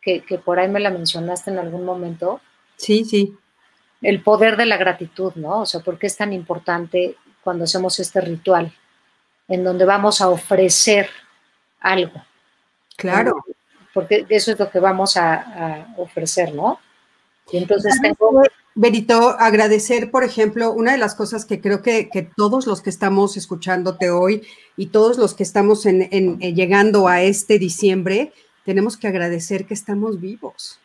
que, 0.00 0.20
que 0.20 0.38
por 0.38 0.58
ahí 0.58 0.68
me 0.68 0.80
la 0.80 0.90
mencionaste 0.90 1.50
en 1.50 1.58
algún 1.58 1.84
momento. 1.84 2.40
Sí, 2.76 3.04
sí 3.04 3.36
el 4.02 4.20
poder 4.20 4.56
de 4.56 4.66
la 4.66 4.76
gratitud, 4.76 5.32
¿no? 5.36 5.60
O 5.60 5.66
sea, 5.66 5.80
¿por 5.80 5.98
qué 5.98 6.08
es 6.08 6.16
tan 6.16 6.32
importante 6.32 7.16
cuando 7.42 7.64
hacemos 7.64 7.98
este 8.00 8.20
ritual 8.20 8.72
en 9.48 9.64
donde 9.64 9.84
vamos 9.84 10.20
a 10.20 10.28
ofrecer 10.28 11.08
algo? 11.80 12.22
Claro. 13.02 13.44
Porque 13.92 14.24
eso 14.28 14.52
es 14.52 14.58
lo 14.58 14.70
que 14.70 14.78
vamos 14.78 15.16
a, 15.16 15.92
ofrecer, 15.98 16.54
¿no? 16.54 16.78
Y 17.50 17.58
entonces 17.58 18.00
tengo... 18.00 18.42
Berito, 18.74 19.36
agradecer, 19.38 20.10
por 20.10 20.24
ejemplo, 20.24 20.72
una 20.72 20.92
de 20.92 20.98
las 20.98 21.14
cosas 21.14 21.44
que 21.44 21.60
creo 21.60 21.82
que, 21.82 22.08
todos 22.36 22.66
los 22.66 22.80
que 22.80 22.88
estamos 22.88 23.36
escuchándote 23.36 24.08
hoy 24.08 24.44
y 24.78 24.86
todos 24.86 25.18
los 25.18 25.34
que 25.34 25.42
estamos 25.42 25.84
en, 25.84 26.38
llegando 26.38 27.06
a 27.06 27.20
este 27.20 27.58
diciembre, 27.58 28.32
tenemos 28.64 28.96
que 28.96 29.08
agradecer 29.08 29.66
que 29.66 29.74
estamos 29.74 30.20
vivos. 30.20 30.78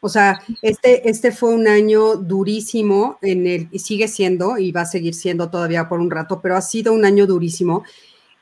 O 0.00 0.08
sea, 0.08 0.40
este, 0.62 1.08
este 1.10 1.32
fue 1.32 1.52
un 1.52 1.66
año 1.66 2.14
durísimo 2.14 3.18
en 3.20 3.48
el, 3.48 3.68
y 3.72 3.80
sigue 3.80 4.06
siendo, 4.06 4.56
y 4.56 4.70
va 4.70 4.82
a 4.82 4.86
seguir 4.86 5.14
siendo 5.14 5.50
todavía 5.50 5.88
por 5.88 5.98
un 5.98 6.12
rato, 6.12 6.40
pero 6.40 6.56
ha 6.56 6.62
sido 6.62 6.92
un 6.92 7.04
año 7.04 7.26
durísimo. 7.26 7.82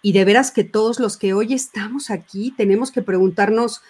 Y 0.07 0.13
de 0.13 0.25
veras 0.25 0.53
que 0.53 0.63
todos 0.63 1.01
los 1.01 1.17
que 1.17 1.35
hoy 1.35 1.53
estamos 1.53 2.11
aquí 2.11 2.55
tenemos 2.57 2.93
que 2.93 3.03
preguntarnos 3.03 3.83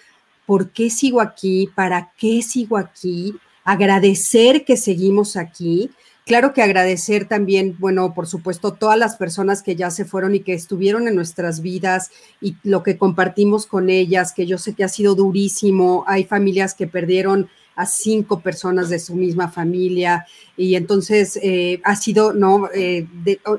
por 0.47 0.71
qué 0.71 0.89
sigo 0.89 1.21
aquí, 1.21 1.69
para 1.75 2.11
qué 2.17 2.41
sigo 2.41 2.77
aquí, 2.77 3.35
agradecer 3.63 4.65
que 4.65 4.77
seguimos 4.77 5.35
aquí, 5.37 5.91
Claro 6.25 6.53
que 6.53 6.61
agradecer 6.61 7.25
también, 7.25 7.77
bueno, 7.79 8.13
por 8.13 8.27
supuesto, 8.27 8.73
todas 8.73 8.99
las 8.99 9.15
personas 9.15 9.63
que 9.63 9.77
ya 9.77 9.89
se 9.91 10.03
fueron 10.03 10.35
y 10.35 10.41
que 10.41 10.53
estuvieron 10.53 11.07
en 11.07 11.15
nuestras 11.15 11.61
vidas 11.61 12.11
y 12.41 12.57
lo 12.63 12.83
que 12.83 12.97
compartimos 12.97 13.65
con 13.65 13.89
ellas, 13.89 14.33
que 14.33 14.45
yo 14.45 14.57
sé 14.57 14.73
que 14.73 14.83
ha 14.83 14.89
sido 14.89 15.15
durísimo. 15.15 16.03
Hay 16.05 16.25
familias 16.25 16.73
que 16.73 16.85
perdieron 16.85 17.47
a 17.77 17.85
cinco 17.85 18.41
personas 18.41 18.89
de 18.89 18.97
su 18.97 19.15
misma 19.15 19.49
familia 19.49 20.25
y 20.57 20.75
entonces 20.75 21.39
eh, 21.43 21.79
ha 21.83 21.95
sido, 21.95 22.33
no, 22.33 22.69
eh, 22.73 23.07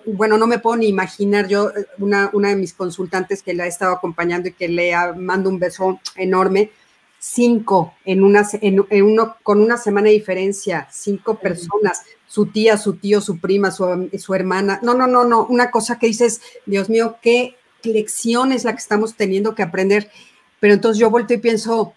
bueno, 0.07 0.37
no 0.37 0.49
me 0.49 0.59
puedo 0.59 0.77
ni 0.77 0.89
imaginar 0.89 1.47
yo, 1.47 1.71
eh, 1.71 1.87
una, 1.99 2.29
una 2.33 2.49
de 2.49 2.57
mis 2.57 2.75
consultantes 2.75 3.45
que 3.45 3.55
la 3.55 3.67
he 3.67 3.69
estado 3.69 3.93
acompañando 3.93 4.49
y 4.49 4.53
que 4.53 4.67
le 4.69 4.93
mando 5.17 5.49
un 5.49 5.61
beso 5.61 6.01
enorme, 6.17 6.73
cinco 7.21 7.95
en 8.05 8.25
una, 8.25 8.45
en, 8.61 9.03
uno, 9.03 9.37
con 9.45 9.61
una 9.61 9.77
semana 9.77 10.09
de 10.09 10.15
diferencia, 10.15 10.89
cinco 10.91 11.39
personas, 11.39 12.03
su 12.27 12.47
tía, 12.47 12.77
su 12.77 12.95
tío, 12.95 13.21
su 13.21 13.39
prima, 13.39 13.71
su, 13.71 14.11
su, 14.19 14.35
hermana. 14.35 14.81
No, 14.83 14.95
no, 14.95 15.07
no, 15.07 15.25
no, 15.25 15.47
una 15.47 15.71
cosa 15.71 15.97
que 16.01 16.09
dices, 16.09 16.41
Dios 16.67 16.91
mío, 16.91 17.19
qué 17.23 17.55
lección 17.85 18.51
es 18.51 18.65
la 18.65 18.73
que 18.73 18.79
estamos 18.79 19.15
teniendo 19.15 19.55
que 19.55 19.63
aprender. 19.63 20.11
Pero 20.59 20.75
entonces 20.75 20.99
yo 20.99 21.09
vuelto 21.09 21.35
y 21.35 21.39
pienso 21.39 21.95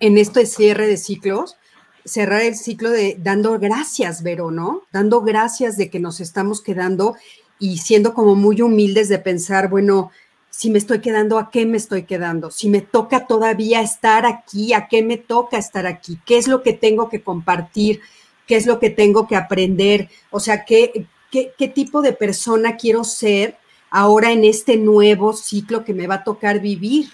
en 0.00 0.18
esto 0.18 0.40
de 0.40 0.46
cierre 0.46 0.86
de 0.86 0.96
ciclos, 0.96 1.56
cerrar 2.04 2.42
el 2.42 2.54
ciclo 2.54 2.90
de 2.90 3.16
dando 3.18 3.58
gracias, 3.58 4.22
Vero, 4.22 4.50
¿no? 4.50 4.82
Dando 4.92 5.22
gracias 5.22 5.76
de 5.76 5.90
que 5.90 6.00
nos 6.00 6.20
estamos 6.20 6.60
quedando 6.60 7.16
y 7.58 7.78
siendo 7.78 8.14
como 8.14 8.34
muy 8.34 8.62
humildes 8.62 9.08
de 9.08 9.18
pensar, 9.18 9.68
bueno, 9.68 10.10
si 10.50 10.70
me 10.70 10.78
estoy 10.78 11.00
quedando, 11.00 11.38
¿a 11.38 11.50
qué 11.50 11.66
me 11.66 11.76
estoy 11.76 12.04
quedando? 12.04 12.50
Si 12.50 12.70
me 12.70 12.80
toca 12.80 13.26
todavía 13.26 13.82
estar 13.82 14.24
aquí, 14.24 14.72
¿a 14.72 14.88
qué 14.88 15.02
me 15.02 15.18
toca 15.18 15.58
estar 15.58 15.86
aquí? 15.86 16.18
¿Qué 16.24 16.38
es 16.38 16.48
lo 16.48 16.62
que 16.62 16.72
tengo 16.72 17.08
que 17.08 17.22
compartir? 17.22 18.00
¿Qué 18.46 18.56
es 18.56 18.66
lo 18.66 18.78
que 18.78 18.90
tengo 18.90 19.26
que 19.26 19.36
aprender? 19.36 20.08
O 20.30 20.40
sea, 20.40 20.64
¿qué, 20.64 21.06
qué, 21.30 21.52
qué 21.58 21.68
tipo 21.68 22.00
de 22.00 22.12
persona 22.12 22.76
quiero 22.76 23.04
ser 23.04 23.58
ahora 23.90 24.32
en 24.32 24.44
este 24.44 24.76
nuevo 24.76 25.32
ciclo 25.32 25.84
que 25.84 25.92
me 25.92 26.06
va 26.06 26.16
a 26.16 26.24
tocar 26.24 26.60
vivir? 26.60 27.10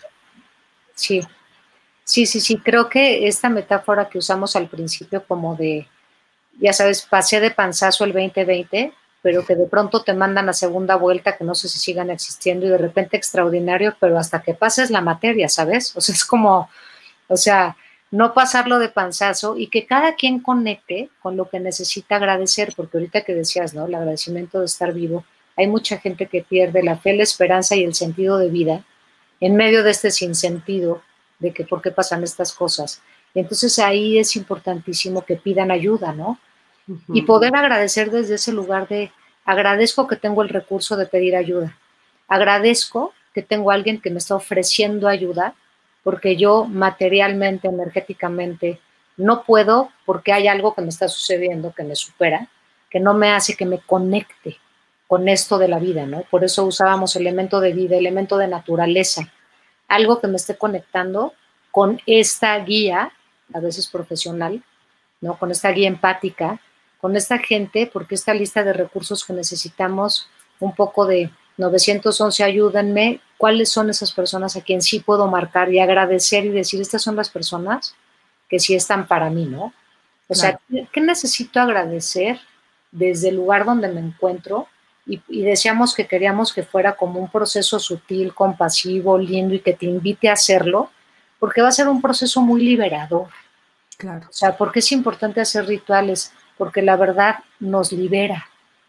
Sí, 0.94 1.20
sí, 2.12 2.26
sí, 2.26 2.40
sí. 2.40 2.58
Creo 2.58 2.90
que 2.90 3.26
esta 3.26 3.48
metáfora 3.48 4.10
que 4.10 4.18
usamos 4.18 4.54
al 4.54 4.68
principio 4.68 5.24
como 5.26 5.56
de, 5.56 5.88
ya 6.60 6.74
sabes, 6.74 7.02
pasé 7.02 7.40
de 7.40 7.50
panzazo 7.50 8.04
el 8.04 8.12
2020, 8.12 8.92
pero 9.22 9.46
que 9.46 9.56
de 9.56 9.66
pronto 9.66 10.02
te 10.02 10.12
mandan 10.12 10.48
a 10.50 10.52
segunda 10.52 10.96
vuelta, 10.96 11.38
que 11.38 11.44
no 11.44 11.54
sé 11.54 11.68
si 11.68 11.78
sigan 11.78 12.10
existiendo, 12.10 12.66
y 12.66 12.68
de 12.68 12.76
repente 12.76 13.16
extraordinario, 13.16 13.96
pero 13.98 14.18
hasta 14.18 14.42
que 14.42 14.52
pases 14.52 14.90
la 14.90 15.00
materia, 15.00 15.48
¿sabes? 15.48 15.96
O 15.96 16.02
sea, 16.02 16.14
es 16.14 16.24
como, 16.26 16.68
o 17.28 17.36
sea, 17.38 17.76
no 18.10 18.34
pasarlo 18.34 18.78
de 18.78 18.90
panzazo 18.90 19.56
y 19.56 19.68
que 19.68 19.86
cada 19.86 20.14
quien 20.14 20.40
conecte 20.40 21.08
con 21.22 21.38
lo 21.38 21.48
que 21.48 21.60
necesita 21.60 22.16
agradecer, 22.16 22.74
porque 22.76 22.98
ahorita 22.98 23.22
que 23.22 23.34
decías, 23.34 23.72
¿no? 23.72 23.86
El 23.86 23.94
agradecimiento 23.94 24.60
de 24.60 24.66
estar 24.66 24.92
vivo, 24.92 25.24
hay 25.56 25.66
mucha 25.66 25.96
gente 25.96 26.26
que 26.26 26.42
pierde 26.42 26.82
la 26.82 26.98
fe, 26.98 27.14
la 27.16 27.22
esperanza 27.22 27.74
y 27.74 27.84
el 27.84 27.94
sentido 27.94 28.36
de 28.36 28.50
vida 28.50 28.84
en 29.40 29.56
medio 29.56 29.82
de 29.82 29.92
este 29.92 30.10
sinsentido 30.10 31.02
de 31.42 31.52
que 31.52 31.64
por 31.64 31.82
qué 31.82 31.90
pasan 31.90 32.22
estas 32.22 32.52
cosas. 32.52 33.02
Y 33.34 33.40
entonces 33.40 33.78
ahí 33.78 34.18
es 34.18 34.36
importantísimo 34.36 35.22
que 35.22 35.36
pidan 35.36 35.70
ayuda, 35.70 36.12
¿no? 36.12 36.38
y 37.12 37.22
poder 37.22 37.54
agradecer 37.54 38.10
desde 38.10 38.34
ese 38.34 38.52
lugar 38.52 38.88
de 38.88 39.12
agradezco 39.44 40.06
que 40.06 40.16
tengo 40.16 40.42
el 40.42 40.48
recurso 40.48 40.96
de 40.96 41.06
pedir 41.06 41.36
ayuda, 41.36 41.76
agradezco 42.28 43.12
que 43.34 43.42
tengo 43.42 43.70
alguien 43.70 44.00
que 44.00 44.10
me 44.10 44.18
está 44.18 44.34
ofreciendo 44.34 45.08
ayuda 45.08 45.54
porque 46.02 46.36
yo 46.36 46.64
materialmente, 46.64 47.68
energéticamente, 47.68 48.80
no 49.16 49.44
puedo 49.44 49.90
porque 50.04 50.32
hay 50.32 50.48
algo 50.48 50.74
que 50.74 50.82
me 50.82 50.88
está 50.88 51.08
sucediendo 51.08 51.72
que 51.72 51.84
me 51.84 51.94
supera, 51.94 52.48
que 52.90 52.98
no 52.98 53.14
me 53.14 53.30
hace 53.30 53.56
que 53.56 53.66
me 53.66 53.78
conecte 53.78 54.58
con 55.06 55.28
esto 55.28 55.58
de 55.58 55.68
la 55.68 55.78
vida, 55.78 56.06
¿no? 56.06 56.22
Por 56.30 56.42
eso 56.42 56.64
usábamos 56.64 57.16
elemento 57.16 57.60
de 57.60 57.72
vida, 57.72 57.96
elemento 57.96 58.38
de 58.38 58.48
naturaleza, 58.48 59.30
algo 59.94 60.20
que 60.20 60.28
me 60.28 60.36
esté 60.36 60.56
conectando 60.56 61.34
con 61.70 62.00
esta 62.06 62.58
guía, 62.58 63.12
a 63.54 63.60
veces 63.60 63.86
profesional, 63.86 64.62
¿no? 65.20 65.38
Con 65.38 65.50
esta 65.50 65.70
guía 65.70 65.88
empática 65.88 66.60
con 67.02 67.16
esta 67.16 67.38
gente, 67.38 67.90
porque 67.92 68.14
esta 68.14 68.32
lista 68.32 68.62
de 68.62 68.72
recursos 68.72 69.24
que 69.24 69.32
necesitamos, 69.32 70.28
un 70.60 70.72
poco 70.72 71.04
de 71.04 71.32
911, 71.56 72.44
ayúdenme, 72.44 73.20
cuáles 73.36 73.70
son 73.70 73.90
esas 73.90 74.12
personas 74.12 74.54
a 74.54 74.60
quien 74.60 74.80
sí 74.80 75.00
puedo 75.00 75.26
marcar 75.26 75.72
y 75.72 75.80
agradecer 75.80 76.44
y 76.44 76.50
decir, 76.50 76.80
estas 76.80 77.02
son 77.02 77.16
las 77.16 77.28
personas 77.28 77.96
que 78.48 78.60
sí 78.60 78.76
están 78.76 79.08
para 79.08 79.30
mí, 79.30 79.46
¿no? 79.46 79.74
O 80.28 80.34
sea, 80.36 80.60
¿qué 80.92 81.00
necesito 81.00 81.58
agradecer 81.58 82.38
desde 82.92 83.30
el 83.30 83.36
lugar 83.36 83.64
donde 83.64 83.88
me 83.88 84.00
encuentro? 84.00 84.68
Y, 85.06 85.20
y, 85.28 85.42
decíamos 85.42 85.94
que 85.94 86.06
queríamos 86.06 86.52
que 86.52 86.62
fuera 86.62 86.94
como 86.94 87.18
un 87.18 87.28
proceso 87.28 87.78
sutil, 87.80 88.32
compasivo, 88.34 89.18
lindo 89.18 89.54
y 89.54 89.60
que 89.60 89.72
te 89.72 89.86
invite 89.86 90.28
a 90.28 90.34
hacerlo, 90.34 90.90
porque 91.40 91.60
va 91.60 91.68
a 91.68 91.72
ser 91.72 91.88
un 91.88 92.00
proceso 92.00 92.40
muy 92.40 92.62
liberador. 92.62 93.28
Claro. 93.96 94.26
O 94.28 94.32
sea, 94.32 94.56
porque 94.56 94.78
es 94.78 94.92
importante 94.92 95.40
hacer 95.40 95.66
rituales? 95.66 96.32
porque 96.62 96.80
la 96.80 96.96
verdad 96.96 97.36
nos 97.58 97.90
libera, 97.90 98.46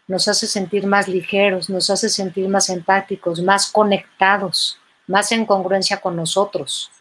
nos 0.07 0.27
hace 0.27 0.45
sentir 0.45 0.85
más 0.85 1.07
ligeros, 1.07 1.71
nos 1.71 1.89
hace 1.89 2.07
sentir 2.07 2.47
más 2.47 2.69
empáticos, 2.69 3.41
más 3.41 3.71
conectados, 3.71 4.77
más 5.07 5.31
en 5.31 5.45
congruencia 5.45 5.99
con 5.99 6.15
nosotros, 6.15 6.91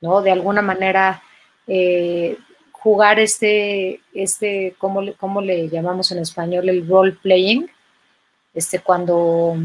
¿no? 0.00 0.22
De 0.22 0.30
alguna 0.30 0.62
manera, 0.62 1.22
eh, 1.66 2.38
jugar 2.72 3.18
este, 3.20 4.00
este 4.14 4.74
¿cómo, 4.78 5.02
¿cómo, 5.18 5.42
le 5.42 5.68
llamamos 5.68 6.10
en 6.12 6.20
español? 6.20 6.70
El 6.70 6.88
role 6.88 7.12
playing, 7.12 7.70
este, 8.54 8.80
cuando 8.80 9.56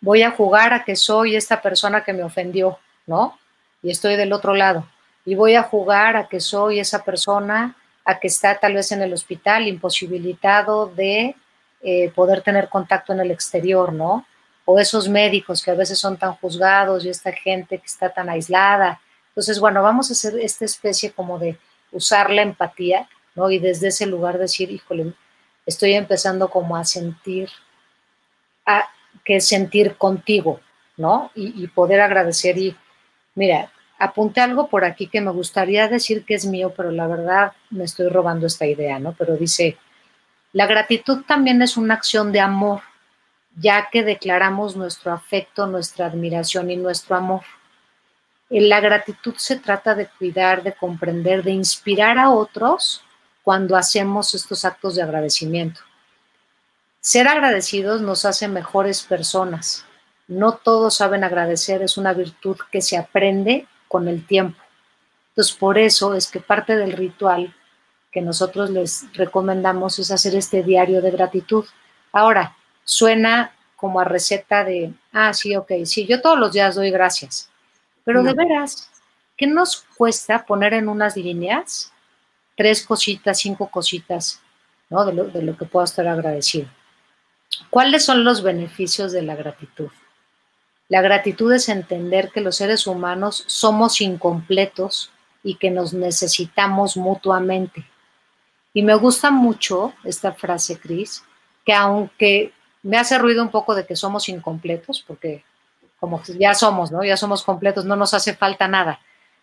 voy 0.00 0.22
a 0.22 0.30
jugar 0.30 0.72
a 0.72 0.84
que 0.84 0.96
soy 0.96 1.36
esta 1.36 1.62
persona 1.62 2.04
que 2.04 2.12
me 2.12 2.22
ofendió, 2.22 2.78
¿no? 3.06 3.38
Y 3.82 3.90
estoy 3.90 4.16
del 4.16 4.32
otro 4.32 4.54
lado. 4.54 4.86
Y 5.24 5.34
voy 5.34 5.54
a 5.54 5.62
jugar 5.62 6.16
a 6.16 6.28
que 6.28 6.40
soy 6.40 6.78
esa 6.78 7.04
persona 7.04 7.76
a 8.04 8.20
que 8.20 8.28
está 8.28 8.58
tal 8.58 8.74
vez 8.74 8.92
en 8.92 9.02
el 9.02 9.12
hospital 9.12 9.66
imposibilitado 9.66 10.86
de 10.86 11.34
eh, 11.82 12.10
poder 12.14 12.40
tener 12.40 12.68
contacto 12.68 13.12
en 13.12 13.20
el 13.20 13.32
exterior, 13.32 13.92
¿no? 13.92 14.24
O 14.64 14.78
esos 14.78 15.08
médicos 15.08 15.62
que 15.62 15.72
a 15.72 15.74
veces 15.74 15.98
son 15.98 16.16
tan 16.16 16.34
juzgados 16.34 17.04
y 17.04 17.08
esta 17.08 17.32
gente 17.32 17.78
que 17.78 17.86
está 17.86 18.08
tan 18.10 18.28
aislada. 18.28 19.00
Entonces, 19.30 19.58
bueno, 19.58 19.82
vamos 19.82 20.08
a 20.08 20.12
hacer 20.12 20.38
esta 20.38 20.64
especie 20.64 21.10
como 21.10 21.38
de 21.38 21.58
usar 21.90 22.30
la 22.30 22.42
empatía, 22.42 23.08
¿no? 23.34 23.50
Y 23.50 23.58
desde 23.58 23.88
ese 23.88 24.06
lugar 24.06 24.38
decir, 24.38 24.70
híjole, 24.70 25.12
estoy 25.66 25.94
empezando 25.94 26.48
como 26.48 26.76
a 26.76 26.84
sentir, 26.84 27.50
a 28.64 28.88
que 29.24 29.40
sentir 29.40 29.96
contigo, 29.96 30.60
¿no? 30.96 31.30
Y, 31.34 31.66
poder 31.68 32.00
agradecer 32.00 32.56
y, 32.56 32.76
mira, 33.34 33.70
apunté 33.98 34.40
algo 34.40 34.68
por 34.68 34.84
aquí 34.84 35.08
que 35.08 35.20
me 35.20 35.32
gustaría 35.32 35.88
decir 35.88 36.24
que 36.24 36.34
es 36.34 36.46
mío, 36.46 36.72
pero 36.76 36.90
la 36.92 37.08
verdad 37.08 37.52
me 37.70 37.84
estoy 37.84 38.08
robando 38.08 38.46
esta 38.46 38.66
idea, 38.66 38.98
¿no? 38.98 39.14
Pero 39.18 39.36
dice, 39.36 39.76
la 40.52 40.66
gratitud 40.66 41.24
también 41.26 41.60
es 41.60 41.76
una 41.76 41.94
acción 41.94 42.32
de 42.32 42.40
amor, 42.40 42.82
ya 43.56 43.88
que 43.90 44.04
declaramos 44.04 44.76
nuestro 44.76 45.12
afecto, 45.12 45.66
nuestra 45.66 46.06
admiración 46.06 46.70
y 46.70 46.76
nuestro 46.76 47.16
amor. 47.16 47.42
En 48.48 48.68
la 48.68 48.80
gratitud 48.80 49.34
se 49.36 49.56
trata 49.56 49.94
de 49.96 50.06
cuidar, 50.06 50.62
de 50.62 50.72
comprender, 50.72 51.42
de 51.42 51.50
inspirar 51.50 52.16
a 52.18 52.30
otros 52.30 53.02
cuando 53.46 53.76
hacemos 53.76 54.34
estos 54.34 54.64
actos 54.64 54.96
de 54.96 55.02
agradecimiento. 55.02 55.80
Ser 56.98 57.28
agradecidos 57.28 58.00
nos 58.00 58.24
hace 58.24 58.48
mejores 58.48 59.04
personas. 59.04 59.84
No 60.26 60.54
todos 60.56 60.96
saben 60.96 61.22
agradecer, 61.22 61.80
es 61.80 61.96
una 61.96 62.12
virtud 62.12 62.56
que 62.72 62.82
se 62.82 62.96
aprende 62.96 63.68
con 63.86 64.08
el 64.08 64.26
tiempo. 64.26 64.60
Entonces, 65.28 65.54
por 65.54 65.78
eso 65.78 66.14
es 66.14 66.28
que 66.28 66.40
parte 66.40 66.74
del 66.74 66.94
ritual 66.94 67.54
que 68.10 68.20
nosotros 68.20 68.70
les 68.70 69.04
recomendamos 69.14 70.00
es 70.00 70.10
hacer 70.10 70.34
este 70.34 70.64
diario 70.64 71.00
de 71.00 71.12
gratitud. 71.12 71.66
Ahora, 72.10 72.56
suena 72.82 73.54
como 73.76 74.00
a 74.00 74.04
receta 74.04 74.64
de, 74.64 74.92
ah, 75.12 75.32
sí, 75.32 75.54
ok, 75.54 75.70
sí, 75.84 76.04
yo 76.04 76.20
todos 76.20 76.36
los 76.36 76.50
días 76.50 76.74
doy 76.74 76.90
gracias, 76.90 77.48
pero 78.02 78.24
de 78.24 78.34
veras, 78.34 78.90
¿qué 79.36 79.46
nos 79.46 79.86
cuesta 79.96 80.44
poner 80.44 80.74
en 80.74 80.88
unas 80.88 81.16
líneas 81.16 81.92
tres 82.56 82.84
cositas, 82.84 83.38
cinco 83.38 83.68
cositas, 83.68 84.40
¿no? 84.90 85.04
De 85.04 85.12
lo, 85.12 85.24
de 85.24 85.42
lo 85.42 85.56
que 85.56 85.66
puedo 85.66 85.84
estar 85.84 86.06
agradecido. 86.06 86.68
¿Cuáles 87.70 88.04
son 88.04 88.24
los 88.24 88.42
beneficios 88.42 89.12
de 89.12 89.22
la 89.22 89.36
gratitud? 89.36 89.90
La 90.88 91.02
gratitud 91.02 91.52
es 91.52 91.68
entender 91.68 92.30
que 92.32 92.40
los 92.40 92.56
seres 92.56 92.86
humanos 92.86 93.44
somos 93.46 94.00
incompletos 94.00 95.10
y 95.42 95.56
que 95.56 95.70
nos 95.70 95.92
necesitamos 95.92 96.96
mutuamente. 96.96 97.84
Y 98.72 98.82
me 98.82 98.94
gusta 98.94 99.30
mucho 99.30 99.94
esta 100.04 100.32
frase, 100.32 100.78
Cris, 100.78 101.24
que 101.64 101.72
aunque 101.72 102.52
me 102.82 102.98
hace 102.98 103.18
ruido 103.18 103.42
un 103.42 103.50
poco 103.50 103.74
de 103.74 103.86
que 103.86 103.96
somos 103.96 104.28
incompletos, 104.28 105.02
porque 105.06 105.44
como 105.98 106.22
ya 106.38 106.54
somos, 106.54 106.92
¿no? 106.92 107.02
Ya 107.02 107.16
somos 107.16 107.42
completos, 107.42 107.84
no 107.84 107.96
nos 107.96 108.14
hace 108.14 108.34
falta 108.34 108.68
nada. 108.68 109.00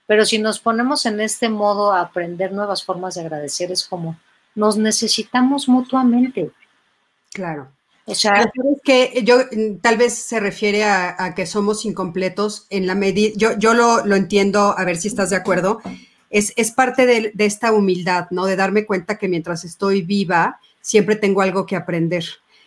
Pero 0.07 0.25
si 0.25 0.37
nos 0.37 0.59
ponemos 0.59 1.05
en 1.05 1.19
este 1.21 1.49
modo 1.49 1.91
a 1.91 2.01
aprender 2.01 2.51
nuevas 2.51 2.83
formas 2.83 3.15
de 3.15 3.21
agradecer, 3.21 3.71
es 3.71 3.85
como, 3.85 4.17
nos 4.55 4.77
necesitamos 4.77 5.67
mutuamente. 5.67 6.51
Claro. 7.31 7.69
O 8.05 8.15
sea, 8.15 8.51
que 8.83 9.21
yo 9.23 9.37
tal 9.81 9.97
vez 9.97 10.13
se 10.13 10.41
refiere 10.41 10.83
a, 10.83 11.33
que 11.35 11.45
somos 11.45 11.85
incompletos 11.85 12.67
en 12.69 12.85
la 12.85 12.95
medida, 12.95 13.33
yo, 13.37 13.57
yo 13.57 13.73
lo, 13.73 14.05
lo, 14.05 14.17
entiendo, 14.17 14.75
a 14.77 14.83
ver 14.83 14.97
si 14.97 15.07
estás 15.07 15.29
de 15.29 15.37
acuerdo, 15.37 15.79
es, 16.29 16.51
es 16.57 16.71
parte 16.71 17.05
de, 17.05 17.31
de, 17.33 17.45
esta 17.45 17.71
humildad, 17.71 18.27
¿no? 18.29 18.45
De 18.45 18.57
darme 18.57 18.85
cuenta 18.85 19.17
que 19.17 19.29
mientras 19.29 19.63
estoy 19.63 20.01
viva, 20.01 20.59
siempre 20.81 21.15
tengo 21.15 21.41
algo 21.41 21.65
que 21.65 21.77
aprender 21.77 22.25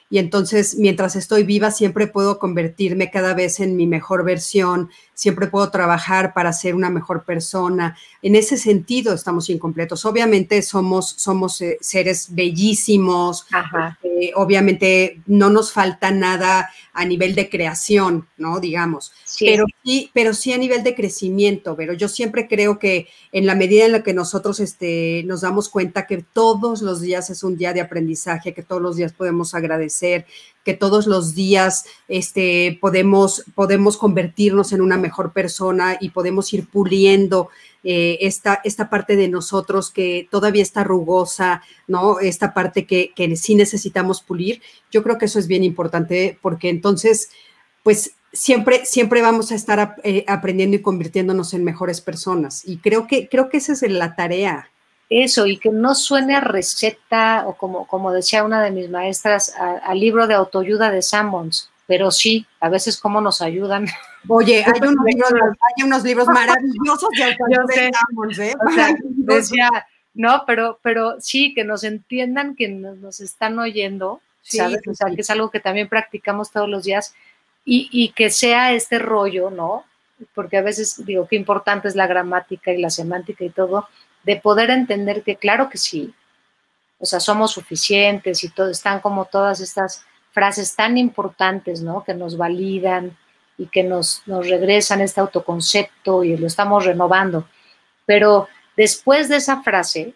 y 0.09 0.19
entonces 0.19 0.77
mientras 0.77 1.17
estoy 1.17 1.43
viva 1.43 1.71
siempre 1.71 2.07
puedo 2.07 2.39
convertirme 2.39 3.11
cada 3.11 3.35
vez 3.35 3.61
en 3.61 3.77
mi 3.77 3.87
mejor 3.87 4.25
versión, 4.25 4.91
siempre 5.15 5.49
puedo 5.49 5.71
trabajar 5.71 6.35
para 6.35 6.53
ser 6.53 6.75
una 6.75 6.91
mejor 6.91 7.25
persona. 7.25 7.97
En 8.23 8.37
ese 8.37 8.59
sentido 8.59 9.15
estamos 9.15 9.49
incompletos. 9.51 10.05
Obviamente 10.05 10.61
somos, 10.63 11.09
somos 11.17 11.61
eh, 11.61 11.79
seres 11.81 12.29
bellísimos, 12.31 13.47
eh, 14.03 14.31
obviamente 14.35 15.21
no 15.27 15.51
nos 15.51 15.73
falta 15.73 16.11
nada 16.11 16.71
a 16.93 17.05
nivel 17.05 17.35
de 17.35 17.51
creación, 17.51 18.27
¿no? 18.39 18.59
Digamos, 18.59 19.13
pero 19.39 19.67
sí, 19.85 20.11
pero 20.15 20.33
sí 20.33 20.53
a 20.53 20.59
nivel 20.59 20.83
de 20.83 20.95
crecimiento, 20.95 21.77
pero 21.77 21.93
yo 21.93 22.09
siempre 22.09 22.49
creo 22.49 22.79
que 22.79 23.09
en 23.33 23.47
la 23.47 23.55
medida 23.55 23.85
en 23.85 23.93
la 23.93 24.03
que 24.03 24.15
nosotros 24.15 24.61
este, 24.61 25.23
nos 25.27 25.43
damos 25.43 25.69
cuenta 25.69 26.07
que 26.07 26.25
todos 26.33 26.81
los 26.81 27.01
días 27.03 27.29
es 27.29 27.43
un 27.43 27.57
día 27.59 27.75
de 27.75 27.83
aprendizaje, 27.83 28.55
que 28.55 28.63
todos 28.63 28.81
los 28.81 28.97
días 28.97 29.13
podemos 29.13 29.55
agradecer, 29.55 29.96
que 30.67 30.75
todos 30.75 31.07
los 31.07 31.35
días 31.37 31.85
este, 32.09 32.77
podemos, 32.81 33.45
podemos 33.55 33.97
convertirnos 33.97 34.73
en 34.73 34.81
una 34.81 34.97
mejor 34.97 35.33
persona 35.33 35.97
y 36.01 36.11
podemos 36.11 36.53
ir 36.53 36.69
puliendo 36.69 37.51
eh, 37.85 38.19
esta, 38.23 38.61
esta 38.65 38.91
parte 38.91 39.15
de 39.15 39.29
nosotros 39.29 39.93
que 39.93 40.27
todavía 40.29 40.63
está 40.63 40.83
rugosa, 40.83 41.63
¿no? 41.87 42.19
Esta 42.19 42.53
parte 42.53 42.85
que, 42.85 43.13
que 43.15 43.37
sí 43.37 43.55
necesitamos 43.55 44.23
pulir. 44.23 44.61
Yo 44.91 45.05
creo 45.05 45.19
que 45.19 45.27
eso 45.27 45.39
es 45.39 45.47
bien 45.47 45.63
importante 45.63 46.37
porque 46.43 46.69
entonces, 46.69 47.31
pues 47.85 48.17
siempre, 48.33 48.85
siempre 48.87 49.23
vamos 49.23 49.53
a 49.53 49.55
estar 49.55 49.97
eh, 50.03 50.25
aprendiendo 50.27 50.77
y 50.77 50.83
convirtiéndonos 50.83 51.55
en 51.55 51.65
mejores 51.65 52.01
personas. 52.01 52.63
Y 52.67 52.79
creo 52.79 53.07
que, 53.07 53.29
creo 53.29 53.49
que 53.49 53.59
esa 53.59 53.73
es 53.73 53.83
la 53.83 54.17
tarea. 54.17 54.71
Eso, 55.09 55.47
y 55.47 55.59
que 55.59 55.71
no 55.71 55.95
suene 55.95 56.35
a 56.35 56.41
receta 56.41 57.45
o 57.47 57.57
como, 57.57 57.87
como 57.87 58.13
decía 58.13 58.43
una 58.43 58.63
de 58.63 58.73
mis 58.73 58.91
maestras, 58.91 59.55
al 59.57 60.01
libro 60.01 60.27
de 60.27 60.35
autoayuda 60.35 60.91
de 60.91 61.01
Sammons, 61.01 61.71
pero 61.87 62.11
sí, 62.11 62.45
a 62.59 62.69
veces 62.69 62.99
cómo 62.99 63.21
nos 63.21 63.41
ayudan. 63.41 63.87
Oye, 64.27 64.65
hay 64.67 64.81
unos, 64.81 65.05
libros, 65.05 65.33
hay 65.33 65.85
unos 65.85 66.03
libros 66.03 66.27
maravillosos 66.27 67.11
de 67.17 67.25
autoayuda 67.25 67.65
de 67.69 67.91
Sammons, 67.93 68.39
¿eh? 68.41 68.55
O 68.67 68.73
sea, 68.73 68.97
decía, 69.01 69.71
no, 70.15 70.43
pero, 70.45 70.81
pero 70.83 71.21
sí, 71.21 71.55
que 71.55 71.63
nos 71.63 71.85
entiendan 71.85 72.57
que 72.57 72.69
nos, 72.69 73.21
están 73.21 73.59
oyendo, 73.61 74.21
¿sabes? 74.43 74.81
o 74.89 74.95
sea, 74.95 75.15
que 75.15 75.21
es 75.21 75.31
algo 75.31 75.51
que 75.51 75.61
también 75.61 75.89
practicamos 75.89 76.51
todos 76.51 76.69
los 76.69 76.83
días 76.83 77.15
y, 77.65 77.89
y 77.93 78.09
que 78.11 78.31
sea 78.31 78.73
este 78.73 78.99
rollo, 78.99 79.51
¿no? 79.51 79.85
Porque 80.35 80.57
a 80.57 80.63
veces 80.63 81.05
digo 81.05 81.29
qué 81.29 81.37
importante 81.37 81.87
es 81.87 81.95
la 81.95 82.07
gramática 82.07 82.73
y 82.73 82.81
la 82.81 82.91
semántica 82.91 83.45
y 83.45 83.51
todo, 83.51 83.89
de 84.27 84.37
poder 84.37 84.71
entender 84.71 85.23
que 85.23 85.37
claro 85.37 85.69
que 85.71 85.79
sí, 85.79 86.13
o 86.99 87.07
sea, 87.07 87.21
somos 87.21 87.53
suficientes 87.53 88.43
y 88.43 88.49
todo, 88.49 88.71
están 88.71 89.01
como 89.01 89.27
todas 89.27 89.61
estas 89.61 90.05
frases 90.33 90.75
tan 90.75 90.99
importantes, 90.99 91.81
¿no? 91.81 92.03
Que 92.03 92.13
nos 92.13 92.37
validan 92.37 93.17
y 93.57 93.67
que 93.67 93.85
nos, 93.85 94.23
nos 94.27 94.49
regresan 94.49 95.01
este 95.01 95.21
autoconcepto 95.21 96.25
y 96.25 96.37
lo 96.37 96.49
estamos 96.49 96.85
renovando. 96.85 97.49
Pero 98.05 98.49
después 98.77 99.29
de 99.29 99.37
esa 99.37 99.63
frase, 99.63 100.15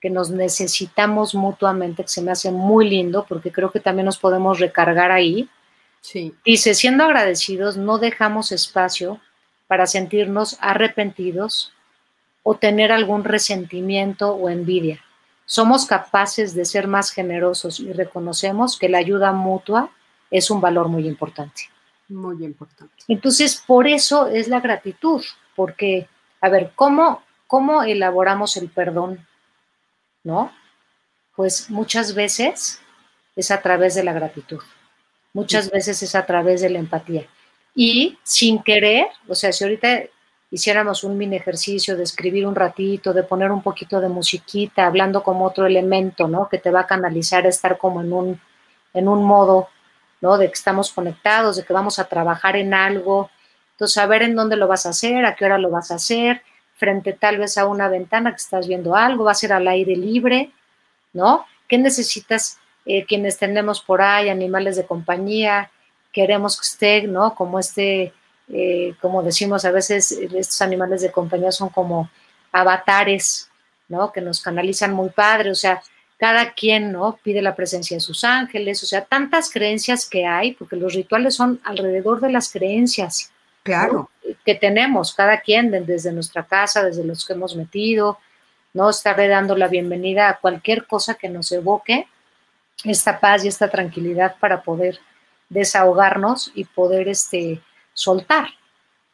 que 0.00 0.10
nos 0.10 0.30
necesitamos 0.30 1.34
mutuamente, 1.34 2.04
que 2.04 2.08
se 2.08 2.22
me 2.22 2.30
hace 2.30 2.52
muy 2.52 2.88
lindo, 2.88 3.26
porque 3.28 3.50
creo 3.50 3.72
que 3.72 3.80
también 3.80 4.06
nos 4.06 4.18
podemos 4.18 4.60
recargar 4.60 5.10
ahí. 5.10 5.48
Sí. 6.00 6.34
Dice, 6.44 6.74
siendo 6.74 7.04
agradecidos, 7.04 7.76
no 7.76 7.98
dejamos 7.98 8.52
espacio 8.52 9.20
para 9.66 9.86
sentirnos 9.86 10.56
arrepentidos 10.60 11.72
o 12.50 12.56
tener 12.56 12.90
algún 12.90 13.22
resentimiento 13.22 14.34
o 14.34 14.48
envidia. 14.48 15.00
Somos 15.46 15.86
capaces 15.86 16.52
de 16.52 16.64
ser 16.64 16.88
más 16.88 17.12
generosos 17.12 17.78
y 17.78 17.92
reconocemos 17.92 18.76
que 18.76 18.88
la 18.88 18.98
ayuda 18.98 19.30
mutua 19.30 19.92
es 20.32 20.50
un 20.50 20.60
valor 20.60 20.88
muy 20.88 21.06
importante. 21.06 21.70
Muy 22.08 22.44
importante. 22.44 23.04
Entonces, 23.06 23.62
por 23.64 23.86
eso 23.86 24.26
es 24.26 24.48
la 24.48 24.58
gratitud, 24.58 25.24
porque, 25.54 26.08
a 26.40 26.48
ver, 26.48 26.72
¿cómo, 26.74 27.22
cómo 27.46 27.84
elaboramos 27.84 28.56
el 28.56 28.68
perdón? 28.68 29.24
¿No? 30.24 30.50
Pues 31.36 31.70
muchas 31.70 32.16
veces 32.16 32.80
es 33.36 33.52
a 33.52 33.62
través 33.62 33.94
de 33.94 34.02
la 34.02 34.12
gratitud, 34.12 34.60
muchas 35.32 35.70
veces 35.70 36.02
es 36.02 36.16
a 36.16 36.26
través 36.26 36.62
de 36.62 36.70
la 36.70 36.80
empatía. 36.80 37.28
Y 37.76 38.18
sin 38.24 38.60
querer, 38.60 39.06
o 39.28 39.36
sea, 39.36 39.52
si 39.52 39.62
ahorita 39.62 40.00
hiciéramos 40.50 41.04
un 41.04 41.16
mini 41.16 41.36
ejercicio 41.36 41.96
de 41.96 42.02
escribir 42.02 42.46
un 42.46 42.54
ratito, 42.54 43.12
de 43.12 43.22
poner 43.22 43.50
un 43.50 43.62
poquito 43.62 44.00
de 44.00 44.08
musiquita, 44.08 44.86
hablando 44.86 45.22
como 45.22 45.44
otro 45.44 45.66
elemento, 45.66 46.26
¿no? 46.26 46.48
Que 46.48 46.58
te 46.58 46.70
va 46.70 46.80
a 46.80 46.86
canalizar 46.86 47.46
a 47.46 47.50
estar 47.50 47.78
como 47.78 48.00
en 48.00 48.12
un, 48.12 48.40
en 48.92 49.08
un 49.08 49.24
modo, 49.24 49.68
¿no? 50.20 50.38
De 50.38 50.48
que 50.48 50.54
estamos 50.54 50.92
conectados, 50.92 51.56
de 51.56 51.64
que 51.64 51.72
vamos 51.72 51.98
a 51.98 52.08
trabajar 52.08 52.56
en 52.56 52.74
algo. 52.74 53.30
Entonces, 53.72 53.94
saber 53.94 54.22
en 54.22 54.34
dónde 54.34 54.56
lo 54.56 54.66
vas 54.66 54.86
a 54.86 54.90
hacer, 54.90 55.24
a 55.24 55.36
qué 55.36 55.44
hora 55.44 55.58
lo 55.58 55.70
vas 55.70 55.90
a 55.92 55.94
hacer, 55.94 56.42
frente 56.74 57.12
tal 57.12 57.38
vez 57.38 57.56
a 57.56 57.66
una 57.66 57.88
ventana 57.88 58.30
que 58.30 58.42
estás 58.42 58.66
viendo 58.66 58.96
algo, 58.96 59.24
va 59.24 59.32
a 59.32 59.34
ser 59.34 59.52
al 59.52 59.68
aire 59.68 59.94
libre, 59.94 60.50
¿no? 61.12 61.46
¿Qué 61.68 61.78
necesitas 61.78 62.58
eh, 62.86 63.04
quienes 63.06 63.38
tenemos 63.38 63.80
por 63.80 64.02
ahí, 64.02 64.28
animales 64.28 64.74
de 64.76 64.84
compañía? 64.84 65.70
Queremos 66.12 66.58
que 66.58 66.66
esté, 66.66 67.02
¿no? 67.06 67.36
Como 67.36 67.60
este 67.60 68.12
eh, 68.52 68.94
como 69.00 69.22
decimos 69.22 69.64
a 69.64 69.70
veces, 69.70 70.12
estos 70.12 70.60
animales 70.60 71.02
de 71.02 71.12
compañía 71.12 71.52
son 71.52 71.68
como 71.68 72.10
avatares, 72.52 73.48
¿no? 73.88 74.12
Que 74.12 74.20
nos 74.20 74.40
canalizan 74.40 74.92
muy 74.92 75.10
padre, 75.10 75.50
o 75.50 75.54
sea, 75.54 75.82
cada 76.18 76.52
quien, 76.52 76.92
¿no? 76.92 77.18
Pide 77.22 77.42
la 77.42 77.54
presencia 77.54 77.96
de 77.96 78.00
sus 78.00 78.24
ángeles, 78.24 78.82
o 78.82 78.86
sea, 78.86 79.04
tantas 79.04 79.50
creencias 79.50 80.08
que 80.08 80.26
hay, 80.26 80.52
porque 80.52 80.76
los 80.76 80.94
rituales 80.94 81.34
son 81.34 81.60
alrededor 81.64 82.20
de 82.20 82.30
las 82.30 82.52
creencias. 82.52 83.32
Claro. 83.62 84.10
Que 84.44 84.54
tenemos, 84.54 85.14
cada 85.14 85.40
quien, 85.40 85.70
desde 85.70 86.12
nuestra 86.12 86.44
casa, 86.44 86.84
desde 86.84 87.04
los 87.04 87.24
que 87.24 87.34
hemos 87.34 87.54
metido, 87.56 88.18
¿no? 88.74 88.90
Estarle 88.90 89.28
dando 89.28 89.56
la 89.56 89.68
bienvenida 89.68 90.28
a 90.28 90.38
cualquier 90.38 90.86
cosa 90.86 91.14
que 91.14 91.28
nos 91.28 91.50
evoque 91.52 92.06
esta 92.84 93.20
paz 93.20 93.44
y 93.44 93.48
esta 93.48 93.68
tranquilidad 93.68 94.36
para 94.40 94.62
poder 94.62 94.98
desahogarnos 95.48 96.52
y 96.54 96.64
poder, 96.64 97.08
este, 97.08 97.60
soltar, 98.00 98.48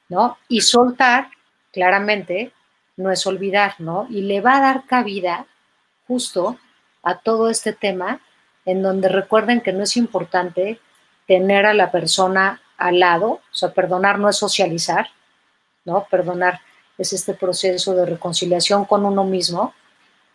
¿no? 0.08 0.38
Y 0.48 0.60
soltar, 0.60 1.30
claramente, 1.72 2.52
no 2.96 3.10
es 3.10 3.26
olvidar, 3.26 3.74
¿no? 3.78 4.06
Y 4.08 4.22
le 4.22 4.40
va 4.40 4.56
a 4.56 4.60
dar 4.60 4.86
cabida 4.86 5.46
justo 6.06 6.56
a 7.02 7.18
todo 7.18 7.50
este 7.50 7.72
tema 7.72 8.20
en 8.64 8.82
donde 8.82 9.08
recuerden 9.08 9.60
que 9.60 9.72
no 9.72 9.82
es 9.82 9.96
importante 9.96 10.80
tener 11.26 11.66
a 11.66 11.74
la 11.74 11.90
persona 11.90 12.60
al 12.78 13.00
lado, 13.00 13.28
o 13.28 13.54
sea, 13.54 13.72
perdonar 13.72 14.18
no 14.18 14.28
es 14.28 14.36
socializar, 14.36 15.08
¿no? 15.84 16.06
Perdonar 16.08 16.60
es 16.96 17.12
este 17.12 17.34
proceso 17.34 17.94
de 17.94 18.06
reconciliación 18.06 18.84
con 18.84 19.04
uno 19.04 19.24
mismo, 19.24 19.74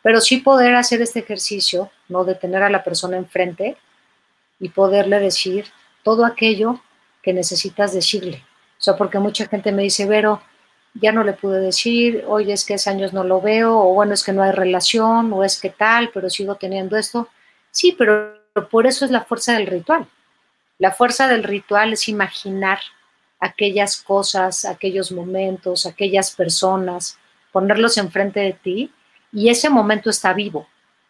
pero 0.01 0.19
sí 0.19 0.37
poder 0.37 0.75
hacer 0.75 1.01
este 1.01 1.19
ejercicio, 1.19 1.89
¿no? 2.09 2.25
De 2.25 2.35
tener 2.35 2.63
a 2.63 2.69
la 2.69 2.83
persona 2.83 3.15
enfrente 3.15 3.77
y 4.59 4.69
poderle 4.69 5.19
decir 5.19 5.67
todo 6.03 6.25
aquello 6.25 6.81
que 7.21 7.33
necesitas 7.33 7.93
decirle. 7.93 8.43
O 8.79 8.83
sea, 8.83 8.95
porque 8.95 9.19
mucha 9.19 9.47
gente 9.47 9.71
me 9.71 9.83
dice, 9.83 10.05
Vero, 10.05 10.41
ya 10.93 11.11
no 11.11 11.23
le 11.23 11.33
pude 11.33 11.59
decir, 11.59 12.25
oye, 12.27 12.53
es 12.53 12.65
que 12.65 12.73
hace 12.73 12.89
años 12.89 13.13
no 13.13 13.23
lo 13.23 13.41
veo, 13.41 13.77
o 13.77 13.93
bueno, 13.93 14.13
es 14.13 14.23
que 14.23 14.33
no 14.33 14.43
hay 14.43 14.51
relación, 14.51 15.31
o 15.33 15.43
es 15.43 15.59
que 15.59 15.69
tal, 15.69 16.09
pero 16.13 16.29
sigo 16.29 16.55
teniendo 16.55 16.97
esto. 16.97 17.29
Sí, 17.71 17.95
pero 17.97 18.41
por 18.69 18.87
eso 18.87 19.05
es 19.05 19.11
la 19.11 19.21
fuerza 19.21 19.53
del 19.53 19.67
ritual. 19.67 20.07
La 20.77 20.91
fuerza 20.91 21.27
del 21.27 21.43
ritual 21.43 21.93
es 21.93 22.09
imaginar 22.09 22.79
aquellas 23.39 23.97
cosas, 23.97 24.65
aquellos 24.65 25.11
momentos, 25.11 25.85
aquellas 25.85 26.31
personas, 26.31 27.17
ponerlos 27.51 27.97
enfrente 27.97 28.39
de 28.39 28.53
ti 28.53 28.91
y 29.31 29.49
ese 29.49 29.69
momento 29.69 30.09
está 30.09 30.33
vivo 30.33 30.67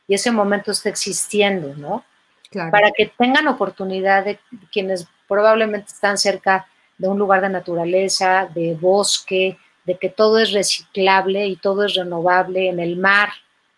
y 0.08 0.16
ese 0.16 0.32
momento 0.32 0.72
está 0.72 0.90
existiendo, 0.90 1.76
¿no? 1.76 2.06
Para 2.54 2.92
que 2.92 3.12
tengan 3.18 3.48
oportunidad 3.48 4.26
de 4.26 4.40
quienes 4.72 5.08
probablemente 5.32 5.94
están 5.94 6.18
cerca 6.18 6.68
de 6.98 7.08
un 7.08 7.18
lugar 7.18 7.40
de 7.40 7.48
naturaleza, 7.48 8.50
de 8.54 8.74
bosque, 8.74 9.58
de 9.86 9.98
que 9.98 10.10
todo 10.10 10.38
es 10.40 10.52
reciclable 10.52 11.48
y 11.48 11.56
todo 11.56 11.86
es 11.86 11.94
renovable 11.96 12.68
en 12.68 12.82
el 12.82 12.98
mar, 12.98 13.30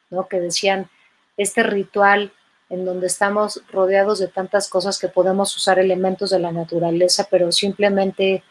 ¿no? 0.10 0.28
Que 0.28 0.40
decían, 0.40 0.90
este 1.38 1.62
ritual 1.62 2.34
en 2.72 2.86
donde 2.86 3.06
estamos 3.06 3.62
rodeados 3.72 4.18
de 4.18 4.30
tantas 4.30 4.68
cosas 4.68 4.98
que 4.98 5.10
podemos 5.10 5.56
usar 5.56 5.78
elementos 5.78 6.32
de 6.32 6.40
la 6.40 6.52
naturaleza, 6.52 7.28
pero 7.30 7.52
simplemente 7.52 8.44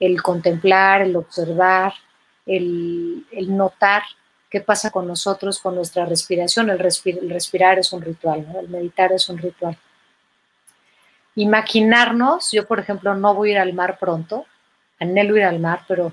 el 0.00 0.20
contemplar, 0.20 1.02
el 1.02 1.14
observar, 1.14 1.92
el, 2.46 3.26
el 3.30 3.56
notar 3.56 4.02
qué 4.50 4.60
pasa 4.60 4.90
con 4.90 5.06
nosotros, 5.06 5.60
con 5.60 5.76
nuestra 5.76 6.04
respiración. 6.04 6.68
El, 6.68 6.80
respirar 6.80 7.78
es 7.78 7.92
un 7.92 8.02
ritual, 8.02 8.44
el 8.60 8.68
meditar 8.68 9.12
es 9.12 9.28
un 9.28 9.38
ritual. 9.38 9.78
Imaginarnos, 11.36 12.50
yo 12.52 12.66
por 12.66 12.80
ejemplo 12.80 13.14
no 13.14 13.34
voy 13.34 13.50
a 13.50 13.52
ir 13.52 13.58
al 13.58 13.72
mar 13.72 13.98
pronto, 13.98 14.46
anhelo 14.98 15.36
ir 15.36 15.44
al 15.44 15.60
mar, 15.60 15.84
pero... 15.86 16.12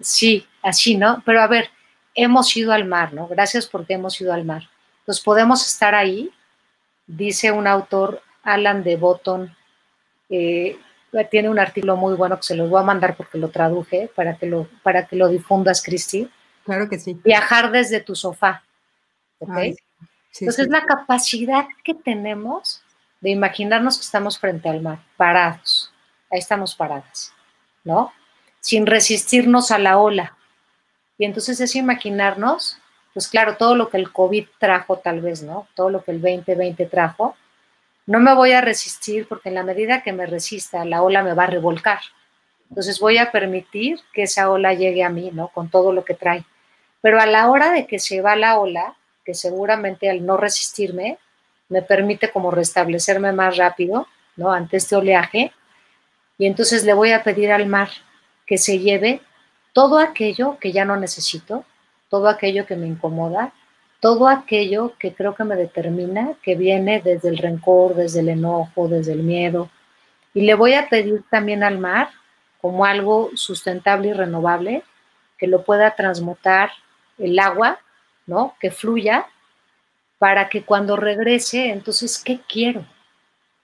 Sí, 0.00 0.46
así, 0.62 0.96
¿no? 0.96 1.22
Pero 1.24 1.40
a 1.40 1.46
ver, 1.46 1.70
hemos 2.14 2.56
ido 2.56 2.72
al 2.72 2.84
mar, 2.84 3.12
¿no? 3.12 3.26
Gracias 3.28 3.66
porque 3.66 3.94
hemos 3.94 4.20
ido 4.20 4.32
al 4.32 4.44
mar. 4.44 4.68
Entonces 5.00 5.24
podemos 5.24 5.66
estar 5.66 5.94
ahí, 5.94 6.30
dice 7.06 7.50
un 7.50 7.66
autor, 7.66 8.22
Alan 8.42 8.82
de 8.82 8.96
Botton, 8.96 9.54
eh, 10.28 10.78
tiene 11.30 11.48
un 11.48 11.58
artículo 11.58 11.96
muy 11.96 12.14
bueno 12.14 12.36
que 12.36 12.44
se 12.44 12.54
los 12.54 12.70
voy 12.70 12.80
a 12.80 12.84
mandar 12.84 13.16
porque 13.16 13.38
lo 13.38 13.48
traduje 13.48 14.10
para 14.14 14.36
que 14.36 14.46
lo, 14.46 14.68
para 14.82 15.06
que 15.06 15.16
lo 15.16 15.28
difundas, 15.28 15.82
Cristi. 15.82 16.30
Claro 16.64 16.88
que 16.88 16.98
sí. 16.98 17.18
Viajar 17.24 17.70
desde 17.72 18.00
tu 18.00 18.14
sofá. 18.14 18.62
¿ok? 19.40 19.74
Entonces, 20.38 20.68
la 20.68 20.84
capacidad 20.84 21.66
que 21.82 21.94
tenemos 21.94 22.82
de 23.20 23.30
imaginarnos 23.30 23.98
que 23.98 24.04
estamos 24.04 24.38
frente 24.38 24.68
al 24.68 24.80
mar, 24.80 24.98
parados. 25.16 25.92
Ahí 26.30 26.38
estamos 26.38 26.74
paradas, 26.74 27.32
¿no? 27.84 28.12
Sin 28.60 28.86
resistirnos 28.86 29.70
a 29.70 29.78
la 29.78 29.98
ola. 29.98 30.36
Y 31.18 31.24
entonces 31.24 31.60
es 31.60 31.76
imaginarnos, 31.76 32.78
pues 33.12 33.28
claro, 33.28 33.56
todo 33.56 33.74
lo 33.74 33.90
que 33.90 33.98
el 33.98 34.12
COVID 34.12 34.46
trajo 34.58 34.98
tal 34.98 35.20
vez, 35.20 35.42
¿no? 35.42 35.68
Todo 35.74 35.90
lo 35.90 36.02
que 36.02 36.12
el 36.12 36.20
2020 36.20 36.86
trajo, 36.86 37.36
no 38.06 38.20
me 38.20 38.34
voy 38.34 38.52
a 38.52 38.60
resistir 38.60 39.28
porque 39.28 39.50
en 39.50 39.54
la 39.54 39.62
medida 39.62 40.02
que 40.02 40.12
me 40.12 40.26
resista, 40.26 40.84
la 40.84 41.02
ola 41.02 41.22
me 41.22 41.34
va 41.34 41.44
a 41.44 41.48
revolcar. 41.48 42.00
Entonces 42.68 43.00
voy 43.00 43.18
a 43.18 43.30
permitir 43.30 44.00
que 44.12 44.22
esa 44.22 44.50
ola 44.50 44.74
llegue 44.74 45.04
a 45.04 45.10
mí, 45.10 45.30
¿no? 45.32 45.48
Con 45.48 45.70
todo 45.70 45.92
lo 45.92 46.04
que 46.04 46.14
trae. 46.14 46.44
Pero 47.02 47.20
a 47.20 47.26
la 47.26 47.50
hora 47.50 47.70
de 47.72 47.86
que 47.86 47.98
se 47.98 48.20
va 48.20 48.36
la 48.36 48.58
ola, 48.58 48.96
que 49.24 49.34
seguramente 49.34 50.08
al 50.08 50.24
no 50.24 50.36
resistirme, 50.36 51.18
me 51.70 51.80
permite 51.80 52.30
como 52.30 52.50
restablecerme 52.50 53.32
más 53.32 53.56
rápido, 53.56 54.06
¿no? 54.36 54.52
Ante 54.52 54.76
este 54.76 54.96
oleaje. 54.96 55.52
Y 56.36 56.46
entonces 56.46 56.84
le 56.84 56.92
voy 56.92 57.12
a 57.12 57.22
pedir 57.22 57.50
al 57.50 57.66
mar 57.66 57.88
que 58.46 58.58
se 58.58 58.78
lleve 58.78 59.22
todo 59.72 59.98
aquello 59.98 60.58
que 60.60 60.72
ya 60.72 60.84
no 60.84 60.96
necesito, 60.96 61.64
todo 62.08 62.28
aquello 62.28 62.66
que 62.66 62.76
me 62.76 62.88
incomoda, 62.88 63.52
todo 64.00 64.28
aquello 64.28 64.94
que 64.98 65.14
creo 65.14 65.34
que 65.34 65.44
me 65.44 65.56
determina, 65.56 66.34
que 66.42 66.56
viene 66.56 67.00
desde 67.00 67.28
el 67.28 67.38
rencor, 67.38 67.94
desde 67.94 68.20
el 68.20 68.30
enojo, 68.30 68.88
desde 68.88 69.12
el 69.12 69.22
miedo. 69.22 69.70
Y 70.34 70.42
le 70.42 70.54
voy 70.54 70.74
a 70.74 70.88
pedir 70.88 71.22
también 71.30 71.62
al 71.62 71.78
mar, 71.78 72.10
como 72.60 72.84
algo 72.84 73.30
sustentable 73.34 74.08
y 74.08 74.12
renovable, 74.12 74.82
que 75.38 75.46
lo 75.46 75.64
pueda 75.64 75.94
transmutar 75.94 76.70
el 77.18 77.38
agua, 77.38 77.78
¿no? 78.26 78.54
Que 78.60 78.70
fluya, 78.70 79.26
para 80.20 80.50
que 80.50 80.64
cuando 80.64 80.96
regrese, 80.96 81.70
entonces, 81.70 82.22
¿qué 82.22 82.40
quiero? 82.46 82.84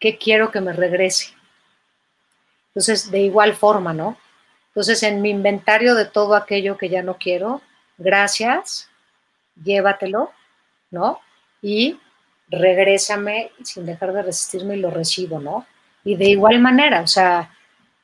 ¿Qué 0.00 0.16
quiero 0.16 0.50
que 0.50 0.62
me 0.62 0.72
regrese? 0.72 1.34
Entonces, 2.68 3.10
de 3.10 3.20
igual 3.20 3.54
forma, 3.54 3.92
¿no? 3.92 4.16
Entonces, 4.68 5.02
en 5.02 5.20
mi 5.20 5.28
inventario 5.28 5.94
de 5.94 6.06
todo 6.06 6.34
aquello 6.34 6.78
que 6.78 6.88
ya 6.88 7.02
no 7.02 7.18
quiero, 7.18 7.60
gracias, 7.98 8.88
llévatelo, 9.62 10.32
¿no? 10.90 11.20
Y 11.60 12.00
regrésame 12.48 13.52
sin 13.62 13.84
dejar 13.84 14.14
de 14.14 14.22
resistirme 14.22 14.78
y 14.78 14.80
lo 14.80 14.90
recibo, 14.90 15.38
¿no? 15.38 15.66
Y 16.04 16.16
de 16.16 16.30
igual 16.30 16.58
manera, 16.60 17.02
o 17.02 17.06
sea, 17.06 17.54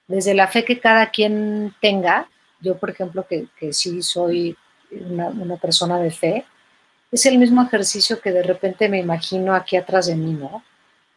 desde 0.07 0.34
la 0.34 0.46
fe 0.46 0.66
que 0.66 0.78
cada 0.78 1.09
quien 1.11 1.74
tenga, 1.80 2.28
yo 2.61 2.76
por 2.76 2.90
ejemplo 2.90 3.26
que, 3.26 3.48
sí 3.72 4.03
soy 4.03 4.55
una, 4.90 5.28
una, 5.28 5.57
persona 5.57 5.98
de 5.98 6.11
fe, 6.11 6.44
es 7.12 7.26
el 7.26 7.38
mismo 7.38 7.62
ejercicio 7.62 8.20
que 8.20 8.32
de 8.32 8.42
repente 8.42 8.88
me 8.88 8.98
imagino 8.98 9.54
aquí 9.54 9.76
atrás 9.76 10.06
de 10.06 10.16
mí, 10.16 10.32
¿no? 10.32 10.64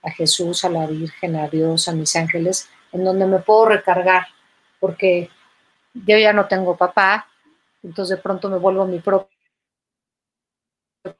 A 0.04 0.12
Jesús, 0.12 0.66
a 0.66 0.70
la 0.70 0.86
Virgen, 0.86 1.38
a 1.38 1.48
Dios, 1.48 1.88
a 1.88 1.94
mis 1.94 2.16
ángeles, 2.18 2.70
en 2.92 3.06
donde 3.06 3.26
me 3.26 3.40
puedo 3.40 3.68
recargar, 3.68 4.28
porque 4.80 5.30
yo 5.94 6.18
ya 6.18 6.34
no 6.34 6.48
tengo 6.48 6.76
papá, 6.76 7.28
entonces 7.82 8.18
de 8.18 8.22
pronto 8.22 8.50
me 8.50 8.58
vuelvo 8.58 8.86
mi 8.86 9.00
propio 9.00 9.30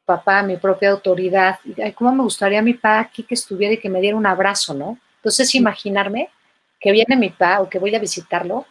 papá, 0.04 0.44
mi 0.44 0.58
propia 0.58 0.92
autoridad. 0.92 1.60
Ay, 1.82 1.94
¿Cómo 1.94 2.12
me 2.12 2.24
gustaría 2.24 2.62
mi 2.62 2.74
papá 2.74 3.00
aquí 3.00 3.24
que 3.24 3.36
estuviera 3.36 3.74
y 3.74 3.78
que 3.78 3.90
me 3.90 4.02
diera 4.02 4.18
un 4.18 4.26
abrazo, 4.26 4.74
no? 4.74 5.00
Entonces, 5.18 5.56
imaginarme 5.56 6.30
que 6.80 6.92
viene 6.92 7.16
mi 7.16 7.30
papá 7.30 7.62
o 7.62 7.70
que 7.70 7.80
voy 7.80 7.96
a 7.96 8.00
visitarlo 8.00 8.66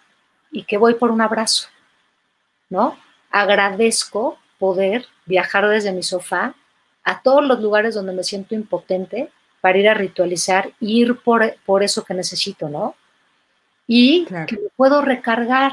y 0.52 0.64
que 0.64 0.76
voy 0.76 0.94
por 0.94 1.10
un 1.10 1.22
abrazo, 1.22 1.68
¿no? 2.68 2.98
Agradezco 3.30 4.38
poder 4.58 5.06
viajar 5.26 5.68
desde 5.68 5.92
mi 5.92 6.02
sofá 6.02 6.54
a 7.02 7.22
todos 7.22 7.44
los 7.44 7.60
lugares 7.60 7.94
donde 7.94 8.12
me 8.12 8.24
siento 8.24 8.54
impotente 8.54 9.30
para 9.60 9.78
ir 9.78 9.88
a 9.88 9.94
ritualizar, 9.94 10.72
ir 10.80 11.20
por, 11.20 11.54
por 11.64 11.82
eso 11.82 12.04
que 12.04 12.14
necesito, 12.14 12.68
¿no? 12.68 12.94
Y 13.86 14.26
que 14.26 14.56
me 14.56 14.68
puedo 14.76 15.02
recargar, 15.02 15.72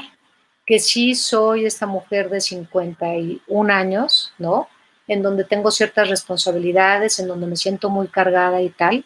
que 0.66 0.78
sí 0.78 1.14
soy 1.14 1.66
esta 1.66 1.86
mujer 1.86 2.28
de 2.30 2.40
51 2.40 3.72
años, 3.72 4.32
¿no? 4.38 4.68
en 5.08 5.22
donde 5.22 5.44
tengo 5.44 5.70
ciertas 5.70 6.08
responsabilidades, 6.08 7.18
en 7.18 7.28
donde 7.28 7.46
me 7.46 7.56
siento 7.56 7.90
muy 7.90 8.08
cargada 8.08 8.62
y 8.62 8.70
tal, 8.70 9.04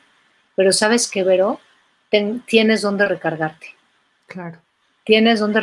pero 0.55 0.73
sabes 0.73 1.11
que, 1.11 1.25
Vero, 1.25 1.61
tienes 2.47 2.83
donde 2.83 3.07
recargarte. 3.07 3.75
Claro. 4.27 4.61
Tienes 5.05 5.41
donde 5.41 5.61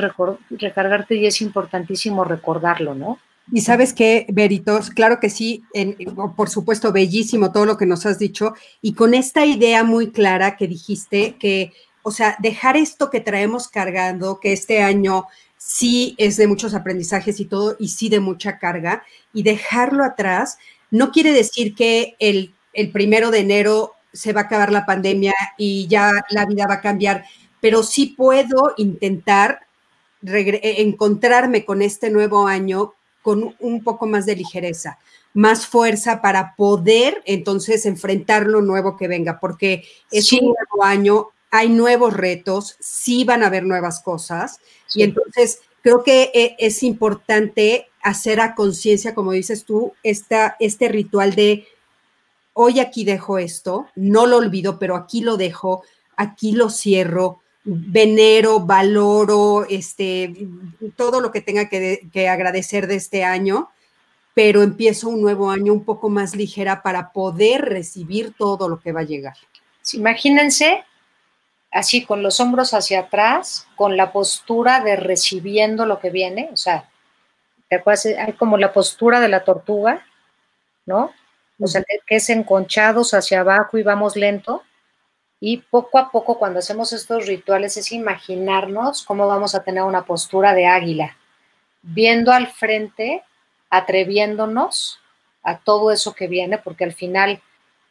recargarte 0.50 1.16
y 1.16 1.26
es 1.26 1.42
importantísimo 1.42 2.24
recordarlo, 2.24 2.96
¿no? 2.96 3.20
Y 3.52 3.62
sabes 3.62 3.94
qué, 3.94 4.26
Veritos, 4.30 4.90
claro 4.90 5.20
que 5.20 5.30
sí, 5.30 5.64
por 6.36 6.50
supuesto, 6.50 6.92
bellísimo 6.92 7.52
todo 7.52 7.66
lo 7.66 7.78
que 7.78 7.86
nos 7.86 8.06
has 8.06 8.18
dicho, 8.18 8.54
y 8.82 8.94
con 8.94 9.14
esta 9.14 9.46
idea 9.46 9.84
muy 9.84 10.12
clara 10.12 10.56
que 10.56 10.68
dijiste, 10.68 11.36
que, 11.38 11.74
o 12.04 12.12
sea, 12.12 12.38
dejar 12.40 12.78
esto 12.78 13.10
que 13.10 13.20
traemos 13.20 13.68
cargando, 13.68 14.40
que 14.40 14.54
este 14.54 14.82
año 14.82 15.26
sí 15.58 16.16
es 16.18 16.38
de 16.38 16.48
muchos 16.48 16.74
aprendizajes 16.74 17.40
y 17.40 17.46
todo, 17.46 17.76
y 17.80 17.90
sí 17.90 18.08
de 18.10 18.22
mucha 18.22 18.60
carga, 18.60 19.04
y 19.34 19.44
dejarlo 19.44 20.04
atrás 20.04 20.58
no 20.94 21.12
quiere 21.12 21.34
decir 21.34 21.74
que 21.74 22.16
el, 22.20 22.54
primero 22.92 23.32
de 23.32 23.40
enero 23.40 23.94
se 24.14 24.32
va 24.32 24.42
a 24.42 24.44
acabar 24.44 24.72
la 24.72 24.86
pandemia 24.86 25.34
y 25.58 25.88
ya 25.88 26.12
la 26.30 26.46
vida 26.46 26.68
va 26.68 26.76
a 26.76 26.82
cambiar, 26.82 27.26
pero 27.60 27.82
sí 27.82 28.14
puedo 28.16 28.76
intentar 28.78 29.66
e, 30.24 30.82
encontrarme 30.84 31.66
con 31.66 31.82
este 31.82 32.12
nuevo 32.12 32.46
año 32.46 32.94
con 33.24 33.56
un 33.60 33.84
poco 33.84 34.06
más 34.06 34.28
de 34.28 34.36
ligereza, 34.36 35.00
más 35.34 35.66
fuerza 35.66 36.22
para 36.22 36.56
poder 36.56 37.24
entonces 37.26 37.88
enfrentar 37.88 38.46
lo 38.46 38.62
nuevo 38.62 38.96
que 38.98 39.08
venga, 39.08 39.40
porque 39.40 39.84
es 40.12 40.32
un 40.34 40.42
nuevo 40.42 40.84
año, 40.84 41.30
hay 41.50 41.70
nuevos 41.70 42.14
retos, 42.14 42.76
sí 42.80 43.24
van 43.24 43.42
a 43.42 43.48
haber 43.48 43.64
nuevas 43.64 44.02
cosas. 44.02 44.60
Y 44.94 45.04
entonces 45.04 45.62
creo 45.82 46.04
que 46.04 46.32
eh, 46.34 46.56
es 46.60 46.84
importante 46.84 47.88
hacer 48.02 48.42
a 48.42 48.56
conciencia, 48.56 49.16
como 49.16 49.32
dices 49.32 49.64
tú, 49.64 49.94
esta, 50.04 50.56
este 50.60 50.90
ritual 50.90 51.34
de 51.34 51.66
hoy 52.54 52.80
aquí 52.80 53.06
dejo 53.06 53.38
esto, 53.38 53.88
no 53.96 54.28
lo 54.28 54.38
olvido, 54.38 54.78
pero 54.78 54.96
aquí 54.96 55.22
lo 55.22 55.38
dejo, 55.38 55.84
aquí 56.18 56.52
lo 56.52 56.70
cierro, 56.70 57.43
venero, 57.64 58.60
valoro, 58.60 59.66
este, 59.70 60.34
todo 60.96 61.22
lo 61.22 61.32
que 61.32 61.42
tenga 61.42 61.70
que, 61.70 62.08
que 62.12 62.28
agradecer 62.28 62.88
de 62.88 62.96
este 62.96 63.24
año, 63.24 63.70
pero 64.34 64.62
empiezo 64.62 65.10
un 65.10 65.22
nuevo 65.22 65.50
año 65.50 65.74
un 65.74 65.86
poco 65.86 66.10
más 66.10 66.36
ligera 66.36 66.82
para 66.82 67.12
poder 67.12 67.62
recibir 67.62 68.34
todo 68.38 68.68
lo 68.68 68.80
que 68.80 68.92
va 68.92 69.02
a 69.02 69.06
llegar. 69.06 69.36
Imagínense 69.94 70.84
así 71.72 72.06
con 72.06 72.22
los 72.22 72.40
hombros 72.40 72.74
hacia 72.74 73.02
atrás, 73.02 73.68
con 73.76 73.98
la 73.98 74.12
postura 74.12 74.82
de 74.82 74.96
recibiendo 74.96 75.86
lo 75.86 76.00
que 76.00 76.10
viene, 76.10 76.50
o 76.54 76.58
sea, 76.58 76.90
¿te 77.68 77.78
acuerdas? 77.78 78.06
Hay 78.06 78.34
como 78.34 78.58
la 78.58 78.72
postura 78.72 79.20
de 79.20 79.30
la 79.30 79.44
tortuga, 79.44 80.06
¿no? 80.86 81.12
O 81.60 81.68
sea, 81.68 81.84
que 82.06 82.16
es 82.16 82.30
enconchados 82.30 83.14
hacia 83.14 83.40
abajo 83.40 83.78
y 83.78 83.84
vamos 83.84 84.16
lento. 84.16 84.64
Y 85.44 85.58
poco 85.58 85.98
a 85.98 86.12
poco, 86.12 86.40
cuando 86.40 86.60
hacemos 86.60 86.94
estos 86.94 87.26
rituales, 87.26 87.76
es 87.76 87.92
imaginarnos 87.92 89.04
cómo 89.04 89.28
vamos 89.28 89.56
a 89.56 89.64
tener 89.64 89.84
una 89.84 90.06
postura 90.06 90.54
de 90.54 90.68
águila, 90.68 91.18
viendo 91.82 92.32
al 92.32 92.48
frente, 92.48 93.24
atreviéndonos 93.70 95.00
a 95.44 95.58
todo 95.58 95.92
eso 95.92 96.14
que 96.14 96.28
viene, 96.28 96.60
porque 96.60 96.86
al 96.86 96.94
final 96.94 97.42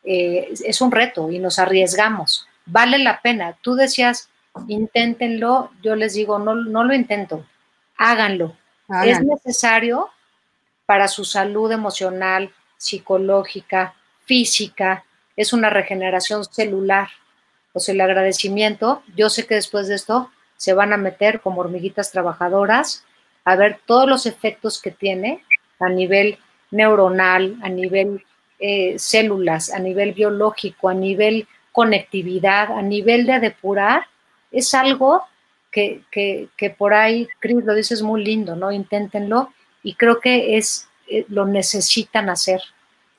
eh, 0.05 0.49
es 0.65 0.81
un 0.81 0.91
reto 0.91 1.31
y 1.31 1.39
nos 1.39 1.59
arriesgamos 1.59 2.49
vale 2.67 2.99
la 2.99 3.21
pena. 3.21 3.57
Tú 3.63 3.75
decías, 3.75 4.29
inténtenlo, 4.69 5.71
yo 5.83 5.97
les 5.97 6.15
digo, 6.15 6.39
no, 6.39 6.55
no 6.55 6.85
lo 6.85 6.95
intento, 6.95 7.47
háganlo. 7.97 8.57
Es 9.05 9.23
necesario 9.23 10.09
para 10.85 11.09
su 11.09 11.25
salud 11.25 11.71
emocional, 11.73 12.53
psicológica, 12.77 13.95
física, 14.25 15.05
es 15.37 15.53
una 15.53 15.71
regeneración 15.71 16.45
celular. 16.45 17.09
Sea, 17.75 17.95
el 17.95 18.01
agradecimiento, 18.01 19.03
yo 19.17 19.31
sé 19.31 19.47
que 19.47 19.55
después 19.55 19.89
de 19.89 19.95
esto 19.95 20.31
se 20.57 20.75
van 20.75 20.93
a 20.93 20.97
meter 20.97 21.41
como 21.41 21.61
hormiguitas 21.61 22.13
trabajadoras 22.13 23.05
a 23.45 23.57
ver 23.57 23.81
todos 23.87 24.09
los 24.09 24.27
efectos 24.27 24.81
que 24.81 24.91
tiene 24.91 25.43
a 25.81 25.89
nivel 25.89 26.39
neuronal, 26.71 27.57
a 27.63 27.69
nivel 27.69 28.25
eh, 28.59 28.95
células, 28.99 29.73
a 29.73 29.79
nivel 29.79 30.13
biológico, 30.13 30.89
a 30.89 30.95
nivel 30.95 31.49
conectividad, 31.73 32.71
a 32.71 32.83
nivel 32.83 33.27
de 33.27 33.41
depurar, 33.41 34.07
es 34.53 34.75
algo 34.75 35.25
que, 35.71 36.05
por 36.77 36.93
ahí, 36.93 37.27
Chris, 37.41 37.65
lo 37.65 37.75
dices 37.75 38.03
muy 38.03 38.23
lindo, 38.23 38.55
¿no? 38.55 38.71
Inténtenlo 38.71 39.53
y 39.83 39.95
creo 39.95 40.21
que 40.21 40.59
es, 40.59 40.89
eh, 41.09 41.25
lo 41.29 41.47
necesitan 41.47 42.29
hacer. 42.29 42.61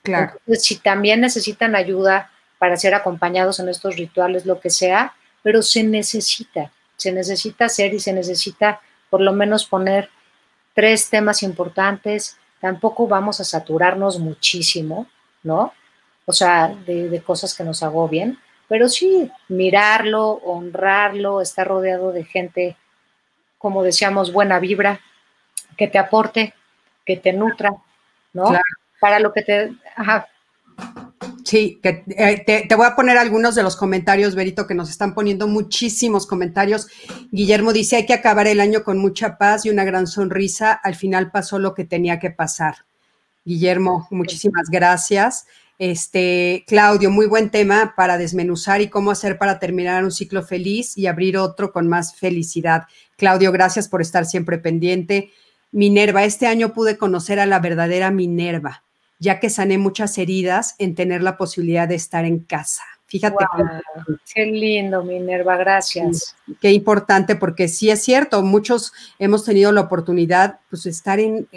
Claro. 0.03 0.33
si 0.55 0.79
también 0.79 1.21
necesitan 1.21 1.75
ayuda 1.75 2.29
para 2.63 2.77
ser 2.77 2.95
acompañados 2.95 3.59
en 3.59 3.67
estos 3.67 3.97
rituales, 3.97 4.45
lo 4.45 4.61
que 4.61 4.69
sea, 4.69 5.13
pero 5.41 5.61
se 5.61 5.83
necesita, 5.83 6.71
se 6.95 7.11
necesita 7.11 7.65
hacer 7.65 7.93
y 7.93 7.99
se 7.99 8.13
necesita 8.13 8.79
por 9.09 9.19
lo 9.19 9.33
menos 9.33 9.65
poner 9.65 10.09
tres 10.73 11.09
temas 11.09 11.43
importantes. 11.43 12.37
Tampoco 12.61 13.05
vamos 13.05 13.41
a 13.41 13.43
saturarnos 13.43 14.17
muchísimo, 14.17 15.07
¿no? 15.43 15.73
O 16.25 16.31
sea, 16.31 16.69
de, 16.69 17.09
de 17.09 17.21
cosas 17.21 17.53
que 17.53 17.65
nos 17.65 17.83
agobien, 17.83 18.39
pero 18.69 18.87
sí 18.87 19.29
mirarlo, 19.49 20.29
honrarlo, 20.45 21.41
estar 21.41 21.67
rodeado 21.67 22.13
de 22.13 22.23
gente, 22.23 22.77
como 23.57 23.83
decíamos, 23.83 24.31
buena 24.31 24.59
vibra, 24.59 25.01
que 25.75 25.89
te 25.89 25.99
aporte, 25.99 26.53
que 27.05 27.17
te 27.17 27.33
nutra, 27.33 27.71
¿no? 28.31 28.57
Para 29.01 29.19
lo 29.19 29.33
que 29.33 29.41
te... 29.41 29.73
Ajá. 29.97 30.29
Sí, 31.53 31.79
eh, 31.83 32.65
te, 32.67 32.75
voy 32.75 32.87
a 32.87 32.95
poner 32.95 33.15
algunos 33.15 33.53
de 33.53 33.61
los 33.61 33.75
comentarios, 33.75 34.33
Berito, 34.33 34.65
que 34.65 34.73
nos 34.73 34.89
están 34.89 35.13
poniendo 35.13 35.47
muchísimos 35.47 36.25
comentarios. 36.25 36.87
Guillermo 37.29 37.73
dice, 37.73 37.97
hay 37.97 38.07
que 38.07 38.15
acabar 38.15 38.47
el 38.47 38.59
año 38.59 38.83
con 38.83 38.97
mucha 38.97 39.37
paz 39.37 39.63
y 39.63 39.69
una 39.69 39.83
gran 39.83 40.07
sonrisa. 40.07 40.71
Al 40.71 40.95
final 40.95 41.29
pasó 41.29 41.59
lo 41.59 41.75
que 41.75 41.85
tenía 41.85 42.17
que 42.17 42.31
pasar. 42.31 42.77
Guillermo, 43.45 44.07
muchísimas 44.09 44.71
gracias. 44.71 45.45
Este, 45.77 46.63
Claudio, 46.65 47.11
muy 47.11 47.27
buen 47.27 47.51
tema 47.51 47.93
para 47.95 48.17
desmenuzar 48.17 48.81
y 48.81 48.87
cómo 48.87 49.11
hacer 49.11 49.37
para 49.37 49.59
terminar 49.59 50.03
un 50.03 50.11
ciclo 50.11 50.41
feliz 50.41 50.97
y 50.97 51.05
abrir 51.05 51.37
otro 51.37 51.71
con 51.71 51.87
más 51.87 52.15
felicidad. 52.15 52.85
Claudio, 53.15 53.51
gracias 53.51 53.87
por 53.87 54.01
estar 54.01 54.25
siempre 54.25 54.57
pendiente. 54.57 55.29
Minerva, 55.71 56.23
este 56.23 56.47
año 56.47 56.73
pude 56.73 56.97
conocer 56.97 57.39
a 57.39 57.45
la 57.45 57.59
verdadera 57.59 58.09
Minerva, 58.09 58.83
ya 59.23 59.39
que 59.39 59.49
sané 59.49 59.77
muchas 59.77 60.17
heridas 60.17 60.75
en 60.79 60.95
tener 60.95 61.23
la 61.23 61.37
posibilidad 61.37 61.87
de 61.87 61.95
estar 61.95 62.25
en 62.25 62.39
casa. 62.39 62.83
Fíjate. 63.05 63.45
qué 64.33 64.45
lindo, 64.47 65.03
Minerva, 65.03 65.55
gracias. 65.55 66.35
Qué 66.59 66.71
importante, 66.71 67.35
porque 67.35 67.67
sí 67.67 67.89
es 67.89 68.01
cierto, 68.01 68.41
muchos 68.41 68.91
hemos 69.19 69.45
tenido 69.45 69.71
la 69.71 69.81
oportunidad 69.81 70.59
pues 70.69 70.87
estar 70.87 71.19
en, 71.19 71.47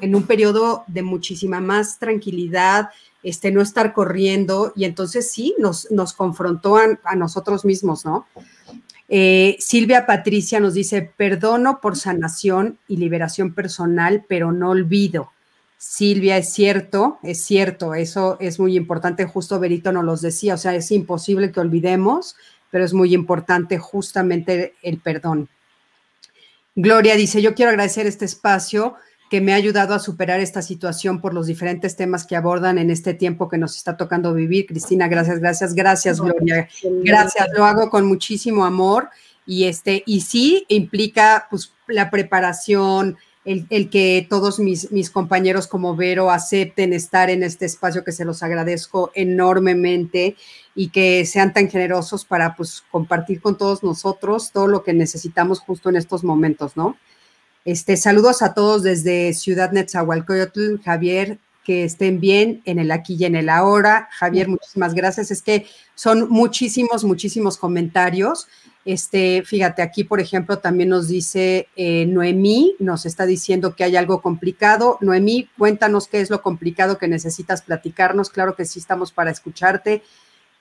en 0.00 0.14
un 0.14 0.22
periodo 0.24 0.84
de 0.86 1.02
muchísima 1.02 1.60
más 1.60 1.98
tranquilidad, 1.98 2.90
este, 3.22 3.50
no 3.50 3.60
estar 3.60 3.92
corriendo, 3.92 4.72
y 4.76 4.84
entonces 4.84 5.32
sí, 5.32 5.56
nos, 5.58 5.90
nos 5.90 6.12
confrontó 6.12 6.76
a, 6.76 7.16
nosotros 7.16 7.64
mismos, 7.64 8.04
¿no? 8.04 8.26
Eh, 9.08 9.56
Silvia 9.58 10.04
Patricia 10.04 10.60
nos 10.60 10.74
dice, 10.74 11.10
perdono 11.16 11.80
por 11.80 11.96
sanación 11.96 12.78
y 12.86 12.98
liberación 12.98 13.54
personal, 13.54 14.24
pero 14.28 14.52
no 14.52 14.70
olvido. 14.70 15.32
Silvia, 15.78 16.38
es 16.38 16.52
cierto, 16.52 17.18
es 17.22 17.42
cierto, 17.42 17.94
eso 17.94 18.38
es 18.40 18.58
muy 18.58 18.76
importante, 18.76 19.26
justo 19.26 19.60
Berito 19.60 19.92
nos 19.92 20.04
los 20.04 20.20
decía, 20.22 20.54
o 20.54 20.58
sea, 20.58 20.74
es 20.74 20.90
imposible 20.90 21.52
que 21.52 21.60
olvidemos, 21.60 22.36
pero 22.70 22.84
es 22.84 22.94
muy 22.94 23.14
importante 23.14 23.78
justamente 23.78 24.74
el 24.82 24.98
perdón. 24.98 25.48
Gloria 26.74 27.16
dice, 27.16 27.40
yo 27.40 27.54
quiero 27.54 27.70
agradecer 27.70 28.06
este 28.06 28.24
espacio 28.24 28.96
que 29.30 29.40
me 29.40 29.52
ha 29.52 29.56
ayudado 29.56 29.94
a 29.94 29.98
superar 29.98 30.40
esta 30.40 30.62
situación 30.62 31.20
por 31.20 31.34
los 31.34 31.46
diferentes 31.46 31.96
temas 31.96 32.26
que 32.26 32.36
abordan 32.36 32.78
en 32.78 32.90
este 32.90 33.14
tiempo 33.14 33.48
que 33.48 33.58
nos 33.58 33.76
está 33.76 33.96
tocando 33.96 34.32
vivir. 34.32 34.66
Cristina, 34.66 35.08
gracias, 35.08 35.40
gracias, 35.40 35.74
gracias, 35.74 36.20
Gloria. 36.20 36.68
Gracias, 37.02 37.48
lo 37.56 37.64
hago 37.64 37.90
con 37.90 38.06
muchísimo 38.06 38.64
amor 38.64 39.10
y 39.44 39.64
este, 39.64 40.02
y 40.06 40.20
sí 40.20 40.64
implica 40.68 41.48
pues 41.50 41.72
la 41.88 42.10
preparación, 42.10 43.16
el, 43.46 43.66
el, 43.70 43.88
que 43.88 44.26
todos 44.28 44.58
mis, 44.58 44.90
mis 44.90 45.08
compañeros 45.08 45.68
como 45.68 45.94
Vero 45.94 46.30
acepten 46.30 46.92
estar 46.92 47.30
en 47.30 47.44
este 47.44 47.64
espacio 47.64 48.04
que 48.04 48.12
se 48.12 48.24
los 48.24 48.42
agradezco 48.42 49.12
enormemente 49.14 50.36
y 50.74 50.88
que 50.88 51.24
sean 51.24 51.54
tan 51.54 51.70
generosos 51.70 52.24
para 52.24 52.56
pues 52.56 52.82
compartir 52.90 53.40
con 53.40 53.56
todos 53.56 53.82
nosotros 53.84 54.50
todo 54.52 54.66
lo 54.66 54.82
que 54.82 54.92
necesitamos 54.92 55.60
justo 55.60 55.88
en 55.88 55.96
estos 55.96 56.24
momentos, 56.24 56.76
¿no? 56.76 56.98
Este, 57.64 57.96
saludos 57.96 58.42
a 58.42 58.52
todos 58.52 58.82
desde 58.82 59.32
Ciudad 59.32 59.72
Netzahualcoyotl, 59.72 60.76
Javier, 60.84 61.38
que 61.66 61.82
estén 61.82 62.20
bien 62.20 62.62
en 62.64 62.78
el 62.78 62.92
aquí 62.92 63.16
y 63.18 63.24
en 63.24 63.34
el 63.34 63.48
ahora. 63.48 64.08
Javier, 64.12 64.46
muchísimas 64.46 64.94
gracias. 64.94 65.32
Es 65.32 65.42
que 65.42 65.66
son 65.96 66.28
muchísimos, 66.30 67.02
muchísimos 67.02 67.58
comentarios. 67.58 68.46
Este, 68.84 69.42
fíjate, 69.44 69.82
aquí, 69.82 70.04
por 70.04 70.20
ejemplo, 70.20 70.60
también 70.60 70.90
nos 70.90 71.08
dice 71.08 71.66
eh, 71.74 72.06
Noemí, 72.06 72.76
nos 72.78 73.04
está 73.04 73.26
diciendo 73.26 73.74
que 73.74 73.82
hay 73.82 73.96
algo 73.96 74.22
complicado. 74.22 74.96
Noemí, 75.00 75.48
cuéntanos 75.58 76.06
qué 76.06 76.20
es 76.20 76.30
lo 76.30 76.40
complicado 76.40 76.98
que 76.98 77.08
necesitas 77.08 77.62
platicarnos. 77.62 78.30
Claro 78.30 78.54
que 78.54 78.64
sí 78.64 78.78
estamos 78.78 79.10
para 79.10 79.32
escucharte. 79.32 80.04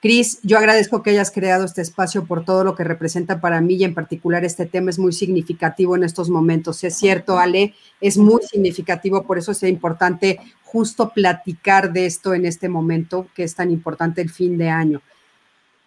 Cris, 0.01 0.39
yo 0.43 0.57
agradezco 0.57 1.01
que 1.01 1.11
hayas 1.11 1.31
creado 1.31 1.65
este 1.65 1.81
espacio 1.81 2.25
por 2.25 2.45
todo 2.45 2.63
lo 2.63 2.75
que 2.75 2.83
representa 2.83 3.41
para 3.41 3.59
mí 3.61 3.75
y 3.75 3.85
en 3.85 3.95
particular 3.95 4.45
este 4.45 4.67
tema 4.67 4.91
es 4.91 4.99
muy 4.99 5.13
significativo 5.13 5.95
en 5.95 6.03
estos 6.03 6.29
momentos. 6.29 6.83
Es 6.83 6.95
cierto, 6.95 7.39
Ale, 7.39 7.73
es 8.01 8.17
muy 8.17 8.43
significativo, 8.43 9.23
por 9.23 9.37
eso 9.37 9.51
es 9.51 9.63
importante 9.63 10.39
justo 10.75 11.11
platicar 11.11 11.93
de 11.93 12.05
esto 12.05 12.33
en 12.33 12.45
este 12.45 12.67
momento 12.67 13.29
que 13.33 13.43
es 13.43 13.55
tan 13.55 13.71
importante 13.71 14.21
el 14.21 14.29
fin 14.29 14.57
de 14.57 14.67
año. 14.67 15.01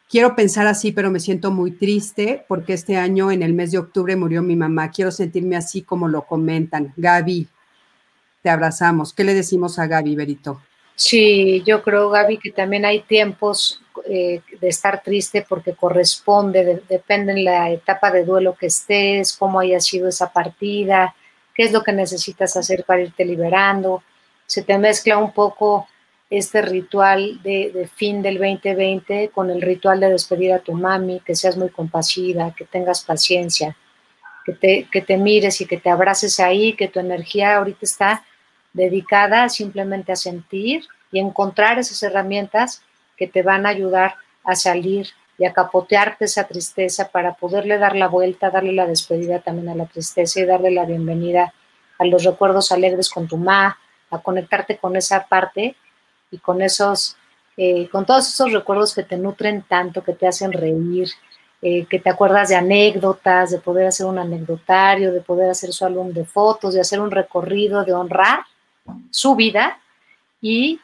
Quiero 0.08 0.34
pensar 0.34 0.66
así, 0.66 0.92
pero 0.92 1.10
me 1.10 1.20
siento 1.20 1.50
muy 1.50 1.72
triste 1.72 2.42
porque 2.48 2.72
este 2.72 2.96
año, 2.96 3.30
en 3.30 3.42
el 3.42 3.52
mes 3.52 3.70
de 3.70 3.76
octubre, 3.76 4.16
murió 4.16 4.40
mi 4.40 4.56
mamá. 4.56 4.90
Quiero 4.90 5.10
sentirme 5.10 5.56
así 5.56 5.82
como 5.82 6.08
lo 6.08 6.22
comentan. 6.22 6.94
Gaby, 6.96 7.48
te 8.40 8.48
abrazamos. 8.48 9.12
¿Qué 9.12 9.24
le 9.24 9.34
decimos 9.34 9.78
a 9.78 9.86
Gaby, 9.86 10.16
Berito? 10.16 10.62
Sí, 10.94 11.62
yo 11.66 11.82
creo, 11.82 12.08
Gaby, 12.08 12.38
que 12.38 12.50
también 12.50 12.86
hay 12.86 13.00
tiempos 13.02 13.82
eh, 14.06 14.40
de 14.58 14.68
estar 14.68 15.02
triste 15.02 15.44
porque 15.46 15.74
corresponde, 15.74 16.80
depende 16.88 17.32
en 17.32 17.44
la 17.44 17.70
etapa 17.70 18.10
de 18.10 18.24
duelo 18.24 18.56
que 18.58 18.68
estés, 18.68 19.36
cómo 19.36 19.60
haya 19.60 19.80
sido 19.80 20.08
esa 20.08 20.32
partida, 20.32 21.14
qué 21.54 21.64
es 21.64 21.72
lo 21.72 21.82
que 21.82 21.92
necesitas 21.92 22.56
hacer 22.56 22.84
para 22.84 23.02
irte 23.02 23.26
liberando. 23.26 24.02
Se 24.48 24.62
te 24.62 24.78
mezcla 24.78 25.18
un 25.18 25.32
poco 25.32 25.86
este 26.30 26.62
ritual 26.62 27.42
de, 27.42 27.86
fin 27.94 28.22
del 28.22 28.38
2020 28.38 29.28
con 29.28 29.50
el 29.50 29.60
ritual 29.60 30.00
de 30.00 30.08
despedir 30.08 30.54
a 30.54 30.60
tu 30.60 30.72
mami, 30.72 31.20
que 31.20 31.36
seas 31.36 31.58
muy 31.58 31.68
compasiva, 31.68 32.54
que 32.56 32.64
tengas 32.64 33.04
paciencia, 33.04 33.76
que 34.46 34.54
te, 34.54 34.88
que 34.90 35.02
te 35.02 35.18
mires 35.18 35.60
y 35.60 35.66
que 35.66 35.76
te 35.76 35.90
abraces 35.90 36.40
ahí, 36.40 36.72
que 36.72 36.88
tu 36.88 36.98
energía 36.98 37.56
ahorita 37.56 37.80
está 37.82 38.24
dedicada 38.72 39.50
simplemente 39.50 40.12
a 40.12 40.16
sentir 40.16 40.86
y 41.12 41.18
encontrar 41.18 41.78
esas 41.78 42.02
herramientas 42.02 42.82
que 43.18 43.26
te 43.26 43.42
van 43.42 43.66
a 43.66 43.70
ayudar 43.70 44.14
a 44.44 44.54
salir 44.56 45.08
y 45.36 45.44
a 45.44 45.52
capotearte 45.52 46.24
esa 46.24 46.46
tristeza 46.46 47.10
para 47.10 47.34
poderle 47.34 47.76
dar 47.76 47.94
la 47.94 48.08
vuelta, 48.08 48.48
darle 48.48 48.72
la 48.72 48.86
despedida 48.86 49.40
también 49.40 49.68
a 49.68 49.74
la 49.74 49.84
tristeza 49.84 50.40
y 50.40 50.46
darle 50.46 50.70
la 50.70 50.86
bienvenida 50.86 51.52
a 51.98 52.06
los 52.06 52.24
recuerdos 52.24 52.72
alegres 52.72 53.10
con 53.10 53.28
tu 53.28 53.36
ma, 53.36 53.76
a 54.10 54.18
conectarte 54.18 54.78
con 54.78 54.96
esa 54.96 55.26
parte 55.26 55.76
y 56.30 56.38
con 56.38 56.62
esos, 56.62 57.16
eh, 57.56 57.88
con 57.88 58.06
todos 58.06 58.28
esos 58.28 58.52
recuerdos 58.52 58.94
que 58.94 59.02
te 59.02 59.16
nutren 59.16 59.62
tanto, 59.62 60.02
que 60.02 60.12
te 60.12 60.26
hacen 60.26 60.52
reír, 60.52 61.08
eh, 61.60 61.86
que 61.86 61.98
te 61.98 62.10
acuerdas 62.10 62.48
de 62.48 62.56
anécdotas, 62.56 63.50
de 63.50 63.58
poder 63.58 63.86
hacer 63.86 64.06
un 64.06 64.18
anecdotario, 64.18 65.12
de 65.12 65.20
poder 65.20 65.50
hacer 65.50 65.72
su 65.72 65.84
álbum 65.84 66.12
de 66.12 66.24
fotos, 66.24 66.74
de 66.74 66.80
hacer 66.80 67.00
un 67.00 67.10
recorrido, 67.10 67.84
de 67.84 67.92
honrar 67.92 68.40
su 69.10 69.34
vida 69.34 69.78
y 70.40 70.80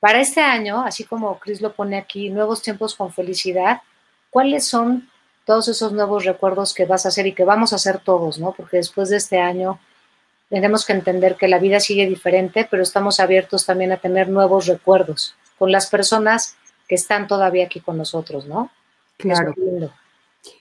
para 0.00 0.20
este 0.20 0.40
año, 0.40 0.82
así 0.82 1.04
como 1.04 1.38
Chris 1.38 1.60
lo 1.60 1.72
pone 1.74 1.96
aquí, 1.96 2.28
nuevos 2.28 2.60
tiempos 2.60 2.96
con 2.96 3.12
felicidad, 3.12 3.82
¿cuáles 4.30 4.66
son 4.66 5.08
todos 5.44 5.68
esos 5.68 5.92
nuevos 5.92 6.24
recuerdos 6.24 6.74
que 6.74 6.86
vas 6.86 7.04
a 7.04 7.10
hacer 7.10 7.28
y 7.28 7.34
que 7.34 7.44
vamos 7.44 7.72
a 7.72 7.76
hacer 7.76 8.00
todos, 8.00 8.38
¿no? 8.38 8.52
Porque 8.52 8.78
después 8.78 9.10
de 9.10 9.18
este 9.18 9.40
año 9.40 9.78
tenemos 10.52 10.84
que 10.84 10.92
entender 10.92 11.36
que 11.36 11.48
la 11.48 11.58
vida 11.58 11.80
sigue 11.80 12.06
diferente, 12.06 12.68
pero 12.70 12.82
estamos 12.82 13.20
abiertos 13.20 13.64
también 13.64 13.90
a 13.90 13.96
tener 13.96 14.28
nuevos 14.28 14.66
recuerdos 14.66 15.34
con 15.58 15.72
las 15.72 15.86
personas 15.86 16.56
que 16.86 16.94
están 16.94 17.26
todavía 17.26 17.64
aquí 17.64 17.80
con 17.80 17.96
nosotros, 17.96 18.46
¿no? 18.46 18.70
Claro. 19.16 19.54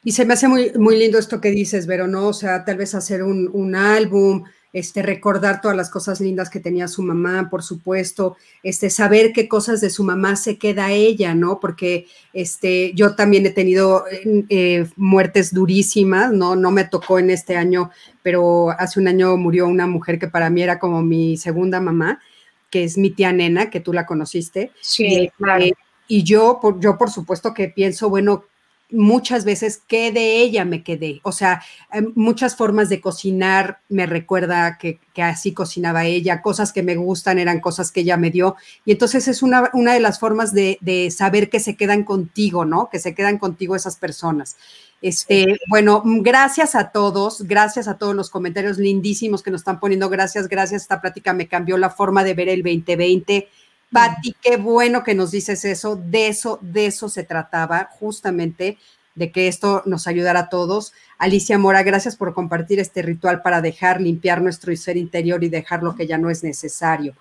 Y 0.01 0.13
se 0.13 0.23
me 0.23 0.35
hace 0.35 0.47
muy, 0.47 0.71
muy 0.75 0.97
lindo 0.97 1.19
esto 1.19 1.41
que 1.41 1.51
dices, 1.51 1.87
Vero, 1.87 2.07
¿no? 2.07 2.29
O 2.29 2.33
sea, 2.33 2.63
tal 2.63 2.77
vez 2.77 2.95
hacer 2.95 3.21
un, 3.21 3.49
un 3.51 3.75
álbum, 3.75 4.45
este, 4.73 5.01
recordar 5.01 5.59
todas 5.59 5.75
las 5.75 5.89
cosas 5.89 6.21
lindas 6.21 6.49
que 6.49 6.59
tenía 6.59 6.87
su 6.87 7.03
mamá, 7.03 7.49
por 7.49 7.61
supuesto, 7.61 8.37
este, 8.63 8.89
saber 8.89 9.33
qué 9.33 9.47
cosas 9.47 9.81
de 9.81 9.89
su 9.89 10.03
mamá 10.03 10.35
se 10.35 10.57
queda 10.57 10.91
ella, 10.91 11.35
¿no? 11.35 11.59
Porque 11.59 12.07
este, 12.31 12.93
yo 12.93 13.15
también 13.15 13.45
he 13.45 13.49
tenido 13.49 14.05
eh, 14.49 14.87
muertes 14.95 15.53
durísimas, 15.53 16.31
¿no? 16.31 16.55
No 16.55 16.71
me 16.71 16.85
tocó 16.85 17.19
en 17.19 17.31
este 17.31 17.57
año, 17.57 17.91
pero 18.23 18.69
hace 18.71 18.99
un 18.99 19.07
año 19.07 19.35
murió 19.35 19.67
una 19.67 19.87
mujer 19.87 20.19
que 20.19 20.29
para 20.29 20.49
mí 20.49 20.63
era 20.63 20.79
como 20.79 21.01
mi 21.01 21.35
segunda 21.35 21.81
mamá, 21.81 22.21
que 22.69 22.85
es 22.85 22.97
mi 22.97 23.09
tía 23.09 23.33
Nena, 23.33 23.69
que 23.69 23.81
tú 23.81 23.91
la 23.91 24.05
conociste. 24.05 24.71
Sí, 24.79 25.05
eh, 25.05 25.31
claro. 25.37 25.63
Eh, 25.65 25.73
y 26.07 26.23
yo, 26.23 26.59
por, 26.61 26.79
yo 26.79 26.97
por 26.97 27.09
supuesto 27.09 27.53
que 27.53 27.69
pienso, 27.69 28.09
bueno, 28.09 28.45
muchas 28.91 29.45
veces 29.45 29.81
que 29.87 30.11
de 30.11 30.37
ella 30.37 30.65
me 30.65 30.83
quedé. 30.83 31.21
O 31.23 31.31
sea, 31.31 31.61
em, 31.91 32.11
muchas 32.15 32.55
formas 32.55 32.89
de 32.89 33.01
cocinar 33.01 33.79
me 33.89 34.05
recuerda 34.05 34.77
que, 34.77 34.99
así 35.21 35.53
cocinaba 35.53 36.05
ella, 36.05 36.41
cosas 36.41 36.73
que 36.73 36.83
me 36.83 36.95
gustan 36.95 37.39
eran 37.39 37.59
cosas 37.59 37.91
que 37.91 38.01
ella 38.01 38.17
me 38.17 38.31
dio. 38.31 38.55
Y 38.85 38.91
entonces 38.91 39.27
es 39.27 39.43
una, 39.43 39.69
una 39.73 39.93
de 39.93 39.99
las 39.99 40.19
formas 40.19 40.53
de, 40.53 40.77
saber 41.15 41.49
que 41.49 41.59
se 41.59 41.75
quedan 41.75 42.03
contigo, 42.03 42.65
¿no? 42.65 42.89
Que 42.89 42.99
se 42.99 43.13
quedan 43.13 43.37
contigo 43.37 43.75
esas 43.75 43.97
personas. 43.97 44.57
Este, 45.01 45.57
bueno, 45.67 46.03
gracias 46.05 46.75
a 46.75 46.91
todos, 46.91 47.47
gracias 47.47 47.87
a 47.87 47.97
todos 47.97 48.15
los 48.15 48.29
comentarios 48.29 48.77
lindísimos 48.77 49.41
que 49.41 49.51
nos 49.51 49.61
están 49.61 49.79
poniendo. 49.79 50.09
Gracias, 50.09 50.47
gracias. 50.47 50.83
Esta 50.83 51.01
plática 51.01 51.33
me 51.33 51.47
cambió 51.47 51.77
la 51.77 51.89
forma 51.89 52.23
de 52.23 52.33
ver 52.33 52.49
el 52.49 52.61
2020 52.61 53.49
Pati, 53.91 54.35
qué 54.41 54.57
bueno 54.57 55.03
que 55.03 55.15
nos 55.15 55.31
dices 55.31 55.65
eso. 55.65 55.95
De 55.95 56.27
eso, 56.27 56.59
de 56.61 56.85
eso 56.85 57.09
se 57.09 57.23
trataba, 57.23 57.89
justamente, 57.99 58.77
de 59.15 59.31
que 59.31 59.47
esto 59.47 59.83
nos 59.85 60.07
ayudara 60.07 60.39
a 60.39 60.49
todos. 60.49 60.93
Alicia 61.17 61.57
Mora, 61.57 61.83
gracias 61.83 62.15
por 62.15 62.33
compartir 62.33 62.79
este 62.79 63.01
ritual 63.01 63.41
para 63.41 63.61
dejar 63.61 63.99
limpiar 63.99 64.41
nuestro 64.41 64.75
ser 64.77 64.97
interior 64.97 65.43
y 65.43 65.49
dejar 65.49 65.83
lo 65.83 65.95
que 65.95 66.07
ya 66.07 66.17
no 66.17 66.29
es 66.29 66.43
necesario. 66.43 67.15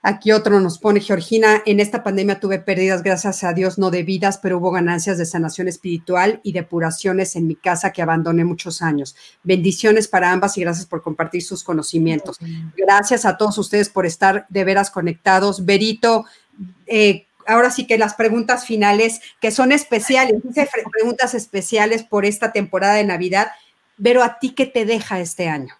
Aquí 0.00 0.30
otro 0.30 0.60
nos 0.60 0.78
pone, 0.78 1.00
Georgina, 1.00 1.60
en 1.66 1.80
esta 1.80 2.04
pandemia 2.04 2.38
tuve 2.38 2.60
pérdidas, 2.60 3.02
gracias 3.02 3.42
a 3.42 3.52
Dios, 3.52 3.78
no 3.78 3.90
de 3.90 4.04
vidas, 4.04 4.38
pero 4.38 4.58
hubo 4.58 4.70
ganancias 4.70 5.18
de 5.18 5.26
sanación 5.26 5.66
espiritual 5.66 6.40
y 6.44 6.52
depuraciones 6.52 7.34
en 7.34 7.48
mi 7.48 7.56
casa 7.56 7.92
que 7.92 8.00
abandoné 8.00 8.44
muchos 8.44 8.80
años. 8.80 9.16
Bendiciones 9.42 10.06
para 10.06 10.30
ambas 10.30 10.56
y 10.56 10.60
gracias 10.60 10.86
por 10.86 11.02
compartir 11.02 11.42
sus 11.42 11.64
conocimientos. 11.64 12.38
Gracias 12.76 13.24
a 13.24 13.36
todos 13.36 13.58
ustedes 13.58 13.88
por 13.88 14.06
estar 14.06 14.46
de 14.48 14.64
veras 14.64 14.92
conectados. 14.92 15.64
Berito, 15.64 16.26
eh, 16.86 17.26
ahora 17.48 17.72
sí 17.72 17.84
que 17.84 17.98
las 17.98 18.14
preguntas 18.14 18.64
finales, 18.64 19.20
que 19.40 19.50
son 19.50 19.72
especiales, 19.72 20.36
hice 20.48 20.68
preguntas 20.92 21.34
especiales 21.34 22.04
por 22.04 22.24
esta 22.24 22.52
temporada 22.52 22.94
de 22.94 23.04
Navidad, 23.04 23.48
pero 24.00 24.22
a 24.22 24.38
ti, 24.38 24.50
¿qué 24.50 24.66
te 24.66 24.84
deja 24.84 25.18
este 25.18 25.48
año? 25.48 25.74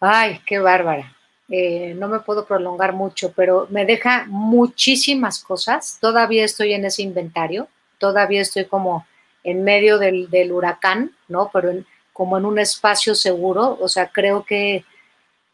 Ay, 0.00 0.42
qué 0.44 0.58
bárbara. 0.58 1.13
Eh, 1.48 1.94
no 1.98 2.08
me 2.08 2.20
puedo 2.20 2.46
prolongar 2.46 2.94
mucho, 2.94 3.32
pero 3.32 3.66
me 3.70 3.84
deja 3.84 4.24
muchísimas 4.28 5.42
cosas. 5.42 5.98
Todavía 6.00 6.44
estoy 6.44 6.72
en 6.72 6.84
ese 6.84 7.02
inventario, 7.02 7.68
todavía 7.98 8.40
estoy 8.40 8.64
como 8.64 9.06
en 9.42 9.62
medio 9.62 9.98
del, 9.98 10.52
huracán, 10.52 11.14
¿no? 11.28 11.50
Pero 11.52 11.70
como 12.12 12.38
en 12.38 12.46
un 12.46 12.58
espacio 12.58 13.14
seguro, 13.14 13.76
o 13.80 13.88
sea, 13.88 14.08
creo 14.08 14.44
que, 14.44 14.84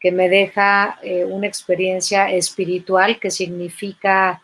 me 0.03 0.29
deja 0.29 0.97
eh, 1.03 1.25
una 1.25 1.45
experiencia 1.45 2.31
espiritual 2.31 3.19
que 3.19 3.29
significa 3.29 4.41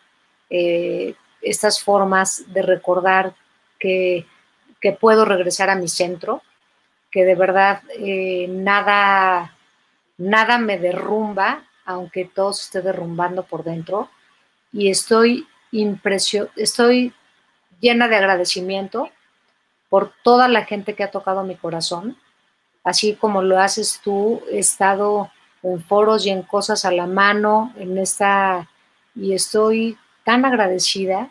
eh, 0.50 1.14
estas 1.42 1.82
formas 1.82 2.44
de 2.52 2.62
recordar 2.62 3.34
que, 3.80 4.24
que, 4.80 4.92
puedo 4.92 5.24
regresar 5.24 5.68
a 5.68 5.74
mi 5.74 5.88
centro, 5.88 6.42
que 7.10 7.24
de 7.24 7.34
verdad 7.34 7.82
nada 8.48 9.57
nada 10.18 10.58
me 10.58 10.78
derrumba, 10.78 11.64
aunque 11.84 12.24
todo 12.26 12.52
se 12.52 12.64
esté 12.64 12.82
derrumbando 12.82 13.44
por 13.44 13.64
dentro. 13.64 14.10
Y 14.72 14.90
estoy 14.90 15.46
impresio 15.70 16.48
estoy 16.56 17.12
llena 17.80 18.08
de 18.08 18.16
agradecimiento 18.16 19.10
por 19.88 20.12
toda 20.22 20.48
la 20.48 20.64
gente 20.64 20.94
que 20.94 21.04
ha 21.04 21.10
tocado 21.10 21.44
mi 21.44 21.56
corazón, 21.56 22.16
así 22.84 23.14
como 23.14 23.42
lo 23.42 23.58
haces 23.58 24.00
tú, 24.02 24.42
he 24.50 24.58
estado 24.58 25.30
en 25.62 25.82
foros 25.82 26.26
y 26.26 26.30
en 26.30 26.42
cosas 26.42 26.84
a 26.84 26.90
la 26.90 27.06
mano 27.06 27.72
en 27.76 27.96
esta 27.98 28.68
y 29.14 29.32
estoy 29.32 29.96
tan 30.24 30.44
agradecida, 30.44 31.30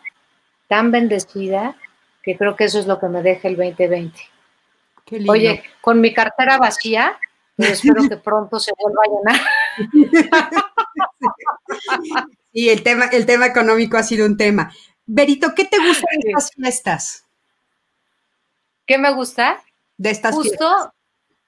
tan 0.66 0.90
bendecida, 0.90 1.76
que 2.22 2.36
creo 2.36 2.56
que 2.56 2.64
eso 2.64 2.78
es 2.78 2.86
lo 2.86 2.98
que 2.98 3.08
me 3.08 3.22
deja 3.22 3.48
el 3.48 3.56
2020. 3.56 4.18
Oye, 5.28 5.62
con 5.80 6.00
mi 6.00 6.12
cartera 6.12 6.58
vacía, 6.58 7.18
espero 7.58 8.08
que 8.08 8.16
pronto 8.16 8.58
se 8.58 8.72
vuelva 8.78 9.02
a 9.04 9.32
llenar. 9.32 10.64
Sí, 12.50 12.70
el 12.70 12.82
tema, 12.82 13.04
el 13.06 13.26
tema 13.26 13.46
económico 13.46 13.98
ha 13.98 14.02
sido 14.02 14.24
un 14.24 14.36
tema. 14.36 14.72
Berito, 15.04 15.54
¿qué 15.54 15.66
te 15.66 15.78
gusta 15.78 16.06
de 16.10 16.30
estas 16.30 16.50
fiestas? 16.50 17.24
¿Qué 18.86 18.98
me 18.98 19.12
gusta? 19.12 19.62
De 19.98 20.10
estas 20.10 20.34
Justo, 20.34 20.92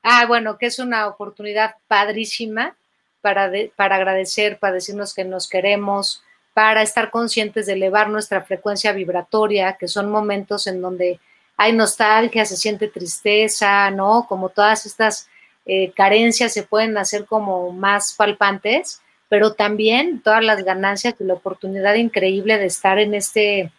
Ah, 0.03 0.25
bueno, 0.27 0.57
que 0.57 0.67
es 0.67 0.79
una 0.79 1.07
oportunidad 1.07 1.75
padrísima 1.87 2.77
para, 3.21 3.51
para 3.77 3.97
agradecer, 3.97 4.59
para 4.59 4.75
decirnos 4.75 5.13
que 5.13 5.25
nos 5.25 5.49
queremos, 5.49 6.23
para 6.55 6.83
estar 6.83 7.11
conscientes 7.11 7.67
de 7.67 7.75
elevar 7.75 8.09
nuestra 8.09 8.41
frecuencia 8.43 8.93
vibratoria, 8.93 9.77
que 9.79 9.89
son 9.89 10.11
momentos 10.11 10.67
en 10.67 10.81
donde 10.81 11.21
hay 11.57 11.75
nostalgia, 11.75 12.47
se 12.47 12.57
siente 12.57 12.89
tristeza, 12.89 13.91
¿no? 13.91 14.27
Como 14.27 14.49
todas 14.49 14.87
estas 14.87 15.29
eh, 15.67 15.93
carencias 15.93 16.53
se 16.53 16.63
pueden 16.63 16.97
hacer 16.99 17.27
como 17.27 17.73
más 17.73 18.15
palpantes, 18.15 19.01
pero 19.29 19.55
también 19.55 20.21
todas 20.21 20.45
las 20.45 20.65
ganancias 20.65 21.15
y 21.21 21.25
la 21.25 21.35
oportunidad 21.35 21.95
increíble 21.95 22.59
de 22.59 22.67
estar 22.67 22.99
en 22.99 23.15
este, 23.15 23.73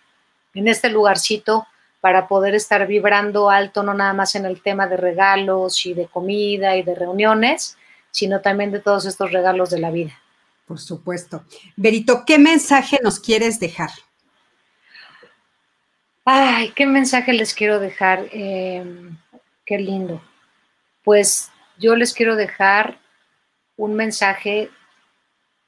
en 0.53 0.67
este 0.67 0.89
lugarcito 0.89 1.67
para 1.99 2.27
poder 2.27 2.55
estar 2.55 2.87
vibrando 2.87 3.49
alto, 3.49 3.83
no 3.83 3.93
nada 3.93 4.13
más 4.13 4.35
en 4.35 4.45
el 4.45 4.61
tema 4.61 4.87
de 4.87 4.97
regalos 4.97 5.85
y 5.85 5.93
de 5.93 6.07
comida 6.07 6.75
y 6.77 6.83
de 6.83 6.95
reuniones, 6.95 7.77
sino 8.09 8.41
también 8.41 8.71
de 8.71 8.79
todos 8.79 9.05
estos 9.05 9.31
regalos 9.31 9.69
de 9.69 9.79
la 9.79 9.91
vida. 9.91 10.17
Por 10.65 10.79
supuesto. 10.79 11.43
Berito, 11.75 12.23
¿qué 12.25 12.39
mensaje 12.39 12.99
nos 13.03 13.19
quieres 13.19 13.59
dejar? 13.59 13.89
Ay, 16.23 16.71
¿qué 16.75 16.85
mensaje 16.85 17.33
les 17.33 17.53
quiero 17.53 17.79
dejar? 17.79 18.27
Em, 18.31 19.17
qué 19.65 19.77
lindo. 19.77 20.21
Pues 21.03 21.50
yo 21.81 21.95
les 21.95 22.13
quiero 22.13 22.35
dejar 22.35 22.99
un 23.75 23.95
mensaje 23.95 24.69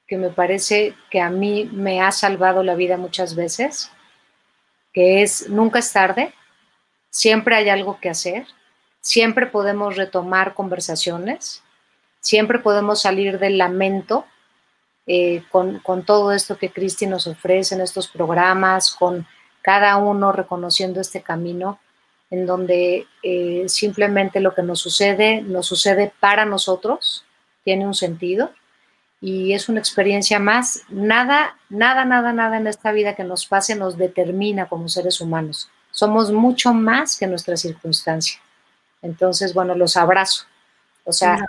que 0.08 0.18
me 0.18 0.30
parece 0.30 0.96
que 1.10 1.20
a 1.20 1.32
mí 1.32 1.68
me 1.74 2.02
ha 2.02 2.12
salvado 2.12 2.62
la 2.62 2.76
vida 2.76 2.98
muchas 2.98 3.36
veces, 3.36 3.92
que 4.94 5.24
es 5.24 5.50
nunca 5.50 5.80
es 5.80 5.92
tarde, 5.92 6.34
siempre 7.10 7.56
hay 7.56 7.70
algo 7.70 8.00
que 8.00 8.10
hacer, 8.10 8.46
siempre 9.02 9.48
podemos 9.48 9.98
retomar 9.98 10.54
conversaciones, 10.54 11.64
siempre 12.20 12.60
podemos 12.60 13.02
salir 13.02 13.40
del 13.40 13.58
lamento 13.58 14.26
eh, 15.08 15.44
con, 15.52 15.80
con, 15.80 16.06
todo 16.06 16.32
esto 16.32 16.58
que 16.58 16.72
Cristi 16.72 17.08
nos 17.08 17.26
ofrece 17.26 17.74
en 17.74 17.82
estos 17.82 18.08
programas, 18.08 18.92
con 18.92 19.28
cada 19.64 19.98
uno 19.98 20.32
reconociendo 20.32 21.02
este 21.02 21.24
camino 21.24 21.80
en 22.34 22.48
donde 22.48 23.06
eh, 23.22 23.66
simplemente 23.68 24.40
lo 24.40 24.56
que 24.56 24.64
nos 24.64 24.80
sucede, 24.80 25.44
nos 25.44 25.68
sucede 25.68 26.12
para 26.20 26.46
nosotros, 26.46 27.26
tiene 27.64 27.86
un 27.86 27.94
sentido 27.94 28.50
y 29.22 29.54
es 29.54 29.70
una 29.70 29.80
experiencia 29.80 30.40
más. 30.40 30.82
Nada, 30.90 31.60
nada, 31.70 32.06
nada, 32.06 32.34
nada 32.34 32.58
en 32.58 32.66
esta 32.66 32.92
vida 32.92 33.14
que 33.14 33.24
nos 33.24 33.46
pase 33.46 33.76
nos 33.76 34.00
determina 34.00 34.68
como 34.68 34.90
seres 34.90 35.22
humanos. 35.22 35.70
Somos 35.92 36.32
mucho 36.32 36.74
más 36.74 37.20
que 37.20 37.28
nuestra 37.28 37.56
circunstancia. 37.56 38.40
Entonces, 39.04 39.54
bueno, 39.54 39.76
los 39.76 39.96
abrazo. 39.96 40.46
O 41.04 41.14
sea, 41.14 41.46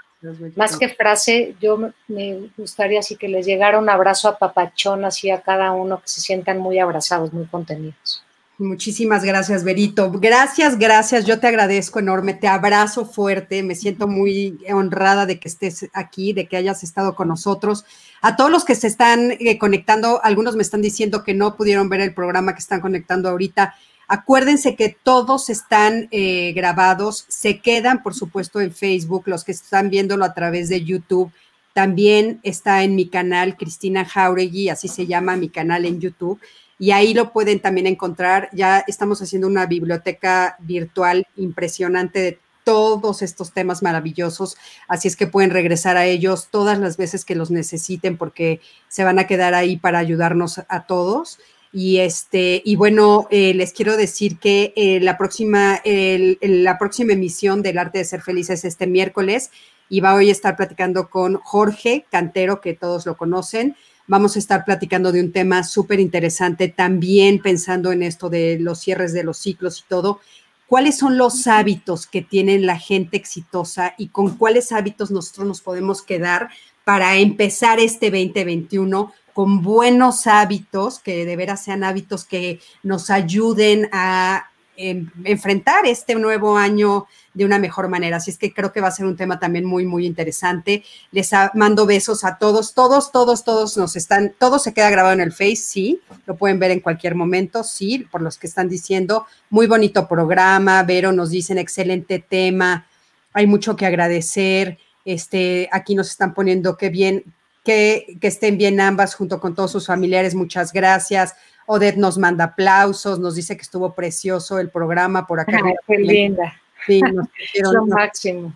más 0.55 0.77
que 0.77 0.91
frase, 0.91 1.57
yo 1.63 1.79
me 2.09 2.51
gustaría 2.59 2.99
así 2.99 3.17
que 3.17 3.29
les 3.29 3.47
llegara 3.47 3.79
un 3.79 3.89
abrazo 3.89 4.29
a 4.29 4.37
papachón 4.37 5.07
así 5.07 5.31
a 5.31 5.41
cada 5.41 5.73
uno, 5.73 6.03
que 6.03 6.09
se 6.09 6.21
sientan 6.21 6.59
muy 6.59 6.79
abrazados, 6.79 7.33
muy 7.33 7.47
contenidos. 7.47 8.23
Muchísimas 8.59 9.25
gracias, 9.25 9.65
Berito. 9.65 10.13
Gracias, 10.13 10.79
gracias. 10.79 11.25
Yo 11.25 11.41
te 11.41 11.49
agradezco 11.49 11.99
enorme, 11.99 12.35
te 12.35 12.47
abrazo 12.47 13.05
fuerte, 13.05 13.65
me 13.65 13.75
siento 13.75 14.07
muy 14.07 14.61
honrada 14.73 15.27
de 15.27 15.41
que 15.41 15.49
estés 15.49 15.91
aquí, 15.93 16.33
de 16.33 16.47
que 16.47 16.57
hayas 16.57 16.85
estado 16.85 17.17
con 17.17 17.27
nosotros. 17.27 17.85
A 18.23 18.37
todos 18.37 18.53
los 18.53 18.65
que 18.65 18.77
se 18.77 18.87
están 18.87 19.33
eh, 19.41 19.59
conectando, 19.59 20.21
algunos 20.23 20.55
me 20.55 20.63
están 20.63 20.83
diciendo 20.83 21.25
que 21.25 21.35
no 21.35 21.57
pudieron 21.57 21.89
ver 21.89 22.01
el 22.01 22.15
programa 22.15 22.53
que 22.53 22.61
están 22.61 22.81
conectando 22.81 23.29
ahorita. 23.29 23.75
Acuérdense 24.07 24.77
que 24.77 24.97
todos 25.03 25.51
están 25.51 26.07
eh, 26.13 26.53
grabados, 26.53 27.25
se 27.27 27.59
quedan, 27.59 28.05
por 28.05 28.15
supuesto, 28.15 28.61
en 28.61 28.73
Facebook, 28.73 29.25
los 29.27 29.43
que 29.43 29.51
están 29.51 29.91
viéndolo 29.91 30.25
a 30.25 30.33
través 30.33 30.69
de 30.69 30.85
YouTube. 30.85 31.33
También 31.73 32.39
está 32.45 32.85
en 32.85 32.95
mi 32.95 33.09
canal, 33.09 33.57
Cristina 33.57 34.05
Jauregui, 34.05 34.69
así 34.69 34.87
se 34.87 35.09
llama 35.09 35.35
mi 35.35 35.49
canal 35.49 35.87
en 35.87 35.99
YouTube 35.99 36.39
y 36.79 36.91
ahí 36.91 37.15
lo 37.15 37.33
pueden 37.33 37.61
también 37.61 37.87
encontrar. 37.87 38.49
Ya 38.53 38.85
estamos 38.87 39.23
haciendo 39.23 39.47
una 39.47 39.67
biblioteca 39.67 40.57
virtual 40.61 41.27
impresionante 41.37 42.21
de 42.21 42.39
todos 42.65 43.23
estos 43.23 43.53
temas 43.53 43.83
maravillosos, 43.83 44.57
así 44.89 45.07
es 45.07 45.17
que 45.17 45.27
pueden 45.27 45.51
regresar 45.51 45.97
a 45.97 46.07
ellos 46.07 46.49
todas 46.51 46.79
las 46.79 46.97
veces 46.97 47.25
que 47.25 47.35
los 47.35 47.51
necesiten 47.51 48.17
porque 48.17 48.61
se 48.89 49.05
van 49.05 49.19
a 49.19 49.27
quedar 49.27 49.55
ahí 49.55 49.77
para 49.77 49.99
ayudarnos 49.99 50.63
a 50.69 50.87
todos. 50.87 51.39
Y 51.73 51.99
este, 51.99 52.63
y 52.65 52.77
bueno, 52.77 53.27
eh, 53.31 53.53
les 53.53 53.73
quiero 53.73 53.97
decir 53.97 54.39
que 54.39 54.73
eh, 54.77 55.01
la 55.01 55.19
próxima, 55.19 55.81
la 55.85 56.79
próxima 56.79 57.15
emisión 57.15 57.63
del 57.63 57.79
Arte 57.79 57.99
de 57.99 58.05
Ser 58.05 58.23
Feliz 58.23 58.49
es 58.49 58.65
este 58.65 58.87
miércoles 58.87 59.51
y 59.89 60.01
va 60.01 60.15
hoy 60.15 60.29
a 60.29 60.33
estar 60.33 60.57
platicando 60.57 61.11
con 61.11 61.35
Jorge 61.35 62.07
Cantero, 62.11 62.61
que 62.61 62.75
todos 62.75 63.07
lo 63.07 63.17
conocen. 63.17 63.77
Vamos 64.07 64.37
a 64.37 64.39
estar 64.39 64.65
platicando 64.65 65.13
de 65.13 65.21
un 65.21 65.33
tema 65.33 65.65
súper 65.65 65.99
interesante, 65.99 66.69
también 66.69 67.41
pensando 67.41 67.91
en 67.91 68.03
esto 68.03 68.29
de 68.29 68.59
los 68.61 68.81
cierres 68.81 69.13
de 69.13 69.25
los 69.25 69.39
ciclos 69.39 69.81
y 69.81 69.89
todo. 69.89 70.21
¿Cuáles 70.67 70.99
son 70.99 71.17
los 71.17 71.47
hábitos 71.47 72.07
que 72.07 72.21
tienen 72.23 72.67
la 72.67 72.79
gente 72.79 73.17
exitosa 73.17 73.95
y 73.97 74.09
con 74.09 74.37
cuáles 74.37 74.73
hábitos 74.73 75.11
nosotros 75.11 75.47
nos 75.47 75.61
podemos 75.61 76.03
quedar 76.03 76.51
para 76.85 77.17
empezar 77.17 77.81
este 77.81 78.11
2021 78.11 79.13
con 79.33 79.63
buenos 79.63 80.27
hábitos, 80.27 81.01
que 81.01 81.25
de 81.25 81.37
veras 81.37 81.65
sean 81.65 81.83
hábitos 81.83 82.25
que 82.25 82.61
nos 82.83 83.11
ayuden 83.11 83.89
a 83.93 84.51
enfrentar 84.77 85.87
este 85.87 86.15
nuevo 86.15 86.57
año 86.57 87.07
de 87.35 87.45
una 87.45 87.59
mejor 87.59 87.89
manera. 87.89 88.17
Así 88.17 88.31
es 88.31 88.39
que 88.39 88.53
creo 88.53 88.73
que 88.73 88.81
va 88.81 88.89
a 88.89 88.93
ser 88.93 89.07
un 89.07 89.17
tema 89.17 89.39
también 89.39 89.65
muy, 89.65 89.85
muy 89.85 90.07
interesante. 90.07 90.85
Les 91.11 91.31
mando 91.55 91.85
besos 91.87 92.25
a 92.25 92.39
todos, 92.39 92.75
todos, 92.75 93.13
todos, 93.13 93.45
todos 93.45 93.77
nos 93.77 93.97
están, 93.97 94.35
todo 94.39 94.59
se 94.59 94.73
queda 94.73 94.91
grabado 94.91 95.15
en 95.15 95.21
el 95.21 95.33
Face, 95.33 95.57
sí, 95.57 96.01
lo 96.27 96.37
pueden 96.37 96.59
ver 96.59 96.71
en 96.71 96.81
cualquier 96.81 97.15
momento, 97.15 97.65
sí, 97.65 98.07
por 98.11 98.23
los 98.23 98.39
que 98.39 98.47
están 98.47 98.69
diciendo, 98.69 99.27
muy 99.51 99.67
bonito 99.67 100.09
programa, 100.09 100.83
Vero 100.85 101.13
nos 101.13 101.31
dicen 101.31 101.59
excelente 101.59 102.19
tema, 102.21 102.87
hay 103.33 103.47
mucho 103.47 103.77
que 103.77 103.87
agradecer. 103.87 104.79
Este, 105.05 105.69
aquí 105.71 105.95
nos 105.95 106.09
están 106.09 106.33
poniendo 106.33 106.77
qué 106.77 106.89
bien, 106.89 107.25
que, 107.63 108.17
que 108.21 108.29
estén 108.29 108.57
bien 108.57 108.81
ambas 108.81 109.15
junto 109.15 109.41
con 109.41 109.55
todos 109.55 109.73
sus 109.73 109.87
familiares, 109.87 110.35
muchas 110.35 110.73
gracias. 110.73 111.35
Odette 111.67 111.97
nos 111.97 112.19
manda 112.19 112.45
aplausos, 112.45 113.19
nos 113.19 113.35
dice 113.35 113.57
que 113.57 113.63
estuvo 113.63 113.95
precioso 113.95 114.59
el 114.59 114.71
programa 114.71 115.27
por 115.27 115.41
acá. 115.41 115.61
qué 115.87 115.99
linda. 115.99 116.55
Sí, 116.87 117.01
nos 117.01 117.29
pusieron. 117.29 117.75
Lo 117.75 117.87
máximo. 117.87 118.55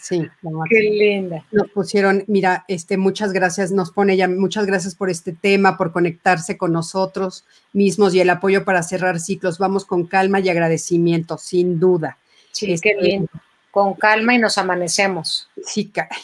Sí, 0.00 0.28
Qué 0.68 0.80
linda. 0.80 1.44
Nos 1.52 1.70
pusieron, 1.70 2.24
mira, 2.26 2.64
este, 2.68 2.96
muchas 2.96 3.32
gracias, 3.32 3.72
nos 3.72 3.90
pone 3.90 4.16
ya, 4.16 4.28
muchas 4.28 4.66
gracias 4.66 4.94
por 4.94 5.10
este 5.10 5.32
tema, 5.32 5.76
por 5.76 5.92
conectarse 5.92 6.58
con 6.58 6.72
nosotros 6.72 7.44
mismos 7.72 8.14
y 8.14 8.20
el 8.20 8.30
apoyo 8.30 8.64
para 8.64 8.82
cerrar 8.82 9.20
ciclos. 9.20 9.58
Vamos 9.58 9.84
con 9.84 10.06
calma 10.06 10.40
y 10.40 10.48
agradecimiento, 10.48 11.38
sin 11.38 11.80
duda. 11.80 12.18
Sí, 12.52 12.66
qué 12.66 12.90
este, 12.90 12.94
lindo. 13.00 13.28
Con 13.70 13.94
calma 13.94 14.34
y 14.34 14.38
nos 14.38 14.58
amanecemos. 14.58 15.48
Sí, 15.62 15.88
caray. 15.88 16.20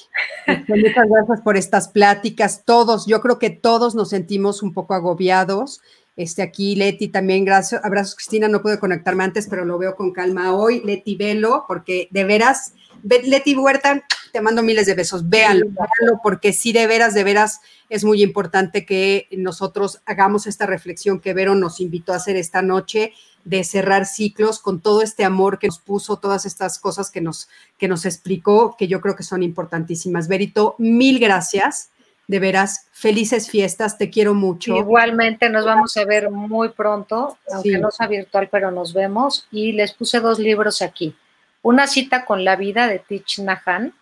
Este, 0.47 0.75
muchas 0.75 1.09
gracias 1.09 1.41
por 1.43 1.57
estas 1.57 1.89
pláticas. 1.89 2.63
Todos, 2.65 3.07
yo 3.07 3.21
creo 3.21 3.39
que 3.39 3.51
todos 3.51 3.95
nos 3.95 4.11
sentimos 4.11 4.63
un 4.63 4.73
poco 4.73 4.95
agobiados 4.95 5.83
este, 6.23 6.43
aquí 6.43 6.77
Leti 6.77 7.09
también, 7.09 7.45
gracias, 7.45 7.85
abrazos 7.85 8.15
Cristina, 8.15 8.49
no 8.49 8.63
pude 8.63 8.79
conectarme 8.79 9.25
antes, 9.25 9.47
pero 9.49 9.65
lo 9.65 9.79
veo 9.79 9.97
con 9.97 10.13
calma 10.13 10.55
hoy. 10.55 10.81
Leti, 10.85 11.17
velo, 11.17 11.65
porque 11.67 12.09
de 12.11 12.25
veras, 12.25 12.75
Leti 13.03 13.55
Huerta, 13.55 14.05
te 14.33 14.41
mando 14.41 14.63
miles 14.63 14.87
de 14.87 14.95
besos, 14.95 15.29
véanlo, 15.29 15.67
véanlo, 15.67 16.21
porque 16.23 16.53
sí, 16.53 16.73
de 16.73 16.87
veras, 16.87 17.15
de 17.15 17.25
veras, 17.25 17.61
es 17.89 18.05
muy 18.05 18.23
importante 18.23 18.87
que 18.87 19.29
nosotros 19.33 20.01
hagamos 20.07 20.47
esta 20.47 20.65
reflexión 20.65 21.21
que 21.21 21.35
Vero 21.35 21.55
nos 21.55 21.81
invitó 21.81 22.15
a 22.15 22.17
hacer 22.17 22.37
esta 22.37 22.63
noche 22.63 23.13
de 23.45 23.65
cerrar 23.65 24.07
ciclos 24.07 24.61
con 24.61 24.81
todo 24.81 25.03
este 25.03 25.25
amor 25.25 25.59
que 25.59 25.67
nos 25.67 25.79
puso, 25.79 26.17
todas 26.17 26.47
estas 26.47 26.79
cosas 26.79 27.11
que 27.11 27.21
nos, 27.21 27.49
que 27.77 27.89
nos 27.89 28.07
explicó, 28.07 28.77
que 28.79 28.89
yo 28.89 29.01
creo 29.03 29.17
que 29.17 29.25
son 29.25 29.43
importantísimas. 29.43 30.29
Verito, 30.29 30.77
mil 30.79 31.19
gracias 31.19 31.91
de 32.33 32.39
veras, 32.39 32.89
felices 32.93 33.51
fiestas, 33.51 33.99
te 33.99 34.09
quiero 34.09 34.33
mucho. 34.33 34.75
Igualmente, 34.75 35.51
nos 35.51 35.67
vamos 35.67 35.95
a 35.99 36.05
ver 36.07 36.31
muy 36.31 36.71
pronto, 36.71 37.37
aunque 37.53 37.77
no 37.77 37.91
sea 37.91 38.07
virtual, 38.07 38.49
pero 38.51 38.71
nos 38.71 38.95
vemos. 38.95 39.47
Y 39.53 39.73
les 39.73 39.93
puse 39.93 40.19
dos 40.19 40.39
libros 40.39 40.81
aquí. 40.81 41.15
Una 41.61 41.87
cita 41.87 42.25
con 42.25 42.43
la 42.43 42.57
vida 42.57 42.89
de 42.89 43.01
Tich 43.01 43.41
Nahan 43.41 43.93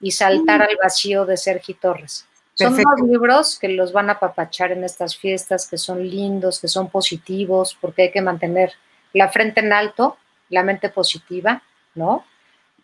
y 0.00 0.12
Saltar 0.12 0.60
mm. 0.60 0.62
al 0.62 0.78
vacío 0.80 1.26
de 1.26 1.36
Sergi 1.36 1.74
Torres. 1.74 2.26
Son 2.54 2.76
dos 2.76 3.08
libros 3.08 3.58
que 3.58 3.68
los 3.68 3.92
van 3.92 4.08
a 4.08 4.20
papachar 4.20 4.70
en 4.70 4.84
estas 4.84 5.16
fiestas, 5.16 5.66
que 5.66 5.76
son 5.76 6.08
lindos, 6.08 6.60
que 6.60 6.68
son 6.68 6.90
positivos, 6.90 7.76
porque 7.80 8.02
hay 8.02 8.12
que 8.12 8.22
mantener 8.22 8.72
la 9.14 9.30
frente 9.30 9.60
en 9.60 9.72
alto, 9.72 10.16
la 10.48 10.62
mente 10.62 10.90
positiva, 10.90 11.62
¿no? 11.96 12.24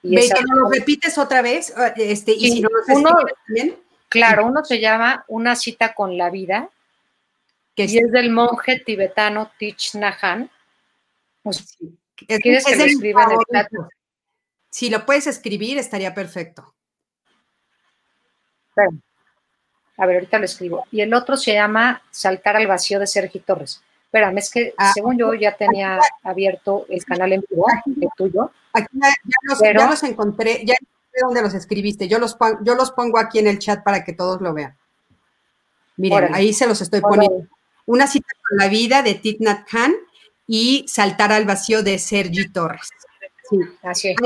Y 0.03 0.17
Ve, 0.17 0.29
lo 0.53 0.69
repites 0.69 1.17
otra 1.17 1.43
vez, 1.43 1.73
este, 1.97 2.33
y 2.33 2.51
si 2.51 2.61
no 2.61 2.69
lo 2.71 2.99
uno, 2.99 3.11
bien. 3.49 3.77
Claro, 4.09 4.47
uno 4.47 4.65
se 4.65 4.81
llama 4.81 5.25
Una 5.29 5.57
cita 5.57 5.95
con 5.95 6.17
la 6.17 6.31
vida, 6.31 6.71
que 7.75 7.85
y 7.85 7.99
es 7.99 8.11
del 8.11 8.31
monje 8.31 8.81
tibetano 8.81 9.51
Thich 9.59 9.95
Nhat 9.95 10.23
Hanh. 10.23 10.51
¿Quieres 12.15 12.65
que 12.65 12.77
lo 12.77 12.85
escriba 12.85 13.25
en 13.25 13.31
el 13.33 13.39
chat? 13.53 13.69
Si 14.71 14.91
lo 14.91 15.05
puedes 15.07 15.27
escribir, 15.27 15.79
estaría 15.79 16.15
perfecto. 16.15 16.75
A 19.99 20.07
ver, 20.07 20.17
ahorita 20.17 20.39
lo 20.39 20.45
escribo. 20.45 20.87
Y 20.91 21.01
el 21.01 21.15
otro 21.15 21.37
se 21.37 21.55
llama 21.55 22.03
Saltar 22.11 22.57
al 22.57 22.67
vacío 22.67 22.99
de 22.99 23.07
Sergio 23.07 23.43
Torres. 23.43 23.83
Espérame, 24.05 24.39
es 24.39 24.51
que 24.51 24.75
ah, 24.77 24.93
según 24.95 25.19
yo 25.19 25.35
ya 25.35 25.57
tenía 25.57 25.99
abierto 26.23 26.87
el 26.89 27.05
canal 27.05 27.33
en 27.33 27.45
vivo, 27.51 27.67
el 27.87 28.09
tuyo. 28.17 28.51
Aquí 28.73 28.87
ya, 28.93 29.87
los, 29.87 30.03
encontré, 30.03 30.65
ya 30.65 30.75
dónde 31.21 31.43
los 31.43 31.55
escribiste. 31.55 32.09
Yo 32.09 32.19
los, 32.19 32.37
yo 32.63 32.75
los 32.75 32.91
pongo 32.93 33.19
aquí 33.19 33.39
en 33.39 33.47
el 33.47 33.59
chat 33.59 33.83
para 33.83 34.05
que 34.05 34.13
todos 34.13 34.41
lo 34.41 34.53
vean. 34.55 34.77
Miren, 35.97 36.35
ahí 36.35 36.53
se 36.53 36.67
los 36.67 36.81
estoy 36.81 37.01
poniendo. 37.01 37.47
Una 37.87 38.07
cita 38.07 38.29
con 38.49 38.59
la 38.59 38.69
vida 38.69 39.03
de 39.03 39.15
Titnat 39.15 39.67
Khan 39.69 39.95
y 40.47 40.85
Saltar 40.89 41.33
al 41.33 41.45
vacío 41.45 41.83
de 41.83 41.99
Sergi 41.99 42.49
Torres. 42.49 42.91
Sí, 43.49 43.59
así 43.83 44.09
es. 44.09 44.17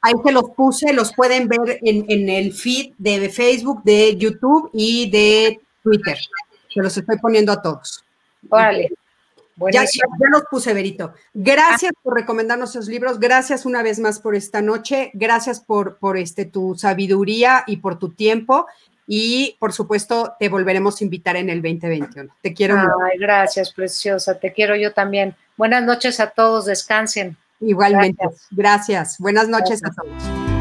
Ahí, 0.00 0.14
se 0.24 0.32
los 0.32 0.50
puse, 0.50 0.92
los 0.92 1.14
pueden 1.14 1.48
ver 1.48 1.78
en, 1.82 2.28
el 2.28 2.52
feed 2.52 2.94
de 2.98 3.28
Facebook, 3.30 3.82
de 3.84 4.16
YouTube 4.16 4.70
y 4.72 5.08
de 5.10 5.60
Twitter. 5.82 6.18
Se 6.74 6.82
los 6.82 6.96
estoy 6.96 7.16
poniendo 7.18 7.52
a 7.52 7.62
todos. 7.62 8.04
Órale. 8.48 8.90
Ya, 9.72 9.84
ya, 9.84 10.04
los 10.30 10.44
puse, 10.50 10.74
Berito. 10.74 11.14
Gracias 11.32 11.92
por 12.02 12.14
recomendarnos 12.14 12.70
esos 12.70 12.88
libros. 12.88 13.18
Gracias 13.18 13.64
una 13.64 13.82
vez 13.82 13.98
más 13.98 14.20
por 14.20 14.34
esta 14.34 14.60
noche. 14.60 15.10
Gracias 15.14 15.60
por, 15.60 15.96
por 15.96 16.18
este, 16.18 16.44
tu 16.44 16.74
sabiduría 16.76 17.64
y 17.66 17.78
por 17.78 17.98
tu 17.98 18.10
tiempo. 18.10 18.66
Y 19.06 19.56
por 19.58 19.72
supuesto, 19.72 20.34
te 20.38 20.48
volveremos 20.48 21.00
a 21.00 21.04
invitar 21.04 21.36
en 21.36 21.48
el 21.48 21.62
2021. 21.62 22.34
Te 22.42 22.52
quiero 22.52 22.76
Ay, 22.76 23.18
gracias, 23.18 23.72
preciosa. 23.72 24.38
Te 24.38 24.52
quiero 24.52 24.76
yo 24.76 24.92
también. 24.92 25.34
Buenas 25.56 25.84
noches 25.84 26.20
a 26.20 26.30
todos. 26.30 26.66
Descansen. 26.66 27.36
Igualmente. 27.60 28.24
Gracias. 28.50 29.18
Buenas 29.18 29.48
noches 29.48 29.82
a 29.84 29.90
todos. 29.90 30.55